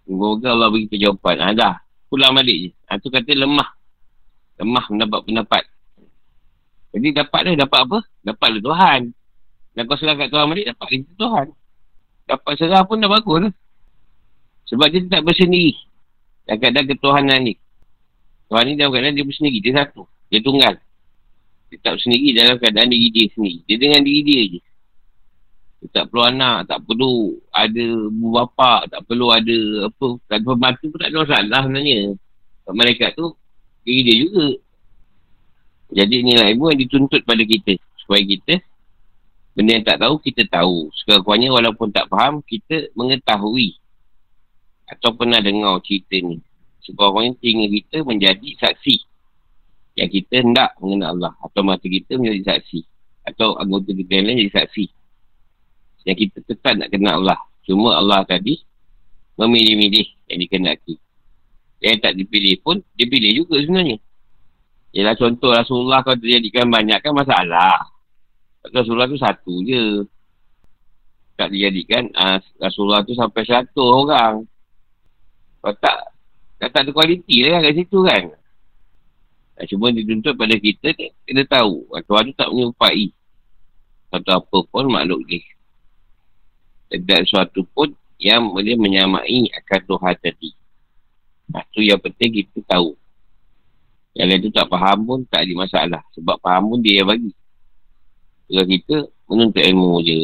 Semoga 0.03 0.49
Allah 0.51 0.67
bagi 0.73 0.97
jawapan. 0.97 1.35
Ha, 1.39 1.53
dah. 1.53 1.75
Pulang 2.09 2.33
balik 2.33 2.57
je. 2.57 2.69
Ha, 2.89 2.97
tu 2.97 3.13
kata 3.13 3.31
lemah. 3.37 3.69
Lemah 4.57 4.85
mendapat 4.89 5.19
pendapat. 5.29 5.63
Jadi 6.93 7.07
dapat 7.13 7.39
dia 7.45 7.63
dapat 7.65 7.79
apa? 7.85 7.99
Dapat 8.25 8.47
dia 8.53 8.61
Tuhan. 8.65 9.01
Dan 9.73 9.81
kau 9.89 9.97
serah 9.97 10.13
kat 10.13 10.29
Tuhan 10.29 10.45
balik, 10.45 10.65
dapat 10.69 10.87
dia 10.93 11.15
Tuhan. 11.17 11.47
dapat 12.23 12.53
serah 12.55 12.81
pun 12.85 13.01
dah 13.01 13.09
bagus 13.09 13.37
lah. 13.49 13.53
Sebab 14.69 14.87
dia 14.89 15.01
tak 15.09 15.25
bersendiri. 15.25 15.75
Dan 16.45 16.55
kadang 16.61 16.85
ketuhanan 16.87 17.39
ni. 17.45 17.53
Tuhan 18.47 18.63
ni 18.69 18.73
dalam 18.77 18.93
keadaan 18.93 19.15
dia 19.17 19.25
bersendiri. 19.25 19.57
Dia 19.59 19.73
satu. 19.83 20.05
Dia 20.29 20.39
tunggal. 20.39 20.77
Dia 21.73 21.81
tak 21.81 21.97
bersendiri 21.97 22.37
dalam 22.37 22.61
keadaan 22.61 22.89
diri 22.93 23.09
dia 23.09 23.25
sendiri. 23.33 23.65
Dia 23.65 23.75
dengan 23.81 24.05
diri 24.05 24.21
dia 24.21 24.41
je. 24.45 24.61
Dia 25.81 25.87
tak 25.89 26.05
perlu 26.13 26.21
anak. 26.29 26.69
Tak 26.69 26.85
perlu 26.85 27.13
ada 27.49 27.85
ibu 28.13 28.29
bapa. 28.29 28.85
Tak 28.93 29.01
perlu 29.09 29.33
ada 29.33 29.57
apa. 29.89 30.07
Tak 30.29 30.37
ada 30.37 30.45
pembantu 30.45 30.85
pun 30.93 30.97
tak 31.01 31.09
ada 31.09 31.17
masalah 31.25 31.61
sebenarnya. 31.65 31.99
Mereka 32.69 33.05
tu 33.17 33.33
diri 33.81 34.01
dia 34.05 34.15
juga. 34.21 34.47
Jadi 35.97 36.13
inilah 36.21 36.45
ilmu 36.53 36.69
yang 36.77 36.81
dituntut 36.85 37.25
pada 37.25 37.41
kita. 37.41 37.73
Supaya 38.05 38.21
kita 38.21 38.61
benda 39.57 39.73
yang 39.73 39.85
tak 39.89 39.97
tahu, 39.97 40.21
kita 40.21 40.45
tahu. 40.53 40.93
Sekurang-kurangnya 40.93 41.49
walaupun 41.57 41.89
tak 41.89 42.05
faham, 42.05 42.45
kita 42.45 42.93
mengetahui 42.93 43.81
atau 44.93 45.09
pernah 45.17 45.41
dengar 45.41 45.81
cerita 45.81 46.21
ni. 46.21 46.37
Sekurang-kurangnya 46.85 47.33
tinggal 47.41 47.69
kita 47.81 47.97
menjadi 48.05 48.49
saksi 48.61 49.09
yang 49.93 50.09
kita 50.09 50.41
hendak 50.41 50.73
mengenal 50.81 51.17
Allah. 51.17 51.33
Atau 51.41 51.61
mata 51.61 51.85
kita 51.85 52.17
menjadi 52.17 52.55
saksi. 52.55 52.81
Atau 53.23 53.55
anggota 53.55 53.93
kita 53.93 54.11
yang 54.19 54.25
lain 54.29 54.37
jadi 54.47 54.53
saksi. 54.63 54.85
Yang 56.03 56.17
kita 56.27 56.37
tetap 56.49 56.73
nak 56.75 56.89
kenal 56.91 57.23
Allah. 57.23 57.39
Cuma 57.63 57.95
Allah 57.95 58.27
tadi 58.27 58.59
memilih-milih 59.39 60.07
yang 60.29 60.39
dikenaki. 60.43 60.95
Yang 61.83 61.97
tak 61.99 62.13
dipilih 62.15 62.55
pun, 62.63 62.79
dipilih 62.95 63.43
juga 63.43 63.59
sebenarnya. 63.59 63.97
Ialah 64.93 65.15
contoh 65.17 65.49
Rasulullah 65.49 66.05
kalau 66.05 66.21
terjadikan 66.21 66.69
banyak 66.69 67.01
kan 67.01 67.13
masalah. 67.17 67.89
Rasulullah 68.69 69.09
tu 69.09 69.17
satu 69.17 69.53
je. 69.65 70.05
Tak 71.33 71.49
dijadikan 71.49 72.13
uh, 72.13 72.37
Rasulullah 72.61 73.01
tu 73.01 73.17
sampai 73.17 73.41
satu 73.41 73.81
orang. 74.05 74.45
Kalau 75.63 75.75
tak, 75.81 75.97
tak, 76.61 76.77
ada 76.77 76.91
kualiti 76.93 77.41
lah 77.47 77.63
kat 77.63 77.73
situ 77.73 78.05
kan. 78.05 78.23
Nah, 79.53 79.65
cuma 79.69 79.93
dituntut 79.93 80.33
pada 80.33 80.57
kita 80.57 80.97
ni, 80.97 81.13
kita 81.29 81.45
tahu. 81.45 81.85
Tuhan 81.93 82.33
tu 82.33 82.35
tak 82.35 82.49
menyupai. 82.49 83.13
Atau 84.09 84.41
apa 84.41 84.57
pun 84.69 84.89
makhluk 84.89 85.21
dia. 85.29 85.41
Dan 86.93 87.25
sesuatu 87.25 87.65
pun 87.73 87.93
yang 88.21 88.53
boleh 88.53 88.77
menyamai 88.77 89.49
akan 89.53 89.79
Tuhan 89.89 90.15
tadi. 90.21 90.51
Nah, 91.49 91.65
tu 91.69 91.81
yang 91.81 92.01
penting 92.01 92.41
kita 92.41 92.61
tahu. 92.65 92.97
Yang 94.13 94.27
lain 94.29 94.41
tu 94.45 94.51
tak 94.53 94.69
faham 94.69 94.97
pun 95.05 95.19
tak 95.25 95.41
ada 95.45 95.53
masalah. 95.57 96.01
Sebab 96.13 96.37
faham 96.41 96.69
pun 96.69 96.79
dia 96.81 97.01
yang 97.01 97.09
bagi. 97.09 97.33
Kalau 98.45 98.65
kita 98.69 98.95
menuntut 99.25 99.63
ilmu 99.65 99.91
je. 100.05 100.17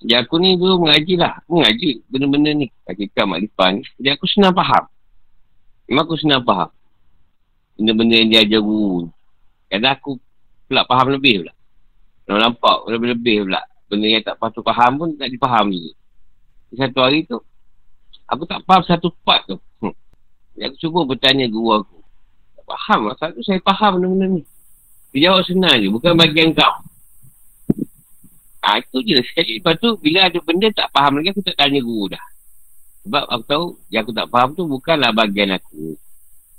Jadi 0.00 0.14
aku 0.16 0.40
ni 0.40 0.56
dulu 0.56 0.88
mengaji 0.88 1.20
lah. 1.20 1.36
Mengaji 1.44 2.00
benda-benda 2.08 2.50
ni. 2.56 2.72
Hakikat 2.88 3.24
maklifah 3.28 3.68
ni. 3.76 3.84
Jadi 4.00 4.08
aku 4.16 4.24
senang 4.24 4.56
faham. 4.56 4.88
Memang 5.84 6.08
aku 6.08 6.16
senang 6.16 6.40
faham. 6.40 6.72
Benda-benda 7.80 8.14
yang 8.20 8.28
dia 8.28 8.40
ajar 8.44 8.60
guru. 8.60 9.08
Kadang 9.72 9.96
aku 9.96 10.20
pula 10.68 10.84
faham 10.84 11.16
lebih 11.16 11.40
pula. 11.40 11.52
Kalau 12.28 12.38
nampak 12.44 12.76
lebih-lebih 12.92 13.48
pula. 13.48 13.64
Benda 13.88 14.06
yang 14.06 14.20
tak 14.20 14.36
patut 14.36 14.60
faham 14.60 15.00
pun 15.00 15.08
tak 15.16 15.32
dipaham. 15.32 15.72
Satu 16.76 17.00
hari 17.00 17.24
tu. 17.24 17.40
Aku 18.28 18.44
tak 18.44 18.60
faham 18.68 18.84
satu 18.84 19.08
part 19.24 19.48
tu. 19.48 19.56
Hmm. 19.80 19.96
Aku 20.60 20.76
cuba 20.76 21.08
bertanya 21.08 21.48
guru 21.48 21.80
aku. 21.80 21.98
Tak 22.60 22.64
faham 22.68 23.08
lah. 23.08 23.16
Satu 23.16 23.40
saya 23.40 23.64
faham 23.64 23.96
benda-benda 23.96 24.26
ni. 24.36 24.42
Dia 25.16 25.32
jawab 25.32 25.48
senang 25.48 25.80
je. 25.80 25.88
Bukan 25.88 26.12
bagian 26.20 26.52
kau. 26.52 26.84
Ha, 28.60 28.76
itu 28.76 29.00
je 29.08 29.24
sekali. 29.24 29.56
Lepas 29.56 29.80
tu, 29.80 29.96
bila 29.96 30.28
ada 30.28 30.36
benda 30.44 30.68
tak 30.68 30.92
faham 30.92 31.16
lagi, 31.16 31.32
aku 31.32 31.40
tak 31.40 31.56
tanya 31.56 31.80
guru 31.80 32.12
dah. 32.12 32.24
Sebab 33.08 33.24
aku 33.24 33.44
tahu, 33.48 33.64
yang 33.88 34.04
aku 34.04 34.12
tak 34.12 34.28
faham 34.28 34.52
tu 34.52 34.68
bukanlah 34.68 35.10
bagian 35.16 35.56
aku. 35.56 35.96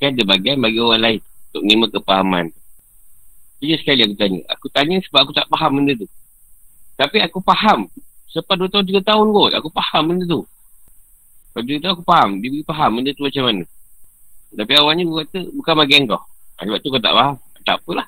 Kan 0.01 0.17
ada 0.17 0.23
bagian 0.25 0.57
bagi 0.57 0.81
orang 0.81 1.01
lain 1.05 1.19
untuk 1.53 1.61
menerima 1.61 1.87
kepahaman. 2.01 2.45
Je 3.61 3.77
sekali 3.77 4.01
aku 4.01 4.17
tanya. 4.17 4.41
Aku 4.49 4.65
tanya 4.73 4.97
sebab 5.05 5.29
aku 5.29 5.33
tak 5.37 5.45
faham 5.45 5.77
benda 5.77 5.93
tu. 5.93 6.09
Tapi 6.97 7.21
aku 7.21 7.37
faham. 7.45 7.85
Selepas 8.33 8.57
2 8.57 8.73
tahun, 8.73 8.83
3 8.89 9.05
tahun 9.05 9.25
kot, 9.29 9.51
aku 9.53 9.69
faham 9.69 10.03
benda 10.09 10.25
tu. 10.25 10.41
Lepas 11.53 11.61
tu 11.67 11.89
aku 11.93 12.03
faham. 12.07 12.41
Dia 12.41 12.49
beri 12.49 12.65
faham 12.65 12.89
benda 12.97 13.13
tu 13.13 13.21
macam 13.21 13.43
mana. 13.45 13.63
Tapi 14.51 14.73
awalnya 14.81 15.03
aku 15.05 15.15
kata, 15.21 15.39
bukan 15.53 15.73
bagian 15.85 16.01
kau. 16.09 16.17
Ha, 16.17 16.59
sebab 16.65 16.79
tu 16.81 16.89
kau 16.89 17.01
tak 17.03 17.13
faham. 17.13 17.35
Tak 17.61 17.75
apalah. 17.77 18.07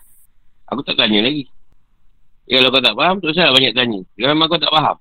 Aku 0.73 0.81
tak 0.81 0.95
tanya 0.97 1.19
lagi. 1.21 1.45
Ya, 2.49 2.57
kalau 2.59 2.69
kau 2.73 2.81
tak 2.81 2.95
faham, 2.97 3.15
tak 3.21 3.29
usah 3.37 3.53
banyak 3.53 3.73
tanya. 3.77 3.99
Kalau 4.17 4.29
memang 4.33 4.47
kau 4.49 4.57
tak 4.57 4.71
faham. 4.73 4.95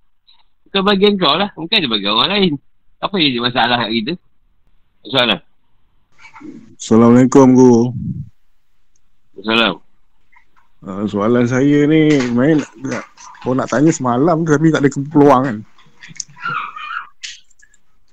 Bukan 0.68 0.82
bagian 0.84 1.14
kau 1.16 1.34
lah. 1.40 1.48
Mungkin 1.56 1.76
ada 1.80 1.88
bagian 1.88 2.12
orang 2.12 2.30
lain. 2.36 2.52
Apa 3.00 3.14
yang 3.16 3.26
jadi 3.32 3.40
masalah 3.40 3.76
kat 3.86 3.90
kita? 3.96 4.12
Soalan. 5.08 5.40
Assalamualaikum, 6.78 7.46
Guru. 7.54 7.82
Assalamualaikum. 9.38 9.80
Uh, 10.82 11.06
soalan 11.06 11.46
saya 11.46 11.86
ni, 11.86 12.18
main 12.34 12.58
kau 13.46 13.54
nak 13.54 13.70
tanya 13.70 13.94
semalam 13.94 14.42
tu 14.42 14.50
tapi 14.50 14.74
tak 14.74 14.82
ada 14.82 14.90
peluang 14.90 15.42
kan? 15.46 15.56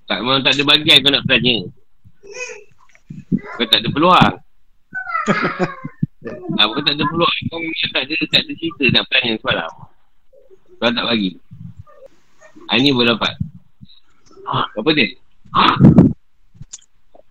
Tak, 0.06 0.22
memang 0.22 0.42
tak 0.46 0.54
ada 0.54 0.64
bagian 0.70 0.98
kau 1.02 1.10
nak 1.14 1.26
tanya. 1.26 1.56
Kau 3.58 3.66
tak 3.66 3.80
ada 3.82 3.90
peluang. 3.90 4.34
Apa 6.60 6.78
tak 6.84 7.00
ada 7.00 7.04
peluang 7.08 7.38
Kau 7.48 7.60
tak 7.96 8.04
ada 8.04 8.16
Tak 8.28 8.40
ada 8.44 8.52
cerita 8.60 8.84
Nak 8.92 9.06
tanya 9.08 9.34
semalam 9.40 9.72
Kau 10.80 10.92
tak 10.92 11.06
bagi 11.08 11.32
Hari 12.68 12.80
ni 12.84 12.92
boleh 12.92 13.16
dapat 13.16 13.34
Apa 14.76 14.90
dia 14.92 15.16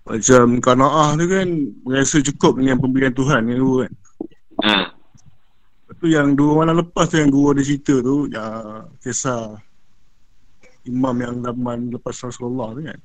Macam 0.09 0.57
kana'ah 0.65 1.21
tu 1.21 1.25
kan 1.29 1.49
Merasa 1.85 2.17
cukup 2.25 2.57
dengan 2.57 2.81
pemberian 2.81 3.13
Tuhan 3.13 3.45
ni 3.45 3.61
dulu 3.61 3.85
kan. 3.85 3.93
Ha. 4.65 4.75
Lepas 5.85 5.95
tu 6.01 6.07
yang 6.09 6.33
dua 6.33 6.65
malam 6.65 6.81
lepas 6.81 7.07
tu 7.13 7.21
yang 7.21 7.31
guru 7.31 7.55
ada 7.55 7.63
cerita 7.63 8.01
tu 8.01 8.27
ya, 8.33 8.45
Kisah 9.05 9.55
Imam 10.89 11.13
yang 11.21 11.45
zaman 11.45 11.93
lepas 11.93 12.17
Rasulullah 12.25 12.73
tu 12.73 12.83
kan. 12.89 12.99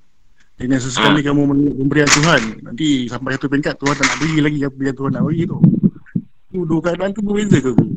Dengan 0.56 0.80
sesekali 0.80 1.20
ha. 1.20 1.28
kamu 1.28 1.42
memberian 1.84 2.08
Tuhan. 2.08 2.42
Nanti 2.64 3.12
sampai 3.12 3.36
satu 3.36 3.52
peringkat 3.52 3.76
Tuhan 3.76 3.96
tak 4.00 4.06
nak 4.08 4.18
beri 4.24 4.38
lagi 4.40 4.60
Apa 4.64 4.80
yang 4.80 4.96
Tuhan 4.96 5.12
nak 5.12 5.24
beri 5.28 5.42
tu. 5.44 5.58
Tu 6.54 6.60
dua 6.64 6.80
keadaan 6.80 7.12
tu 7.12 7.22
berbeza 7.26 7.58
ke 7.60 7.70
aku? 7.74 7.88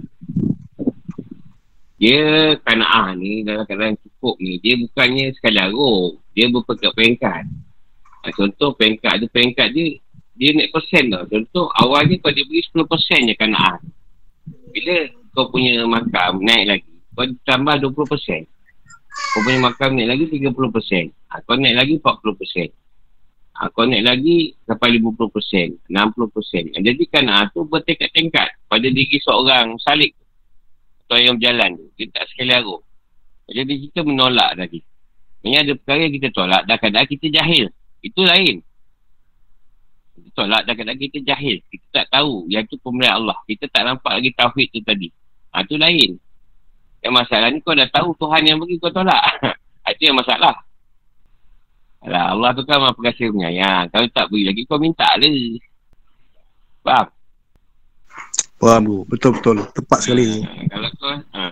Dia 1.96 2.52
kana'ah 2.60 3.16
ni 3.16 3.40
Dalam 3.40 3.64
keadaan 3.64 3.96
cukup 3.96 4.36
ni 4.36 4.60
Dia 4.60 4.76
bukannya 4.76 5.32
sekali 5.32 5.56
arung 5.56 6.20
Dia 6.36 6.52
berpekat 6.52 6.92
peringkat 6.92 7.44
ha, 8.26 8.34
Contoh 8.34 8.74
peringkat 8.74 9.22
Ada 9.22 9.26
peringkat 9.30 9.70
dia 9.70 10.02
Dia 10.34 10.50
naik 10.58 10.74
persen 10.74 11.14
tau 11.14 11.22
Contoh 11.30 11.70
awalnya 11.78 12.18
kau 12.18 12.34
dia 12.34 12.42
beri 12.42 12.60
10% 12.66 13.30
je 13.30 13.34
kana'ah 13.38 13.78
Bila 14.74 14.94
kau 15.30 15.46
punya 15.54 15.86
makam 15.86 16.42
naik 16.42 16.64
lagi 16.66 16.92
Kau 17.14 17.24
tambah 17.46 17.78
20% 17.78 18.56
kau 19.16 19.40
punya 19.44 19.60
makam 19.60 19.96
naik 19.96 20.08
lagi 20.12 20.24
30%. 20.28 21.32
Ha, 21.32 21.40
kau 21.44 21.56
naik 21.56 21.76
lagi 21.76 21.94
40%. 22.00 22.72
Ha, 23.56 23.72
kau 23.72 23.84
naik 23.88 24.04
lagi 24.04 24.52
sampai 24.68 25.00
50%. 25.00 25.88
60%. 25.88 26.72
Ha, 26.72 26.78
jadi 26.84 27.02
kan 27.08 27.24
ha, 27.32 27.48
tu 27.52 27.64
bertingkat-tingkat 27.64 28.48
pada 28.68 28.88
diri 28.88 29.16
seorang 29.20 29.76
salik. 29.80 30.12
Atau 31.06 31.20
yang 31.20 31.36
berjalan 31.40 31.80
tu. 31.80 31.84
Dia 31.96 32.06
tak 32.12 32.28
sekali 32.32 32.52
arus. 32.52 32.82
Jadi 33.46 33.72
kita 33.88 34.02
menolak 34.02 34.58
tadi. 34.58 34.82
Ini 35.46 35.62
ada 35.62 35.72
perkara 35.78 36.00
yang 36.10 36.14
kita 36.18 36.28
tolak. 36.34 36.62
Dah 36.66 36.76
kadang 36.82 37.06
kita 37.06 37.30
jahil. 37.30 37.70
Itu 38.06 38.22
lain. 38.22 38.62
Tolak 40.36 40.68
dah 40.68 40.74
kadang 40.76 41.00
kita 41.00 41.18
jahil. 41.24 41.58
Kita 41.72 42.04
tak 42.04 42.06
tahu. 42.12 42.46
Yang 42.52 42.76
tu 42.76 42.76
pemberian 42.84 43.24
Allah. 43.24 43.40
Kita 43.48 43.66
tak 43.72 43.82
nampak 43.88 44.20
lagi 44.20 44.30
tauhid 44.36 44.68
tu 44.70 44.80
tadi. 44.84 45.08
Ha, 45.50 45.64
tu 45.64 45.80
lain. 45.80 46.14
Yang 47.00 47.14
masalah 47.16 47.48
ni 47.48 47.58
kau 47.64 47.72
dah 47.72 47.88
tahu 47.88 48.12
Tuhan 48.20 48.42
yang 48.44 48.60
bagi 48.60 48.76
kau 48.76 48.92
tolak. 48.92 49.18
Itu 49.96 50.12
yang 50.12 50.18
masalah. 50.20 50.54
Alah, 52.04 52.36
Allah 52.36 52.50
tu 52.52 52.62
kan 52.68 52.78
maha 52.78 52.92
pengasih 52.92 53.32
penyayang. 53.32 53.88
Kalau 53.88 54.06
tak 54.12 54.28
beri 54.28 54.44
lagi 54.46 54.62
kau 54.68 54.76
minta 54.76 55.08
lah. 55.16 55.32
Faham? 56.84 57.06
Faham 58.60 58.80
bu. 58.84 58.96
Betul-betul. 59.08 59.64
Tepat 59.72 59.98
sekali. 60.04 60.44
Ha, 60.44 60.68
kalau 60.68 60.90
kau, 61.00 61.16
ha. 61.16 61.44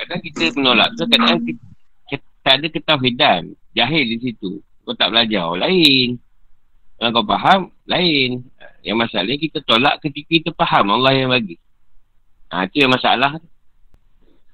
kadang 0.00 0.20
kita 0.24 0.42
menolak 0.56 0.88
tu 0.96 1.04
kadang 1.04 1.38
kita, 1.44 1.64
kita 2.08 2.48
ada 2.56 2.66
ketahidan. 2.72 3.42
Jahil 3.76 4.04
di 4.08 4.18
situ. 4.24 4.64
Kau 4.84 4.96
tak 4.96 5.12
belajar. 5.12 5.46
Lain. 5.56 6.16
Kalau 7.00 7.10
kau 7.16 7.24
faham, 7.24 7.60
lain. 7.88 8.44
Yang 8.80 8.96
masalahnya 8.96 9.38
kita 9.40 9.58
tolak 9.64 10.00
ketika 10.04 10.28
kita 10.28 10.50
faham 10.56 10.96
Allah 10.96 11.12
yang 11.16 11.32
bagi. 11.32 11.56
Ha, 12.52 12.66
itu 12.66 12.84
yang 12.84 12.92
masalah. 12.92 13.40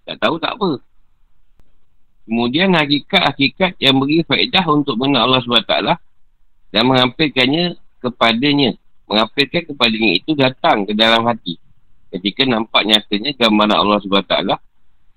Tak 0.07 0.17
tahu 0.23 0.39
tak 0.39 0.55
apa. 0.55 0.79
Kemudian 2.27 2.75
hakikat-hakikat 2.75 3.79
yang 3.79 4.03
beri 4.03 4.27
faedah 4.27 4.67
untuk 4.67 4.99
mengenal 4.99 5.31
Allah 5.31 5.43
SWT 5.47 5.75
dan 6.75 6.83
mengampilkannya 6.87 7.79
kepadanya. 8.03 8.75
Mengampilkan 9.07 9.63
kepadanya 9.71 10.11
itu 10.19 10.35
datang 10.35 10.83
ke 10.83 10.93
dalam 10.95 11.23
hati. 11.23 11.59
Ketika 12.11 12.43
nampak 12.43 12.83
nyatanya 12.83 13.31
gambaran 13.39 13.79
Allah 13.79 13.99
SWT 14.03 14.35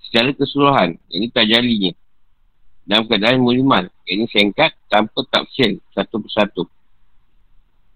secara 0.06 0.30
keseluruhan. 0.38 1.02
Ini 1.10 1.30
tajalinya. 1.34 1.92
Dalam 2.90 3.06
keadaan 3.06 3.46
mulimal. 3.46 3.86
Ini 4.10 4.26
singkat 4.34 4.74
tanpa 4.90 5.22
tafsir 5.30 5.78
satu 5.94 6.18
persatu. 6.26 6.66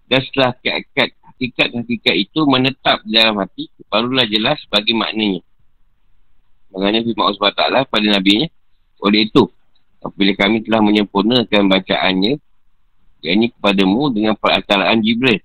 Dan 0.06 0.22
setelah 0.22 0.54
hakikat, 0.54 1.18
hakikat-hakikat 1.18 2.14
itu 2.14 2.40
menetap 2.46 3.02
dalam 3.02 3.42
hati, 3.42 3.66
barulah 3.90 4.22
jelas 4.30 4.62
bagi 4.70 4.94
maknanya. 4.94 5.42
Maknanya 6.70 7.02
firman 7.02 7.26
Allah 7.26 7.50
SWT 7.50 7.90
pada 7.90 8.06
Nabi 8.06 8.46
nya 8.46 8.48
Oleh 9.02 9.26
itu, 9.26 9.50
apabila 9.98 10.32
kami 10.38 10.62
telah 10.62 10.80
menyempurnakan 10.86 11.62
bacaannya, 11.66 12.38
yang 13.24 13.34
ini 13.40 13.50
kepadamu 13.50 14.12
dengan 14.14 14.38
perantaraan 14.38 15.02
Jibril. 15.02 15.42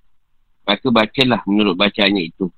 Maka 0.67 0.85
bacalah 0.93 1.41
menurut 1.49 1.73
bacaannya 1.73 2.29
itu. 2.29 2.51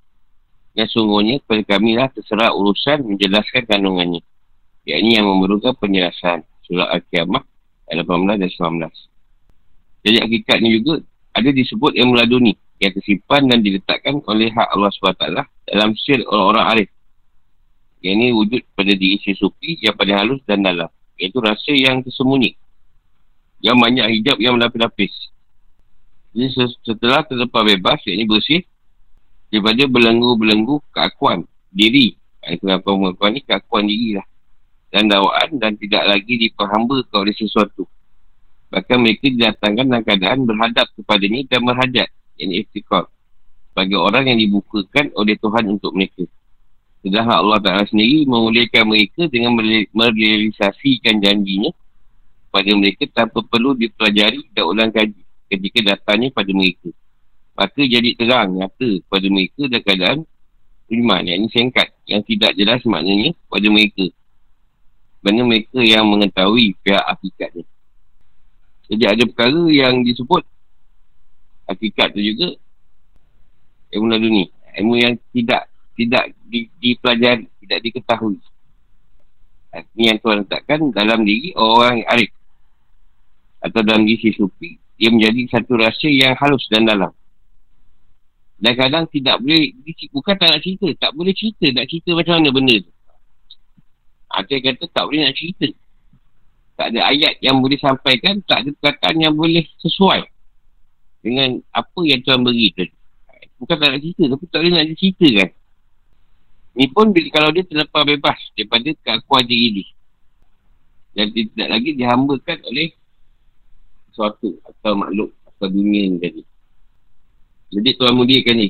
Yang 0.75 0.99
sungguhnya 0.99 1.39
kepada 1.39 1.63
kami 1.77 1.95
lah 1.95 2.11
terserah 2.11 2.51
urusan 2.51 3.05
menjelaskan 3.07 3.63
kandungannya. 3.69 4.19
Yang 4.83 4.99
ini 5.05 5.11
yang 5.15 5.29
memerlukan 5.29 5.77
penjelasan 5.77 6.43
surah 6.71 6.87
Al-Qiyamah 6.95 7.43
ayat 7.91 8.07
18 8.07 8.39
dan 8.39 8.49
19. 8.87 10.07
Jadi 10.07 10.17
hakikatnya 10.23 10.69
juga 10.79 11.03
ada 11.35 11.49
disebut 11.51 11.91
ilmu 11.99 12.15
laduni 12.15 12.55
yang 12.79 12.95
tersimpan 12.95 13.51
dan 13.51 13.59
diletakkan 13.59 14.23
oleh 14.23 14.47
hak 14.55 14.67
Allah 14.71 14.89
SWT 14.95 15.25
dalam 15.67 15.91
sir 15.99 16.23
orang-orang 16.23 16.65
arif. 16.71 16.89
Yang 18.01 18.13
ini 18.17 18.27
wujud 18.33 18.61
pada 18.73 18.93
diri 18.95 19.19
si 19.21 19.35
sufi 19.35 19.77
yang 19.83 19.93
paling 19.93 20.17
halus 20.17 20.41
dan 20.47 20.63
dalam. 20.63 20.89
Iaitu 21.19 21.37
rasa 21.37 21.69
yang 21.75 22.01
tersembunyi. 22.01 22.57
Yang 23.61 23.77
banyak 23.77 24.05
hijab 24.17 24.37
yang 24.41 24.57
melapis-lapis. 24.57 25.13
Jadi 26.33 26.47
setelah 26.81 27.21
terlepas 27.27 27.61
bebas, 27.61 28.01
ini 28.09 28.25
bersih 28.25 28.65
daripada 29.53 29.85
belenggu-belenggu 29.85 30.81
keakuan 30.89 31.45
diri. 31.69 32.17
Itu 32.41 32.65
pengakuan 32.65 33.37
ni 33.37 33.45
keakuan 33.45 33.85
diri 33.85 34.17
lah 34.17 34.25
dan 34.91 35.07
dakwaan 35.07 35.55
dan 35.57 35.79
tidak 35.79 36.03
lagi 36.03 36.35
diperhambakan 36.35 37.15
oleh 37.15 37.35
sesuatu. 37.35 37.87
Bahkan 38.71 38.97
mereka 38.99 39.27
didatangkan 39.31 39.85
dalam 39.87 40.03
keadaan 40.03 40.39
berhadap 40.43 40.87
kepadanya 40.95 41.47
dan 41.47 41.63
berhajat. 41.63 42.09
Ini 42.39 42.63
istiqor. 42.67 43.07
Bagi 43.71 43.95
orang 43.95 44.27
yang 44.27 44.39
dibukakan 44.39 45.15
oleh 45.15 45.39
Tuhan 45.39 45.63
untuk 45.71 45.95
mereka. 45.95 46.27
Sedangkan 47.01 47.39
Allah 47.39 47.59
Ta'ala 47.63 47.83
sendiri 47.87 48.27
memulihkan 48.27 48.83
mereka 48.85 49.25
dengan 49.31 49.57
merealisasikan 49.95 51.23
janjinya 51.23 51.71
pada 52.51 52.71
mereka 52.75 53.07
tanpa 53.15 53.41
perlu 53.47 53.73
dipelajari 53.73 54.43
dan 54.51 54.63
ulang 54.67 54.91
kaji 54.91 55.23
ketika 55.47 55.95
datangnya 55.95 56.35
pada 56.35 56.51
mereka. 56.51 56.91
Maka 57.55 57.81
jadi 57.83 58.11
terang 58.15 58.59
nyata 58.59 59.03
pada 59.07 59.27
mereka 59.27 59.67
dan 59.71 59.81
keadaan 59.83 60.19
iman 60.91 61.23
yang 61.23 61.47
ini 61.47 61.49
singkat 61.51 61.87
yang 62.07 62.21
tidak 62.27 62.51
jelas 62.59 62.83
maknanya 62.83 63.31
pada 63.47 63.67
mereka 63.71 64.11
sebenarnya 65.21 65.45
mereka 65.45 65.79
yang 65.85 66.09
mengetahui 66.09 66.73
pihak 66.81 67.05
hakikatnya. 67.05 67.61
Jadi 68.89 69.03
ada 69.05 69.23
perkara 69.29 69.61
yang 69.69 70.01
disebut 70.01 70.41
hakikat 71.69 72.17
tu 72.17 72.25
juga 72.25 72.57
ilmu 73.93 74.09
laduni. 74.09 74.49
Ilmu 74.81 74.97
yang 74.97 75.13
tidak 75.29 75.69
tidak 75.93 76.33
di, 76.49 76.65
dipelajari, 76.81 77.45
tidak 77.61 77.79
diketahui. 77.85 78.41
Ini 79.95 80.03
yang 80.11 80.19
Tuhan 80.19 80.43
letakkan 80.43 80.89
dalam 80.89 81.21
diri 81.21 81.53
orang 81.53 82.01
arif. 82.09 82.33
Atau 83.61 83.85
dalam 83.85 84.09
diri 84.09 84.17
si 84.17 84.29
sufi, 84.33 84.81
dia 84.97 85.13
menjadi 85.13 85.45
satu 85.53 85.77
rasa 85.77 86.09
yang 86.09 86.33
halus 86.33 86.65
dan 86.73 86.89
dalam. 86.89 87.13
Dan 88.61 88.73
kadang 88.73 89.05
tidak 89.09 89.37
boleh, 89.41 89.73
bukan 90.09 90.35
tak 90.37 90.49
nak 90.49 90.61
cerita, 90.65 90.87
tak 90.97 91.11
boleh 91.13 91.33
cerita, 91.33 91.69
nak 91.69 91.85
cerita 91.85 92.09
macam 92.17 92.33
mana 92.41 92.49
benda 92.49 92.75
tu. 92.81 92.91
Ada 94.31 94.49
yang 94.51 94.63
kata 94.75 94.85
tak 94.91 95.03
boleh 95.07 95.21
nak 95.27 95.35
cerita. 95.35 95.67
Tak 96.79 96.87
ada 96.95 96.99
ayat 97.11 97.37
yang 97.43 97.59
boleh 97.59 97.77
sampaikan, 97.77 98.41
tak 98.47 98.65
ada 98.65 98.69
perkataan 98.73 99.21
yang 99.21 99.35
boleh 99.35 99.67
sesuai 99.83 100.25
dengan 101.21 101.61
apa 101.75 101.99
yang 102.01 102.19
Tuhan 102.25 102.41
beri 102.41 102.73
tu. 102.73 102.87
Bukan 103.61 103.75
tak 103.77 103.93
nak 103.93 104.01
cerita, 104.01 104.23
tapi 104.33 104.43
tak 104.49 104.57
boleh 104.65 104.73
nak 104.73 104.85
cerita 104.97 105.27
kan. 105.37 105.49
Ni 106.71 106.85
pun 106.87 107.11
bila, 107.11 107.27
kalau 107.29 107.49
dia 107.51 107.67
terlepas 107.67 108.01
bebas 108.07 108.39
daripada 108.57 108.89
keakuan 109.03 109.43
diri 109.45 109.67
ni. 109.77 109.85
Dan 111.11 111.27
tidak 111.35 111.67
lagi 111.67 111.89
dihambakan 111.93 112.57
oleh 112.71 112.95
sesuatu 114.09 114.57
atau 114.63 114.91
makhluk 114.95 115.29
atau 115.43 115.67
dunia 115.67 116.07
ni 116.07 116.17
tadi. 116.17 116.41
Jadi 117.71 117.89
Tuhan 117.99 118.15
muliakan 118.15 118.55
ni. 118.57 118.69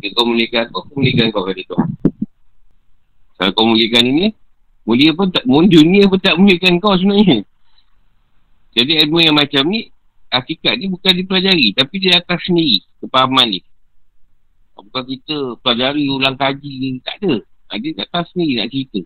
Jika 0.00 0.16
kau 0.16 0.24
muliakan 0.24 0.60
aku, 0.70 0.76
aku 0.80 0.92
muliakan 0.96 1.26
kau 1.34 1.44
kata 1.44 1.62
Tuhan. 1.66 1.88
Kalau 3.36 3.50
kau 3.52 3.66
muliakan 3.68 4.04
ini, 4.06 4.26
Mulia 4.88 5.12
pun 5.12 5.28
tak, 5.28 5.44
dunia 5.44 6.08
pun 6.08 6.18
tak 6.18 6.34
muliakan 6.40 6.80
kau 6.80 6.96
sebenarnya. 6.96 7.44
Jadi 8.74 8.92
ilmu 9.06 9.18
yang 9.20 9.36
macam 9.36 9.66
ni, 9.66 9.90
hakikat 10.30 10.78
ni 10.78 10.86
bukan 10.88 11.12
dipelajari. 11.20 11.74
Tapi 11.74 11.94
dia 11.98 12.22
atas 12.22 12.40
sendiri, 12.46 12.86
kepahaman 13.02 13.58
ni. 13.58 13.60
Bukan 14.80 15.04
kita 15.04 15.60
pelajari, 15.60 16.08
ulang 16.08 16.38
kaji, 16.40 17.02
tak 17.04 17.20
ada. 17.20 17.44
Ha, 17.68 17.76
dia 17.76 17.92
kat 17.92 18.06
atas 18.08 18.32
sendiri 18.32 18.52
nak 18.58 18.68
cerita. 18.72 19.00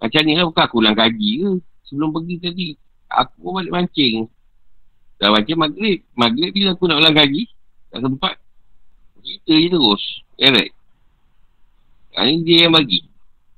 Macam 0.00 0.20
ni 0.24 0.32
lah, 0.34 0.46
bukan 0.48 0.64
aku 0.64 0.76
ulang 0.80 0.96
kaji 0.96 1.28
ke. 1.44 1.50
Sebelum 1.84 2.08
pergi 2.16 2.34
tadi, 2.40 2.66
aku 3.12 3.34
pun 3.44 3.52
balik 3.60 3.72
mancing. 3.74 4.24
Dah 5.20 5.28
mancing 5.30 5.60
maghrib. 5.60 5.98
Maghrib 6.16 6.50
bila 6.56 6.72
aku 6.72 6.84
nak 6.88 6.98
ulang 7.04 7.14
kaji, 7.14 7.42
tak 7.92 8.00
sempat. 8.00 8.34
Cerita 9.24 9.52
je 9.56 9.68
terus. 9.68 10.02
Ya, 10.40 10.48
right? 10.50 10.72
Ha, 12.16 12.24
ni 12.24 12.42
dia 12.46 12.66
yang 12.66 12.74
bagi. 12.74 13.04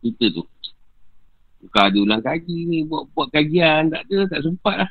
Cerita 0.02 0.42
tu. 0.42 0.44
Bukan 1.64 1.82
ada 1.82 1.98
ulang 1.98 2.22
kaji 2.22 2.58
ni, 2.68 2.78
buat, 2.84 3.08
buat 3.16 3.28
kajian, 3.32 3.88
tak 3.88 4.04
ada, 4.06 4.18
tak 4.28 4.40
sempat 4.44 4.76
lah. 4.86 4.90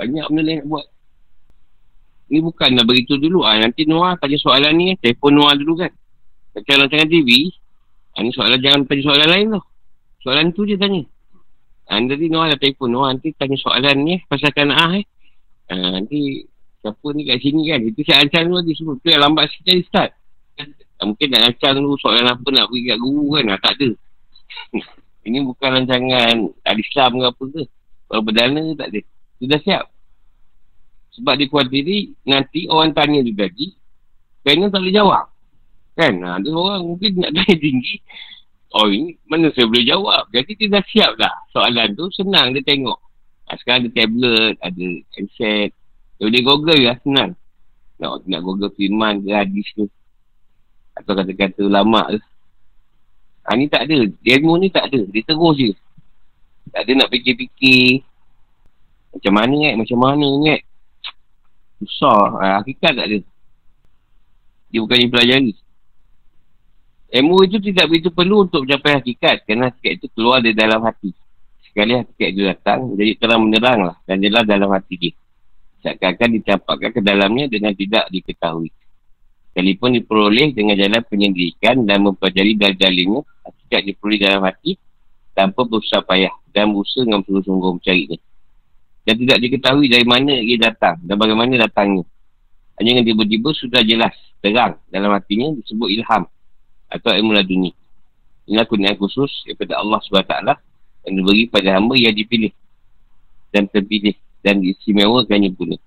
Banyak 0.00 0.24
benda 0.32 0.42
lain 0.42 0.56
nak 0.64 0.68
buat. 0.68 0.86
Ni 2.26 2.38
bukan 2.42 2.70
nak 2.74 2.84
beritahu 2.88 3.20
dulu. 3.20 3.46
Ah, 3.46 3.56
nanti 3.60 3.86
Noah 3.86 4.18
tanya 4.18 4.36
soalan 4.40 4.72
ni, 4.74 4.86
telefon 4.98 5.38
Noah 5.38 5.54
dulu 5.54 5.78
kan. 5.78 5.92
Macam 6.56 6.74
rancangan 6.84 7.08
TV, 7.08 7.52
ah, 8.16 8.20
ni 8.24 8.30
soalan 8.32 8.58
jangan 8.58 8.80
tanya 8.88 9.02
soalan 9.06 9.28
lain 9.28 9.46
tau. 9.54 9.62
Soalan 10.24 10.46
tu 10.56 10.66
je 10.66 10.74
tanya. 10.74 11.02
Ah, 11.86 12.02
nanti 12.02 12.26
Noah 12.26 12.50
dah 12.50 12.58
telefon 12.58 12.90
Noah, 12.90 13.14
nanti 13.14 13.30
tanya 13.36 13.56
soalan 13.60 13.96
ni 14.02 14.14
pasal 14.26 14.50
kan 14.50 14.72
ah 14.74 14.92
eh. 14.98 15.04
Ah, 15.70 16.00
nanti 16.02 16.42
siapa 16.82 17.06
ni 17.14 17.22
kat 17.30 17.38
sini 17.38 17.62
kan. 17.70 17.80
Itu 17.86 18.00
saya 18.02 18.26
ancam 18.26 18.50
dulu 18.50 18.56
lagi 18.58 18.72
semua. 18.74 18.94
Tu 18.98 19.08
yang 19.12 19.22
lambat 19.22 19.44
sikit 19.52 19.64
tadi 19.70 19.82
start. 19.86 20.10
Ah, 20.98 21.04
mungkin 21.06 21.28
nak 21.30 21.42
ancam 21.54 21.70
dulu 21.78 21.94
soalan 22.02 22.26
apa 22.26 22.48
nak 22.50 22.66
pergi 22.72 22.90
kat 22.90 22.98
guru 22.98 23.24
kan. 23.38 23.44
Tak 23.62 23.72
ada. 23.78 23.90
Ini 25.26 25.42
bukan 25.42 25.82
rancangan 25.82 26.36
al-Islam 26.62 27.10
ke 27.18 27.26
apa 27.26 27.44
ke. 27.50 27.62
Kalau 28.06 28.22
berdana 28.22 28.62
tak 28.78 28.94
ada. 28.94 29.00
Sudah 29.42 29.58
siap. 29.66 29.84
Sebab 31.18 31.34
dia 31.40 31.98
nanti 32.28 32.70
orang 32.70 32.94
tanya 32.94 33.26
juga 33.26 33.50
lagi. 33.50 33.74
Kena 34.46 34.70
tak 34.70 34.86
boleh 34.86 34.94
jawab. 34.94 35.26
Kan? 35.98 36.22
Ha, 36.22 36.38
ada 36.38 36.48
orang 36.54 36.86
mungkin 36.86 37.18
nak 37.18 37.34
tanya 37.34 37.56
tinggi. 37.66 37.98
Oh 38.76 38.86
ini 38.86 39.18
mana 39.26 39.50
saya 39.50 39.66
boleh 39.66 39.82
jawab. 39.82 40.30
Jadi 40.30 40.52
dia 40.54 40.78
dah 40.78 40.84
siap 40.86 41.10
dah. 41.18 41.34
Soalan 41.50 41.98
tu 41.98 42.06
senang 42.14 42.54
dia 42.54 42.62
tengok. 42.62 43.00
Ha, 43.50 43.58
sekarang 43.58 43.88
ada 43.88 43.90
tablet, 43.96 44.54
ada 44.62 44.86
handset. 45.18 45.70
Dia 46.20 46.24
boleh 46.30 46.42
google 46.46 46.80
lah 46.86 46.96
senang. 47.02 47.30
Nak, 47.98 48.28
nak 48.28 48.40
google 48.44 48.70
firman 48.76 49.24
ke 49.26 49.34
hadis 49.34 49.66
tu. 49.74 49.90
Atau 50.94 51.18
kata-kata 51.18 51.66
ulama' 51.66 52.14
tu. 52.14 52.22
Ha, 53.46 53.54
ni 53.54 53.70
tak 53.70 53.86
ada. 53.86 53.98
Ilmu 54.10 54.52
ni 54.58 54.68
tak 54.74 54.90
ada. 54.90 55.00
Dia 55.06 55.22
terus 55.22 55.54
je. 55.54 55.70
Tak 56.74 56.82
ada 56.82 56.92
nak 56.98 57.08
fikir-fikir. 57.14 58.02
Macam 59.14 59.32
mana 59.38 59.54
kan? 59.54 59.74
Macam 59.78 59.98
mana 60.02 60.28
kan? 60.50 60.60
Susah. 61.78 62.22
Ha, 62.42 62.46
hakikat 62.60 62.92
tak 62.98 63.06
ada. 63.06 63.18
Dia 64.74 64.78
bukan 64.82 64.98
yang 64.98 65.12
pelajari. 65.14 65.54
Ilmu 67.06 67.36
itu 67.46 67.62
tidak 67.62 67.86
begitu 67.86 68.10
perlu 68.10 68.50
untuk 68.50 68.66
mencapai 68.66 68.98
hakikat. 68.98 69.46
Kerana 69.46 69.70
hakikat 69.70 69.92
itu 70.02 70.06
keluar 70.10 70.42
dari 70.42 70.58
dalam 70.58 70.82
hati. 70.82 71.14
Sekali 71.70 71.92
hakikat 71.92 72.28
itu 72.34 72.42
datang, 72.42 72.96
jadi 72.98 73.12
terang 73.20 73.46
menerang 73.46 73.78
lah. 73.92 73.96
Dan 74.08 74.18
jelas 74.24 74.42
dalam 74.42 74.74
hati 74.74 74.94
dia. 74.98 75.12
Seakan-akan 75.86 76.28
dicampakkan 76.40 76.90
ke 76.90 77.00
dalamnya 77.04 77.46
dengan 77.46 77.70
tidak 77.78 78.10
diketahui. 78.10 78.74
Sekalipun 79.52 79.94
diperoleh 80.02 80.50
dengan 80.50 80.74
jalan 80.74 81.00
penyelidikan 81.06 81.86
dan 81.86 82.02
mempelajari 82.02 82.58
dalil-dalilnya, 82.58 83.22
hakikat 83.66 83.82
diperoleh 83.82 84.22
dalam 84.22 84.46
hati 84.46 84.78
tanpa 85.34 85.66
berusaha 85.66 85.98
payah 86.06 86.30
dan 86.54 86.70
berusaha 86.70 87.02
dengan 87.02 87.26
sungguh-sungguh 87.26 87.82
mencarinya. 87.82 88.18
Dan 89.02 89.14
tidak 89.26 89.38
diketahui 89.42 89.90
dari 89.90 90.06
mana 90.06 90.38
ia 90.38 90.54
datang 90.62 91.02
dan 91.02 91.18
bagaimana 91.18 91.66
datangnya. 91.66 92.06
Hanya 92.78 93.02
dengan 93.02 93.04
tiba-tiba 93.10 93.50
sudah 93.58 93.82
jelas, 93.82 94.14
terang 94.38 94.78
dalam 94.86 95.10
hatinya 95.10 95.50
disebut 95.58 95.90
ilham 95.98 96.30
atau 96.86 97.10
ilmu 97.10 97.34
laduni. 97.34 97.74
Inilah 98.46 98.62
kurniaan 98.70 98.94
khusus 98.94 99.42
daripada 99.42 99.82
Allah 99.82 99.98
SWT 100.06 100.34
yang 101.06 101.14
diberi 101.18 101.50
pada 101.50 101.74
hamba 101.74 101.98
yang 101.98 102.14
dipilih 102.14 102.54
dan 103.50 103.66
terpilih 103.66 104.14
dan 104.46 104.62
diistimewakannya 104.62 105.50
pula. 105.54 105.78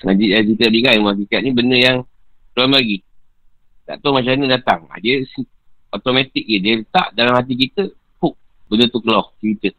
Jadi, 0.00 0.32
kita 0.54 0.70
lihat 0.70 0.94
ilmu 0.96 1.10
hakikat 1.12 1.40
ni 1.42 1.50
benda 1.50 1.76
yang 1.76 1.98
Tuhan 2.54 2.70
bagi. 2.70 3.02
Tak 3.86 4.00
tahu 4.00 4.14
macam 4.14 4.32
mana 4.38 4.58
datang. 4.58 4.86
Dia 5.02 5.22
automatik 5.90 6.46
je. 6.46 6.58
Dia 6.62 6.74
letak 6.80 7.12
dalam 7.12 7.34
hati 7.36 7.54
kita, 7.58 7.90
puk, 8.16 8.34
benda 8.70 8.86
tu 8.86 9.02
keluar 9.02 9.30
cerita. 9.42 9.74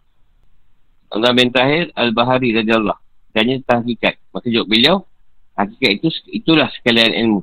Allah 1.12 1.32
bin 1.36 1.52
Tahir 1.52 1.92
Al-Bahari 1.92 2.56
Raja 2.56 2.80
Allah. 2.80 2.98
Tanya 3.32 3.60
tentang 3.64 3.84
hakikat. 3.84 4.16
Maka 4.32 4.48
jawab 4.48 4.68
beliau, 4.68 4.96
hakikat 5.56 5.92
itu 6.00 6.08
itulah 6.32 6.68
sekalian 6.72 7.12
ilmu. 7.16 7.42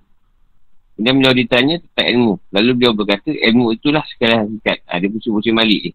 Kemudian 0.97 1.15
beliau 1.21 1.35
ditanya 1.37 1.77
tentang 1.79 2.07
ilmu. 2.17 2.33
Lalu 2.53 2.71
beliau 2.75 2.93
berkata, 2.97 3.31
ilmu 3.31 3.77
itulah 3.77 4.05
sekalian 4.09 4.49
hakikat. 4.49 4.79
Ha, 4.89 4.99
dia 5.01 5.09
pusing-pusing 5.13 5.55
balik 5.57 5.81
ni. 5.85 5.93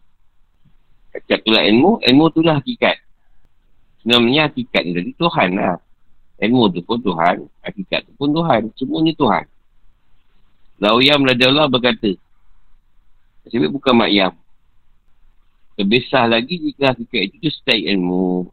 Hakikat 1.14 1.38
itulah 1.46 1.64
ilmu, 1.66 1.92
ilmu 2.02 2.24
itulah 2.30 2.56
hakikat. 2.62 2.98
Sebenarnya 4.02 4.50
hakikat 4.50 4.82
ni 4.86 4.92
tadi 4.96 5.12
Tuhan 5.18 5.50
lah. 5.58 5.78
Ilmu 6.40 6.64
tu 6.76 6.82
pun 6.84 7.00
Tuhan, 7.00 7.36
hakikat 7.64 8.00
tu 8.08 8.12
pun 8.20 8.30
Tuhan. 8.32 8.62
Semuanya 8.76 9.14
Tuhan. 9.16 9.46
Lauyam 10.82 11.22
Raja 11.24 11.46
Allah 11.48 11.68
berkata, 11.70 12.12
sebab 13.50 13.70
bukan 13.76 13.94
makyam. 13.98 14.34
Sah 16.08 16.30
lagi 16.30 16.62
jika 16.62 16.94
hakikat 16.94 17.34
itu 17.34 17.50
setai 17.50 17.90
ilmu. 17.90 18.48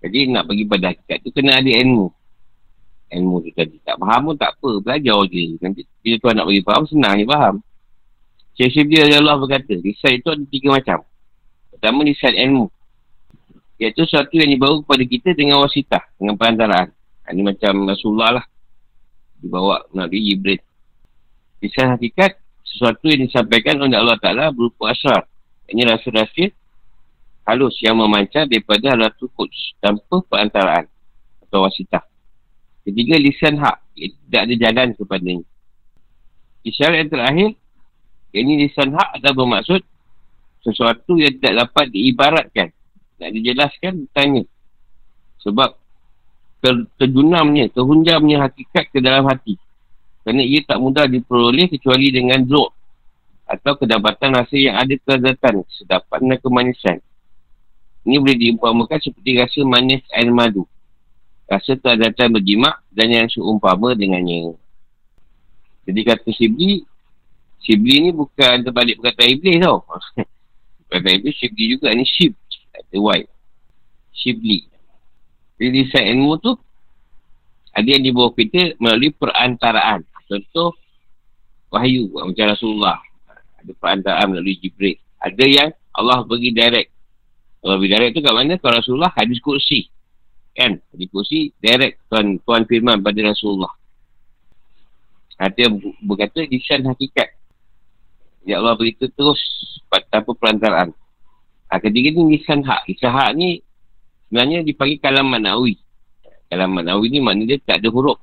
Jadi 0.00 0.28
nak 0.32 0.48
bagi 0.48 0.64
pada 0.64 0.92
hakikat 0.92 1.20
tu 1.20 1.30
kena 1.30 1.60
ada 1.60 1.68
ilmu. 1.68 2.08
Ilmu 3.12 3.34
tu 3.44 3.50
tadi. 3.52 3.76
Tak 3.84 4.00
faham 4.00 4.32
pun 4.32 4.36
tak 4.40 4.56
apa. 4.56 4.70
Belajar 4.80 5.20
je. 5.28 5.60
Nanti 5.60 5.84
bila 6.00 6.16
tuan 6.20 6.34
nak 6.40 6.46
bagi 6.48 6.62
faham, 6.64 6.82
senang 6.88 7.14
je 7.20 7.24
faham. 7.28 7.56
Syekh 8.54 8.86
dia 8.86 9.18
Allah 9.18 9.34
berkata, 9.34 9.74
lisan 9.74 10.14
itu 10.14 10.28
ada 10.30 10.44
tiga 10.46 10.68
macam. 10.78 10.98
Pertama, 11.74 12.06
lisan 12.06 12.34
ilmu. 12.38 12.70
Iaitu 13.82 14.06
sesuatu 14.06 14.30
yang 14.38 14.46
dibawa 14.54 14.78
kepada 14.78 15.02
kita 15.02 15.34
dengan 15.34 15.58
wasitah, 15.58 16.06
dengan 16.14 16.38
perantaraan. 16.38 16.94
Ini 17.34 17.42
macam 17.42 17.88
Rasulullah 17.90 18.40
lah. 18.40 18.46
Dibawa 19.42 19.90
Nabi 19.90 20.22
Jibril. 20.22 20.62
Lisan 21.58 21.90
hakikat, 21.90 22.38
sesuatu 22.74 23.06
yang 23.06 23.30
disampaikan 23.30 23.78
oleh 23.78 23.94
Allah 23.94 24.18
Ta'ala 24.18 24.50
berupa 24.50 24.90
asrar. 24.90 25.30
Ini 25.70 25.86
rasa-rasa 25.86 26.50
halus 27.46 27.78
yang 27.78 28.02
memancar 28.02 28.50
daripada 28.50 28.98
halatul 28.98 29.30
quds 29.30 29.78
tanpa 29.78 30.26
perantaraan 30.26 30.90
atau 31.46 31.62
wasitah. 31.62 32.02
Ketiga, 32.82 33.14
lisan 33.16 33.62
hak. 33.62 33.78
Tidak 33.94 34.40
ada 34.42 34.54
jalan 34.58 34.88
kepada 34.98 35.22
ini. 35.22 35.46
Isyarat 36.66 37.06
yang 37.06 37.10
terakhir, 37.14 37.50
ini 38.34 38.52
lisan 38.66 38.90
hak 38.92 39.22
adalah 39.22 39.34
bermaksud 39.38 39.80
sesuatu 40.66 41.14
yang 41.16 41.38
tidak 41.38 41.64
dapat 41.64 41.94
diibaratkan. 41.94 42.68
Nak 43.22 43.30
dijelaskan, 43.30 44.10
tanya. 44.10 44.42
Sebab 45.46 45.78
ter, 46.58 46.74
terjunamnya, 46.98 47.70
terhunjamnya 47.70 48.50
hakikat 48.50 48.90
ke 48.90 48.98
dalam 48.98 49.30
hati. 49.30 49.60
Kerana 50.24 50.40
ia 50.40 50.64
tak 50.64 50.80
mudah 50.80 51.04
diperoleh 51.04 51.68
kecuali 51.68 52.08
dengan 52.08 52.40
zuk 52.48 52.72
atau 53.44 53.76
kedapatan 53.76 54.40
rasa 54.40 54.56
yang 54.56 54.80
ada 54.80 54.96
kelezatan, 54.96 55.68
kesedapan 55.68 56.20
dan 56.32 56.38
kemanisan. 56.40 56.98
Ini 58.08 58.16
boleh 58.20 58.36
diumpamakan 58.36 58.98
seperti 59.04 59.36
rasa 59.36 59.60
manis 59.68 60.00
air 60.16 60.32
madu. 60.32 60.64
Rasa 61.44 61.76
kelezatan 61.76 62.40
berjimak 62.40 62.80
dan 62.88 63.12
yang 63.12 63.28
seumpama 63.28 63.92
dengannya. 63.92 64.56
Jadi 65.84 66.00
kata 66.00 66.28
Sibli, 66.32 66.88
Sibli 67.60 68.08
ni 68.08 68.10
bukan 68.16 68.64
terbalik 68.64 68.96
perkataan 69.00 69.28
Iblis 69.36 69.60
tau. 69.60 69.84
perkataan 70.88 71.16
Iblis, 71.20 71.36
Sibli 71.36 71.64
juga 71.76 71.92
ni 71.92 72.08
Shib. 72.08 72.32
Kata 72.72 72.96
white. 72.96 73.28
Shibli. 74.16 74.64
Jadi 75.60 75.68
desain 75.84 76.16
ilmu 76.16 76.40
tu, 76.40 76.56
ada 77.76 77.88
yang 77.88 78.04
dibawa 78.04 78.32
kita 78.32 78.76
melalui 78.80 79.12
perantaraan. 79.12 80.13
Contoh, 80.24 80.72
wahyu 81.68 82.08
macam 82.12 82.46
Rasulullah 82.52 82.98
ada 83.64 83.72
perantaraan 83.80 84.28
melalui 84.32 84.60
Jibril. 84.60 85.00
Ada 85.20 85.44
yang 85.44 85.70
Allah 85.96 86.20
bagi 86.28 86.52
direct. 86.52 86.92
Allah 87.64 87.76
bagi 87.80 87.90
direct 87.96 88.12
tu 88.12 88.20
kat 88.20 88.34
mana? 88.36 88.54
Kalau 88.60 88.76
Rasulullah 88.76 89.12
hadis 89.16 89.40
kursi. 89.40 89.88
Kan? 90.52 90.80
Hadis 90.92 91.08
kursi 91.08 91.50
direct 91.58 92.04
tuan, 92.12 92.36
tuan 92.44 92.68
firman 92.68 93.00
pada 93.00 93.20
Rasulullah. 93.24 93.72
Ada 95.40 95.66
yang 95.66 95.80
berkata 96.04 96.44
lisan 96.46 96.86
hakikat. 96.86 97.32
Ya 98.44 98.60
Allah 98.60 98.76
beritahu 98.76 99.08
terus 99.08 99.40
tanpa 100.12 100.36
perantaraan. 100.36 100.92
Ha, 101.72 101.80
ketiga 101.80 102.12
ni 102.12 102.38
lisan 102.38 102.60
hak. 102.60 102.84
Lisan 102.86 103.10
hak 103.10 103.30
ni 103.34 103.64
sebenarnya 104.28 104.60
dipanggil 104.62 105.00
kalam 105.00 105.26
manawi. 105.26 105.80
Kalam 106.52 106.76
manawi 106.76 107.08
ni 107.08 107.18
maknanya 107.24 107.56
dia 107.56 107.64
tak 107.64 107.80
ada 107.80 107.88
huruf. 107.88 108.20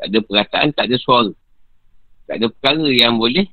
Tak 0.00 0.08
ada 0.08 0.18
perkataan, 0.24 0.68
tak 0.72 0.88
ada 0.88 0.96
suara. 0.96 1.32
Tak 2.24 2.40
ada 2.40 2.46
perkara 2.48 2.88
yang 2.88 3.20
boleh 3.20 3.44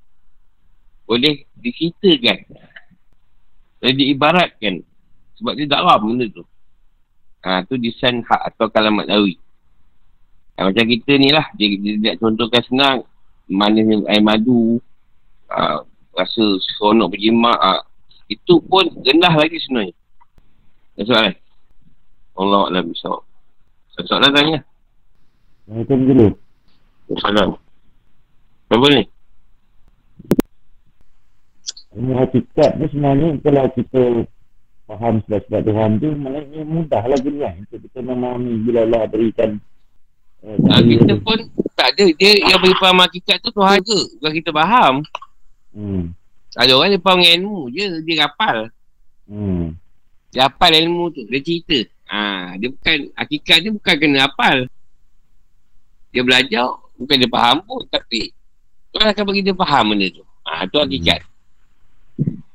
boleh 1.04 1.44
diceritakan. 1.60 2.48
Dan 3.84 3.94
diibaratkan. 4.00 4.80
Sebab 5.36 5.54
dia 5.60 5.68
dalam 5.68 6.00
benda 6.00 6.32
tu. 6.32 6.48
Ha, 7.44 7.68
tu 7.68 7.76
desain 7.76 8.24
hak 8.24 8.42
atau 8.56 8.68
kalamat 8.68 9.08
lawi 9.08 9.40
ha, 10.58 10.68
macam 10.68 10.86
kita 10.88 11.12
ni 11.20 11.30
lah. 11.30 11.46
Dia, 11.54 11.68
dia, 11.78 11.94
dia 12.00 12.14
contohkan 12.16 12.64
senang. 12.64 12.98
Manis 13.48 14.08
air 14.08 14.24
madu. 14.24 14.80
Ha, 15.52 15.84
rasa 16.16 16.44
seronok 16.64 17.12
berjimak. 17.12 17.60
Ha, 17.60 17.84
itu 18.32 18.64
pun 18.64 18.88
rendah 19.04 19.36
lagi 19.36 19.60
sebenarnya. 19.68 19.96
Ada 20.96 21.04
soalan? 21.12 21.36
Allah 22.38 22.84
bisa 22.86 23.10
soalan 24.06 24.30
tanya 24.30 24.60
Assalamualaikum 25.68 26.00
dulu 26.08 26.28
Assalamualaikum 27.12 27.60
Apa 28.72 28.88
ni? 28.88 29.04
Ini 31.92 32.12
hakikat 32.24 32.72
ni 32.80 32.86
sebenarnya 32.88 33.28
kalau 33.44 33.68
kita 33.76 34.04
faham 34.88 35.20
sebab-sebab 35.28 35.62
Tuhan 35.68 35.90
tu 36.00 36.10
maknanya 36.16 36.62
mudah 36.64 37.04
lah 37.04 37.20
gitu 37.20 37.36
kan 37.44 37.54
untuk 37.68 37.80
kita 37.84 38.00
memahami 38.00 38.54
bila 38.64 38.80
Allah 38.88 39.04
berikan 39.12 39.60
uh, 40.40 40.56
nah, 40.56 40.80
kita 40.80 41.20
dia. 41.20 41.20
pun 41.20 41.40
tak 41.76 42.00
ada. 42.00 42.06
Dia 42.16 42.32
yang 42.48 42.60
beri 42.64 42.76
faham 42.80 43.04
hakikat 43.04 43.38
tu 43.44 43.52
Tuhan 43.52 43.84
ke? 43.84 44.00
Bukan 44.24 44.34
kita 44.40 44.52
faham. 44.56 45.04
Hmm. 45.76 46.16
ada 46.56 46.72
orang 46.80 46.96
dia 46.96 47.04
faham 47.04 47.20
ilmu 47.20 47.76
je 47.76 47.86
dia 48.08 48.24
rapal 48.24 48.72
hmm. 49.28 49.76
dia 50.32 50.48
hafal 50.48 50.72
ilmu 50.72 51.12
tu 51.12 51.28
dia 51.28 51.44
cerita. 51.44 51.92
Ha, 52.08 52.56
dia 52.56 52.72
bukan 52.72 53.12
hakikat 53.20 53.58
ni 53.68 53.70
bukan 53.76 53.96
kena 54.00 54.32
hafal 54.32 54.72
dia 56.18 56.26
belajar 56.26 56.68
bukan 56.98 57.16
dia 57.22 57.30
faham 57.30 57.58
pun 57.62 57.86
tapi 57.94 58.34
Tuhan 58.90 59.14
akan 59.14 59.24
bagi 59.30 59.42
dia 59.46 59.54
faham 59.54 59.94
benda 59.94 60.08
tu 60.10 60.26
ha, 60.50 60.66
tu 60.66 60.82
hakikat 60.82 61.22
hmm. 61.22 61.38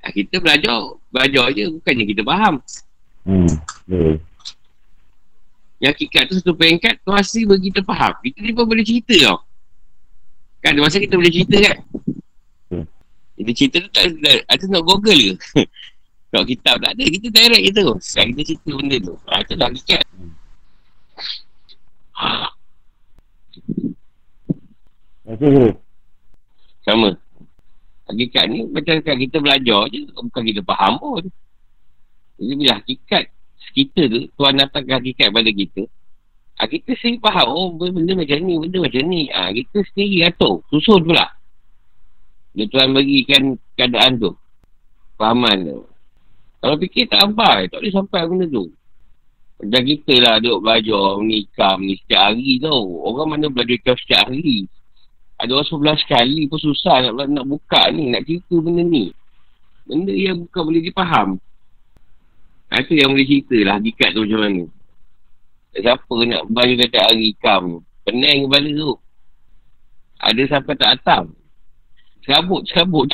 Ha, 0.02 0.10
kita 0.10 0.42
belajar, 0.42 0.98
belajar 1.14 1.46
je 1.54 1.70
bukannya 1.78 2.04
kita 2.10 2.22
faham. 2.26 2.54
Hmm. 3.22 3.54
Yeah. 3.86 4.18
Yang 5.78 5.90
hakikat 5.94 6.22
tu 6.26 6.34
satu 6.42 6.58
peringkat 6.58 6.98
tu 7.06 7.14
hasil 7.14 7.46
bagi 7.46 7.70
kita 7.70 7.86
faham. 7.86 8.12
Kita 8.18 8.38
ni 8.42 8.50
pun 8.50 8.66
boleh 8.66 8.82
cerita 8.82 9.14
tau. 9.22 9.38
Kan 10.58 10.78
masa 10.82 10.98
kita 10.98 11.14
boleh 11.14 11.30
cerita 11.30 11.56
kan? 11.58 11.78
Hmm. 12.70 12.86
Kita 13.38 13.50
cerita 13.54 13.76
tu 13.78 13.90
tak 13.94 14.04
ada, 14.10 14.32
ada 14.50 14.64
nak 14.66 14.82
google 14.82 15.38
ke? 15.38 15.62
Kalau 16.34 16.44
kitab 16.48 16.80
tak 16.82 16.98
ada, 16.98 17.04
kita 17.06 17.26
direct 17.30 17.62
je 17.62 17.70
tu. 17.70 17.88
Sekarang 18.02 18.28
kita 18.34 18.42
cerita 18.42 18.70
benda 18.74 18.96
tu. 18.98 19.14
Ha, 19.30 19.32
itu 19.38 19.52
dah 19.54 19.68
hakikat. 19.70 20.04
Hmm. 20.18 20.34
Sama. 26.82 27.14
Hakikat 28.10 28.44
ni 28.50 28.66
macam 28.66 28.98
kita 28.98 29.36
belajar 29.38 29.86
je. 29.88 30.10
Bukan 30.10 30.42
kita 30.42 30.60
faham 30.66 30.98
pun. 30.98 31.24
Jadi 32.42 32.52
bila 32.58 32.72
hakikat 32.82 33.24
kita 33.72 34.02
tu, 34.10 34.20
Tuhan 34.34 34.58
datangkan 34.58 34.98
hakikat 34.98 35.30
pada 35.30 35.50
kita. 35.54 35.82
Ha, 36.58 36.68
kita 36.68 36.90
sendiri 36.98 37.22
faham. 37.22 37.46
Oh 37.48 37.70
benda 37.72 38.12
macam 38.18 38.36
ni, 38.42 38.54
benda 38.58 38.78
macam 38.82 39.02
ni. 39.06 39.30
Ha, 39.30 39.54
kita 39.54 39.78
sendiri 39.94 40.26
atur. 40.26 40.60
Susun 40.68 41.06
pula. 41.06 41.30
Dia 42.52 42.68
Tuhan 42.68 42.92
bagikan 42.92 43.56
keadaan 43.78 44.20
tu. 44.20 44.30
Fahaman 45.16 45.56
tu. 45.64 45.80
Kalau 46.60 46.76
fikir 46.76 47.08
tak 47.08 47.24
sampai. 47.24 47.70
Tak 47.70 47.80
boleh 47.80 47.94
sampai 47.94 48.20
benda 48.28 48.46
tu. 48.50 48.66
Macam 49.62 49.82
kita 49.86 50.14
lah 50.18 50.34
duduk 50.42 50.58
belajar 50.66 51.06
menikah 51.22 51.74
ni 51.78 51.94
setiap 51.94 52.22
hari 52.34 52.58
tau. 52.58 52.82
Orang 53.06 53.28
mana 53.30 53.46
belajar 53.46 53.94
setiap 53.94 54.26
hari. 54.26 54.66
Ada 55.42 55.58
orang 55.58 55.66
sebelah 55.66 55.96
sekali 55.98 56.46
pun 56.46 56.60
susah 56.62 57.10
nak, 57.10 57.26
nak 57.26 57.46
buka 57.50 57.90
ni, 57.90 58.14
nak 58.14 58.22
cerita 58.22 58.54
benda 58.62 58.86
ni. 58.86 59.10
Benda 59.82 60.14
yang 60.14 60.46
bukan 60.46 60.62
boleh 60.70 60.82
dipaham. 60.86 61.28
Itu 62.70 62.94
yang 62.94 63.10
boleh 63.10 63.26
cerita 63.26 63.58
lah, 63.66 63.82
hakikat 63.82 64.14
tu 64.14 64.22
macam 64.22 64.40
mana. 64.46 64.64
Siapa 65.74 66.14
nak 66.30 66.42
balik 66.46 66.86
kata 66.86 66.98
hari 67.10 67.34
kam? 67.42 67.82
Pening 68.06 68.46
kepala 68.46 68.70
tu. 68.70 68.92
Ada 70.22 70.42
sampai 70.46 70.74
tak 70.78 70.90
atam. 71.02 71.34
Serabut, 72.22 72.62
serabut. 72.70 73.10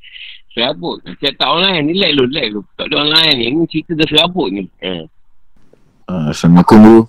serabut. 0.54 1.02
Saya 1.18 1.34
tak 1.34 1.50
online 1.50 1.82
ni, 1.90 1.98
like 1.98 2.14
lu, 2.14 2.30
like 2.30 2.54
lu. 2.54 2.62
Tak 2.78 2.86
ada 2.86 3.02
online 3.02 3.34
ni, 3.42 3.46
ni 3.58 3.66
cerita 3.66 3.98
dah 3.98 4.06
serabut 4.06 4.54
ni. 4.54 4.70
Eh. 4.78 5.02
Uh, 6.06 6.30
Assalamualaikum 6.30 6.78
dulu. 6.78 7.02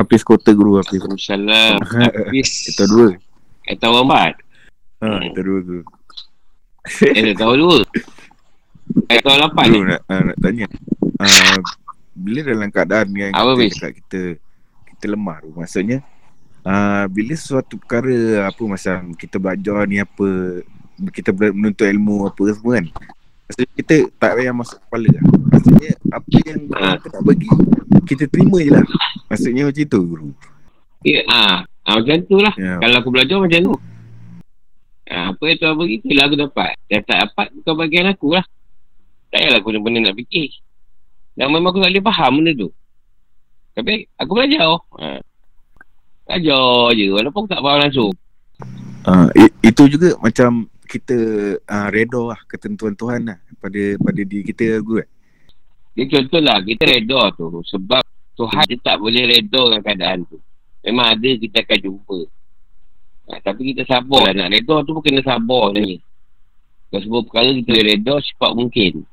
Hafiz 0.00 0.24
kota 0.24 0.56
guru 0.56 0.80
Hafiz. 0.80 1.04
Assalamualaikum. 1.04 1.84
Hafiz. 2.24 2.50
Kita 2.72 2.84
dua. 2.88 3.08
Kita 3.68 3.84
orang 3.92 4.04
empat. 4.08 4.32
Ha, 5.00 5.06
hmm. 5.06 5.20
kita 5.30 5.40
dua 5.44 5.58
tu. 5.64 5.78
Eh, 7.08 7.12
kita 7.12 7.32
tahu 7.40 7.54
dua. 7.56 7.78
Kita 9.08 9.20
tahu 9.24 9.36
lapan 9.40 9.66
ni. 9.68 9.78
Nak, 9.84 10.00
uh, 10.08 10.22
nak 10.28 10.36
tanya. 10.40 10.66
uh, 11.20 11.60
bila 12.20 12.40
dalam 12.44 12.68
keadaan 12.68 13.08
yang 13.16 13.32
apa 13.32 13.52
kita, 13.56 13.72
cakap 13.72 13.92
kita 14.02 14.20
kita 14.96 15.04
lemah 15.16 15.40
tu 15.40 15.50
maksudnya 15.56 15.98
uh, 16.68 17.04
bila 17.08 17.32
sesuatu 17.32 17.80
perkara 17.80 18.44
apa 18.44 18.62
macam 18.68 19.16
kita 19.16 19.40
belajar 19.40 19.88
ni 19.88 19.96
apa 20.02 20.60
kita 21.14 21.32
menuntut 21.32 21.88
ilmu 21.88 22.28
apa 22.28 22.42
semua 22.52 22.72
kan 22.76 22.86
maksudnya 23.50 23.72
kita 23.74 23.96
tak 24.22 24.32
payah 24.38 24.54
masuk 24.54 24.78
kepala 24.86 25.08
lah. 25.10 25.24
maksudnya 25.50 25.90
apa 26.14 26.28
yang 26.46 26.60
kita 26.70 27.08
tak 27.10 27.22
bagi 27.26 27.48
kita 28.06 28.24
terima 28.30 28.58
je 28.62 28.70
lah 28.70 28.84
maksudnya 29.26 29.62
macam 29.66 29.84
tu 29.90 30.00
guru 30.06 30.30
ya 31.02 31.20
ah, 31.26 31.66
ah 31.66 31.94
macam 31.98 32.14
tu 32.30 32.38
lah 32.38 32.54
ya. 32.54 32.78
kalau 32.78 32.96
aku 33.02 33.10
belajar 33.10 33.36
macam 33.42 33.58
tu 33.66 33.74
ah, 35.10 35.34
apa 35.34 35.42
yang 35.42 35.58
tuan 35.58 35.74
bagi 35.74 35.96
tu 35.98 36.10
lah 36.14 36.24
aku 36.30 36.36
dapat 36.38 36.70
yang 36.86 37.02
tak 37.02 37.18
dapat 37.26 37.46
bukan 37.58 37.74
bagian 37.74 38.06
aku 38.06 38.28
lah 38.38 38.44
tak 39.34 39.38
payahlah 39.42 39.58
aku 39.58 39.68
benar-benar 39.74 40.00
nak 40.10 40.16
fikir 40.22 40.48
dan 41.40 41.48
memang 41.48 41.72
aku 41.72 41.80
tak 41.80 41.90
boleh 41.94 42.04
faham 42.04 42.32
benda 42.36 42.52
tu. 42.52 42.68
Tapi 43.72 43.94
aku 44.20 44.32
belajar. 44.36 44.76
Ha. 45.00 45.24
Belajar 46.28 46.68
je. 46.92 47.06
Walaupun 47.16 47.40
aku 47.46 47.50
tak 47.50 47.62
faham 47.64 47.78
langsung. 47.80 48.12
Uh, 49.08 49.26
itu 49.64 49.82
juga 49.88 50.12
macam 50.20 50.68
kita 50.90 51.18
uh, 51.62 51.88
reda 51.94 52.34
lah 52.34 52.40
ketentuan 52.50 52.98
Tuhan 52.98 53.30
lah 53.30 53.38
pada 53.62 53.94
pada 54.02 54.20
diri 54.26 54.42
kita 54.42 54.82
guru 54.82 54.98
kan. 54.98 55.10
Dia 55.94 56.04
contohlah 56.10 56.58
kita 56.66 56.82
reda 56.82 57.30
tu 57.38 57.62
sebab 57.70 58.02
Tuhan 58.34 58.64
dia 58.66 58.78
tak 58.82 58.96
boleh 58.98 59.24
reda 59.30 59.62
dengan 59.70 59.82
keadaan 59.86 60.18
tu. 60.26 60.42
Memang 60.82 61.06
ada 61.14 61.30
kita 61.38 61.62
akan 61.62 61.78
jumpa. 61.78 62.18
Ha, 63.30 63.38
tapi 63.46 63.70
kita 63.70 63.86
sabar 63.86 64.32
lah 64.32 64.34
nak 64.34 64.48
reda 64.50 64.74
tu 64.82 64.90
pun 64.90 65.02
kena 65.06 65.22
sabar 65.22 65.70
ni. 65.78 66.02
Kalau 66.90 67.02
sebab 67.06 67.20
perkara 67.30 67.54
kita 67.54 67.72
reda 67.86 68.14
cepat 68.18 68.50
mungkin. 68.58 69.06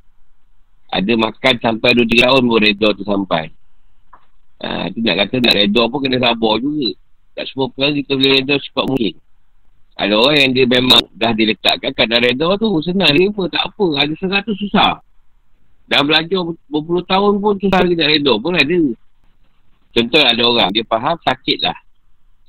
Ada 0.87 1.13
makan 1.13 1.55
sampai 1.61 1.89
2-3 1.93 2.25
tahun 2.25 2.41
pun 2.47 2.59
redor 2.63 2.91
tu 2.97 3.05
sampai. 3.05 3.53
Ha, 4.65 4.89
tu 4.89 5.05
nak 5.05 5.27
kata 5.27 5.35
nak 5.45 5.53
redor 5.53 5.85
pun 5.91 5.99
kena 6.01 6.17
sabar 6.17 6.57
juga. 6.57 6.97
Tak 7.37 7.45
semua 7.53 7.69
perkara 7.69 7.93
kita 7.93 8.11
boleh 8.17 8.33
redor 8.41 8.57
cepat 8.65 8.85
mungkin. 8.89 9.13
Ada 9.97 10.13
orang 10.13 10.37
yang 10.37 10.51
dia 10.53 10.65
memang 10.69 11.01
dah 11.17 11.33
diletakkan 11.33 11.89
kadang 11.97 12.21
redor 12.21 12.53
tu 12.61 12.69
senang 12.85 13.09
dia 13.17 13.33
pun 13.33 13.49
tak 13.49 13.65
apa. 13.65 14.05
Ada 14.05 14.13
seratus 14.21 14.53
susah. 14.61 15.01
Dah 15.89 16.05
belajar 16.05 16.45
berpuluh 16.69 17.01
tahun 17.09 17.41
pun 17.41 17.57
susah 17.57 17.81
lagi 17.81 17.97
nak 17.97 18.09
redor 18.13 18.37
pun 18.37 18.53
ada. 18.53 18.81
Contoh 19.97 20.21
ada 20.21 20.41
orang 20.45 20.69
dia 20.69 20.85
faham 20.85 21.17
sakit 21.25 21.57
lah. 21.65 21.77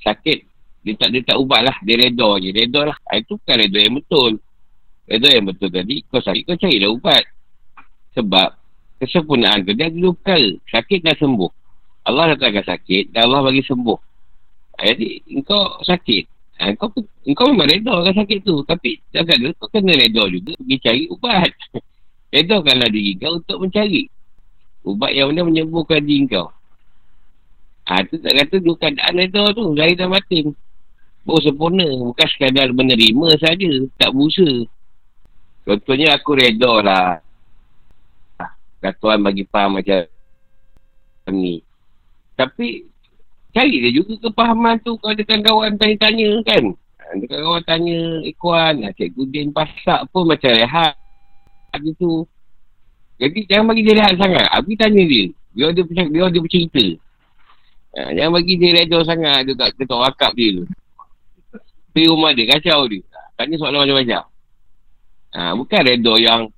Sakit. 0.05 0.45
Dia 0.85 0.93
tak, 1.01 1.09
dia 1.17 1.25
tak 1.25 1.41
ubat 1.41 1.65
lah. 1.65 1.77
Dia 1.89 1.97
redor 1.97 2.37
je. 2.37 2.53
Redor 2.53 2.93
lah. 2.93 2.99
Ha, 3.09 3.17
itu 3.17 3.41
bukan 3.41 3.57
redor 3.57 3.81
yang 3.81 3.97
betul. 3.97 4.33
Redor 5.09 5.31
yang 5.33 5.47
betul 5.49 5.69
tadi. 5.73 5.97
Kau 6.05 6.21
sakit 6.21 6.43
kau 6.45 6.59
carilah 6.61 6.91
ubat. 6.93 7.25
Sebab 8.13 8.49
kesempurnaan 9.01 9.65
tu 9.65 9.73
dia 9.73 9.89
ada 9.89 9.97
dua 9.97 10.13
perkara. 10.13 10.53
Sakit 10.69 11.01
dan 11.01 11.17
sembuh. 11.17 11.51
Allah 12.05 12.37
datangkan 12.37 12.65
sakit 12.77 13.17
dan 13.17 13.33
Allah 13.33 13.41
bagi 13.49 13.65
sembuh. 13.65 13.99
Jadi 14.79 15.09
engkau 15.33 15.81
sakit. 15.81 16.38
Ha, 16.59 16.75
engkau, 16.75 16.91
engkau 17.23 17.55
memang 17.55 17.71
reda 17.71 17.95
dengan 18.03 18.15
sakit 18.19 18.39
tu. 18.43 18.67
Tapi 18.67 18.99
jangan 19.15 19.47
tu 19.47 19.51
kau 19.63 19.71
kena 19.71 19.95
reda 19.95 20.23
juga 20.27 20.59
pergi 20.59 20.77
cari 20.83 21.03
ubat. 21.07 21.53
Redakanlah 22.35 22.91
diri 22.91 23.15
kau 23.15 23.39
untuk 23.39 23.59
mencari. 23.63 24.11
Ubat 24.83 25.15
yang 25.15 25.31
mana 25.31 25.47
menyembuhkan 25.47 26.03
diri 26.03 26.27
kau. 26.27 26.51
Ha, 27.89 28.05
tu 28.05 28.19
tak 28.21 28.35
kata 28.37 28.59
dua 28.59 28.75
keadaan 28.77 29.15
reda 29.17 29.43
tu. 29.55 29.65
Zahir 29.79 29.97
dan 29.97 30.11
batin. 30.11 30.47
Oh 31.25 31.39
sempurna. 31.39 31.87
Bukan 31.87 32.27
sekadar 32.27 32.75
menerima 32.75 33.39
saja. 33.39 33.71
Tak 33.95 34.11
berusaha. 34.11 34.67
Contohnya 35.63 36.17
aku 36.19 36.31
reda 36.35 36.73
lah. 36.83 37.09
Dan 38.83 38.93
Tuhan 38.99 39.23
bagi 39.23 39.47
faham 39.47 39.79
macam 39.79 40.07
ni. 41.31 41.63
Tapi 42.35 42.87
cari 43.53 43.77
dia 43.81 43.91
juga 43.93 44.15
kepahaman 44.29 44.81
tu 44.85 44.97
kalau 45.01 45.15
ada 45.17 45.25
kawan 45.25 45.75
tanya-tanya 45.81 46.29
kan. 46.45 46.65
Ada 47.09 47.25
kawan 47.25 47.63
tanya 47.65 47.99
ikuan, 48.29 48.85
eh, 48.85 48.93
cikgu 48.93 49.25
Din 49.33 49.49
pasak 49.53 50.09
pun 50.13 50.29
macam 50.29 50.53
rehat. 50.53 50.95
Ada 51.73 51.91
tu. 51.97 52.25
Jadi 53.19 53.49
jangan 53.49 53.73
bagi 53.73 53.83
dia 53.83 53.99
rehat 53.99 54.15
sangat. 54.21 54.47
Abi 54.53 54.77
tanya 54.77 55.03
dia. 55.03 55.33
Biar 55.57 55.71
dia, 55.75 55.85
biar 55.85 56.29
dia 56.31 56.43
bercerita. 56.45 56.85
Ha, 57.99 58.13
jangan 58.15 58.33
bagi 58.37 58.55
dia 58.61 58.71
redo 58.79 59.01
sangat 59.03 59.49
dekat 59.49 59.75
ketua 59.75 60.07
wakab 60.07 60.37
dia 60.37 60.61
tu. 60.61 60.65
Pergi 61.91 62.07
rumah 62.13 62.31
dia, 62.37 62.47
kacau 62.47 62.87
dia. 62.87 63.03
Tanya 63.35 63.55
soalan 63.59 63.83
macam-macam. 63.83 64.23
Ha, 65.35 65.41
bukan 65.57 65.81
redo 65.83 66.15
yang 66.21 66.53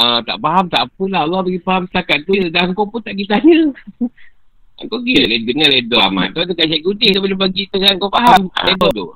Ah, 0.00 0.22
tak 0.24 0.38
faham 0.40 0.64
tak 0.70 0.86
apalah 0.88 1.28
Allah 1.28 1.40
bagi 1.44 1.60
faham 1.60 1.84
setakat 1.84 2.24
tu 2.24 2.32
dan 2.48 2.72
kau 2.72 2.88
pun 2.88 3.04
tak 3.04 3.12
pergi 3.12 3.26
tanya 3.26 3.58
kau 4.88 5.04
gila 5.04 5.28
le, 5.28 5.36
dengan 5.44 5.68
redha 5.68 5.98
amat. 6.08 6.32
Tu 6.32 6.40
dekat 6.48 6.66
cikgu 6.72 6.90
dia 6.96 7.08
dia 7.12 7.20
boleh 7.20 7.36
bagi 7.36 7.68
tengah 7.68 7.92
kau 8.00 8.08
faham. 8.08 8.48
Redha 8.48 8.88
tu. 8.96 9.12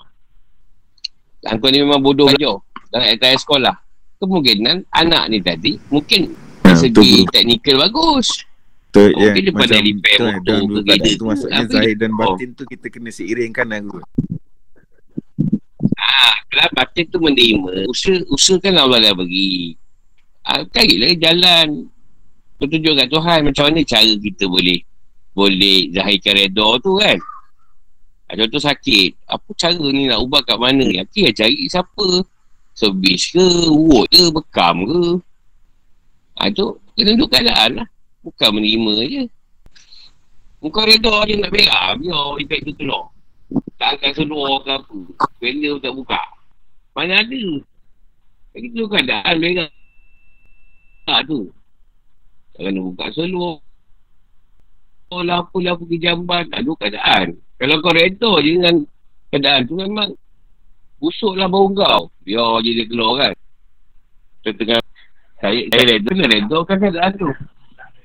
Dan 1.40 1.56
kau 1.60 1.68
ni 1.72 1.80
memang 1.80 2.04
bodoh 2.04 2.28
je 2.36 2.52
dalam 2.92 3.06
atas 3.08 3.40
sekolah. 3.44 3.72
Kemungkinan 4.20 4.88
anak 4.92 5.24
ni 5.32 5.38
tadi 5.40 5.76
mungkin 5.88 6.32
ha, 6.64 6.76
segi 6.76 7.24
teknikal 7.32 7.80
bagus. 7.80 8.44
Tu 8.94 9.02
oh, 9.02 9.10
ya 9.10 9.34
macam 9.50 9.80
tu 10.46 10.80
dan 10.86 10.98
tu 11.02 11.24
maksudnya 11.26 11.66
zahir 11.66 11.98
dan 11.98 12.14
batin 12.14 12.54
tu 12.54 12.62
kita 12.62 12.86
kena 12.94 13.10
seiringkan 13.10 13.66
aku 13.74 13.98
Ah, 15.98 16.36
kalau 16.46 16.70
batin 16.78 17.04
tu 17.10 17.18
menerima, 17.18 17.90
usaha, 17.90 18.22
usaha 18.30 18.62
kan 18.62 18.78
Allah 18.78 19.10
dah 19.10 19.14
bagi 19.18 19.74
ha, 20.46 20.62
carilah 20.68 21.10
jalan. 21.18 21.90
Petunjuk 22.54 22.94
kat 22.94 23.08
Tuhan. 23.10 23.38
Macam 23.50 23.62
mana 23.66 23.80
cara 23.82 24.12
kita 24.14 24.44
boleh 24.46 24.78
boleh 25.34 25.90
zahirkan 25.90 26.38
redha 26.38 26.68
tu 26.78 26.96
kan. 27.02 27.18
Ha, 28.30 28.38
contoh 28.38 28.62
sakit. 28.62 29.18
Apa 29.26 29.50
cara 29.58 29.86
ni 29.90 30.08
nak 30.08 30.22
ubah 30.22 30.40
kat 30.46 30.56
mana? 30.56 30.86
Nanti 30.86 31.26
ya 31.26 31.30
cari 31.34 31.66
siapa? 31.66 32.22
Servis 32.72 33.34
ke? 33.34 33.68
Urut 33.68 34.06
ke? 34.08 34.30
Bekam 34.30 34.86
ke? 34.86 35.02
Ha, 36.38 36.48
tu 36.54 36.78
kena 36.94 37.18
duduk 37.18 37.34
keadaan 37.34 37.82
lah. 37.82 37.88
Bukan 38.24 38.48
menerima 38.56 38.94
je. 39.10 39.24
Kau 40.64 40.80
redha 40.80 41.28
je 41.28 41.34
nak 41.36 41.52
berak 41.52 42.00
biar 42.00 42.40
efek 42.40 42.64
tu 42.64 42.72
keluar. 42.80 43.12
Tak 43.76 44.00
akan 44.00 44.12
seluar 44.16 44.64
ke 44.64 44.70
apa. 44.72 44.98
Benda 45.36 45.70
tak 45.76 45.92
buka. 45.92 46.22
Mana 46.96 47.20
ada. 47.20 47.44
Kita 48.56 48.82
keadaan 48.88 49.34
berak. 49.44 49.70
Tak 51.04 51.20
tu. 51.28 51.52
Tak 52.56 52.64
kena 52.64 52.80
buka 52.80 53.04
seluar. 53.12 53.60
Lah 55.22 55.46
apa 55.46 55.56
lah 55.62 55.74
pergi 55.78 55.98
jamban. 56.02 56.50
Tak 56.50 56.60
ada 56.64 56.72
keadaan. 56.80 57.26
Kalau 57.60 57.76
kau 57.78 57.94
reda 57.94 58.30
je 58.42 58.50
dengan 58.58 58.76
keadaan 59.30 59.62
tu 59.70 59.74
memang 59.78 60.10
busuk 60.98 61.38
lah 61.38 61.46
bau 61.46 61.70
kau. 61.70 62.10
Biar 62.26 62.58
je 62.64 62.70
dia 62.74 62.88
keluar 62.90 63.12
kan. 63.22 63.32
Tengah 64.44 64.80
saya, 65.44 65.60
saya 65.68 65.84
reda 65.92 66.08
kena 66.08 66.26
reda 66.26 66.58
kan 66.64 66.76
keadaan 66.80 67.12
tu. 67.20 67.30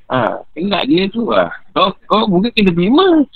Ha, 0.10 0.42
ingat 0.58 0.84
dia 0.90 1.06
tu 1.08 1.30
lah. 1.30 1.54
Kau, 1.72 1.94
kau 2.10 2.26
mungkin 2.28 2.52
kena 2.52 2.74
terima. 2.74 3.06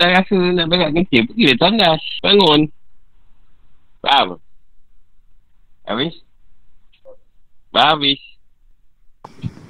Dah 0.00 0.08
rasa 0.18 0.34
nak 0.34 0.66
berat 0.66 0.90
kecil, 0.96 1.30
pergi 1.30 1.52
dia 1.52 1.56
tandas. 1.60 2.02
Bangun. 2.24 2.66
Faham? 4.02 4.40
Habis? 5.86 6.14
Habis. 7.70 8.31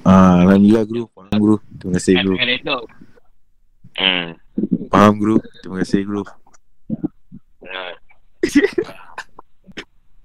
Ah, 0.03 0.43
Alhamdulillah 0.43 0.83
guru. 0.83 1.07
Faham 1.15 1.39
guru. 1.39 1.55
Terima 1.79 1.95
kasih 1.95 2.13
guru. 2.19 2.35
Hmm. 3.95 4.27
Faham 4.91 5.13
guru. 5.15 5.35
Terima 5.63 5.75
kasih 5.79 6.01
guru. 6.03 6.23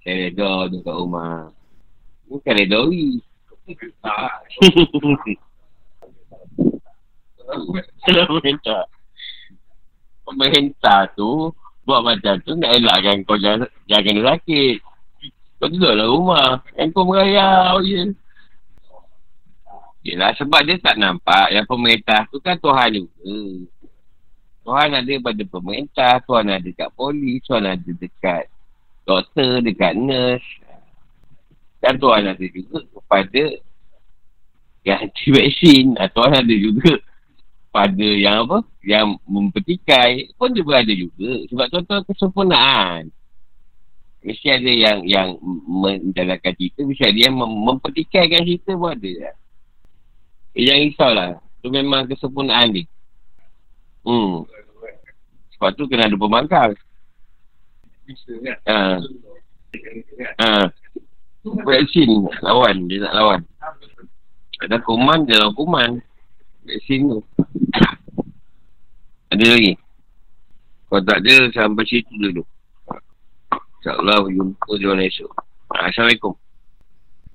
Saya 0.03 0.15
reda 0.19 0.67
dekat 0.67 0.95
rumah. 0.99 1.55
Bukan 2.27 2.53
reda 2.59 2.81
ni. 2.91 3.23
Pemerintah. 8.35 8.83
Pemerintah 10.27 11.01
tu 11.15 11.55
buat 11.89 12.05
macam 12.05 12.37
tu 12.45 12.53
nak 12.53 12.77
elakkan 12.77 13.25
kau 13.25 13.39
jangan, 13.41 13.65
jangan 13.89 14.37
sakit. 14.37 14.77
Kau 15.63 15.71
duduklah 15.71 16.09
rumah. 16.11 16.51
Yang 16.75 16.89
kau 16.93 17.07
merayau 17.07 17.79
je. 17.87 18.13
Yelah 20.07 20.31
sebab 20.39 20.63
dia 20.63 20.79
tak 20.79 20.95
nampak 20.95 21.51
yang 21.51 21.67
pemerintah 21.67 22.25
tu 22.31 22.39
kan 22.39 22.55
Tuhan 22.55 23.03
juga. 23.03 23.35
Tuhan 24.63 24.91
ada 24.95 25.13
pada 25.25 25.43
pemerintah, 25.49 26.13
Tuhan 26.23 26.45
ada 26.53 26.61
dekat 26.61 26.89
polis, 26.93 27.41
Tuhan 27.49 27.65
ada 27.65 27.91
dekat 27.91 28.45
doktor, 29.09 29.65
dekat 29.65 29.97
nurse. 29.97 30.45
Dan 31.81 31.97
Tuhan 31.97 32.29
ada 32.29 32.47
juga 32.53 32.85
kepada 32.85 33.43
yang 34.85 34.99
anti-vaksin. 35.09 35.97
Tuhan 35.97 36.33
ada 36.37 36.55
juga 36.55 36.93
pada 37.73 38.09
yang 38.09 38.45
apa? 38.45 38.59
Yang 38.85 39.07
mempetikai 39.25 40.37
pun 40.37 40.53
juga 40.53 40.85
ada 40.85 40.93
juga. 40.93 41.33
Sebab 41.49 41.67
tuan-tuan 41.73 42.03
kesempurnaan. 42.05 43.03
Mesti 44.19 44.47
ada 44.51 44.69
yang 44.69 44.99
yang 45.07 45.29
menjalankan 45.65 46.53
cerita. 46.59 46.85
Mesti 46.85 47.05
ada 47.09 47.21
yang 47.31 47.35
mem- 47.39 47.63
mempertikaikan 47.73 48.45
cerita 48.45 48.75
pun 48.77 48.93
ada. 48.93 49.38
Eh, 50.59 50.67
jangan 50.67 50.83
risaulah. 50.91 51.29
Itu 51.63 51.71
memang 51.71 52.11
kesempurnaan 52.11 52.75
dia. 52.75 52.91
Hmm. 54.03 54.43
Sebab 55.55 55.71
tu 55.79 55.87
kena 55.87 56.11
ada 56.11 56.19
pemangkal. 56.19 56.75
Ha. 58.67 58.99
Ha. 60.43 60.49
Vaksin 61.63 62.11
lawan. 62.43 62.91
Dia 62.91 63.07
nak 63.07 63.15
lawan. 63.15 63.41
Ada 64.59 64.83
kuman, 64.83 65.31
dia 65.31 65.39
lawan 65.39 65.55
kuman. 65.55 65.91
Vaksin 66.67 67.07
tu. 67.07 67.23
Ada 69.31 69.45
lagi? 69.55 69.79
Kalau 70.89 71.05
tak 71.05 71.21
ada, 71.23 71.35
sampai 71.55 71.85
situ 71.87 72.11
dulu. 72.19 72.43
InsyaAllah, 73.79 74.27
jumpa 74.27 74.71
di 74.75 74.87
mana 74.91 75.07
esok. 75.07 75.31
Assalamualaikum. 75.71 76.35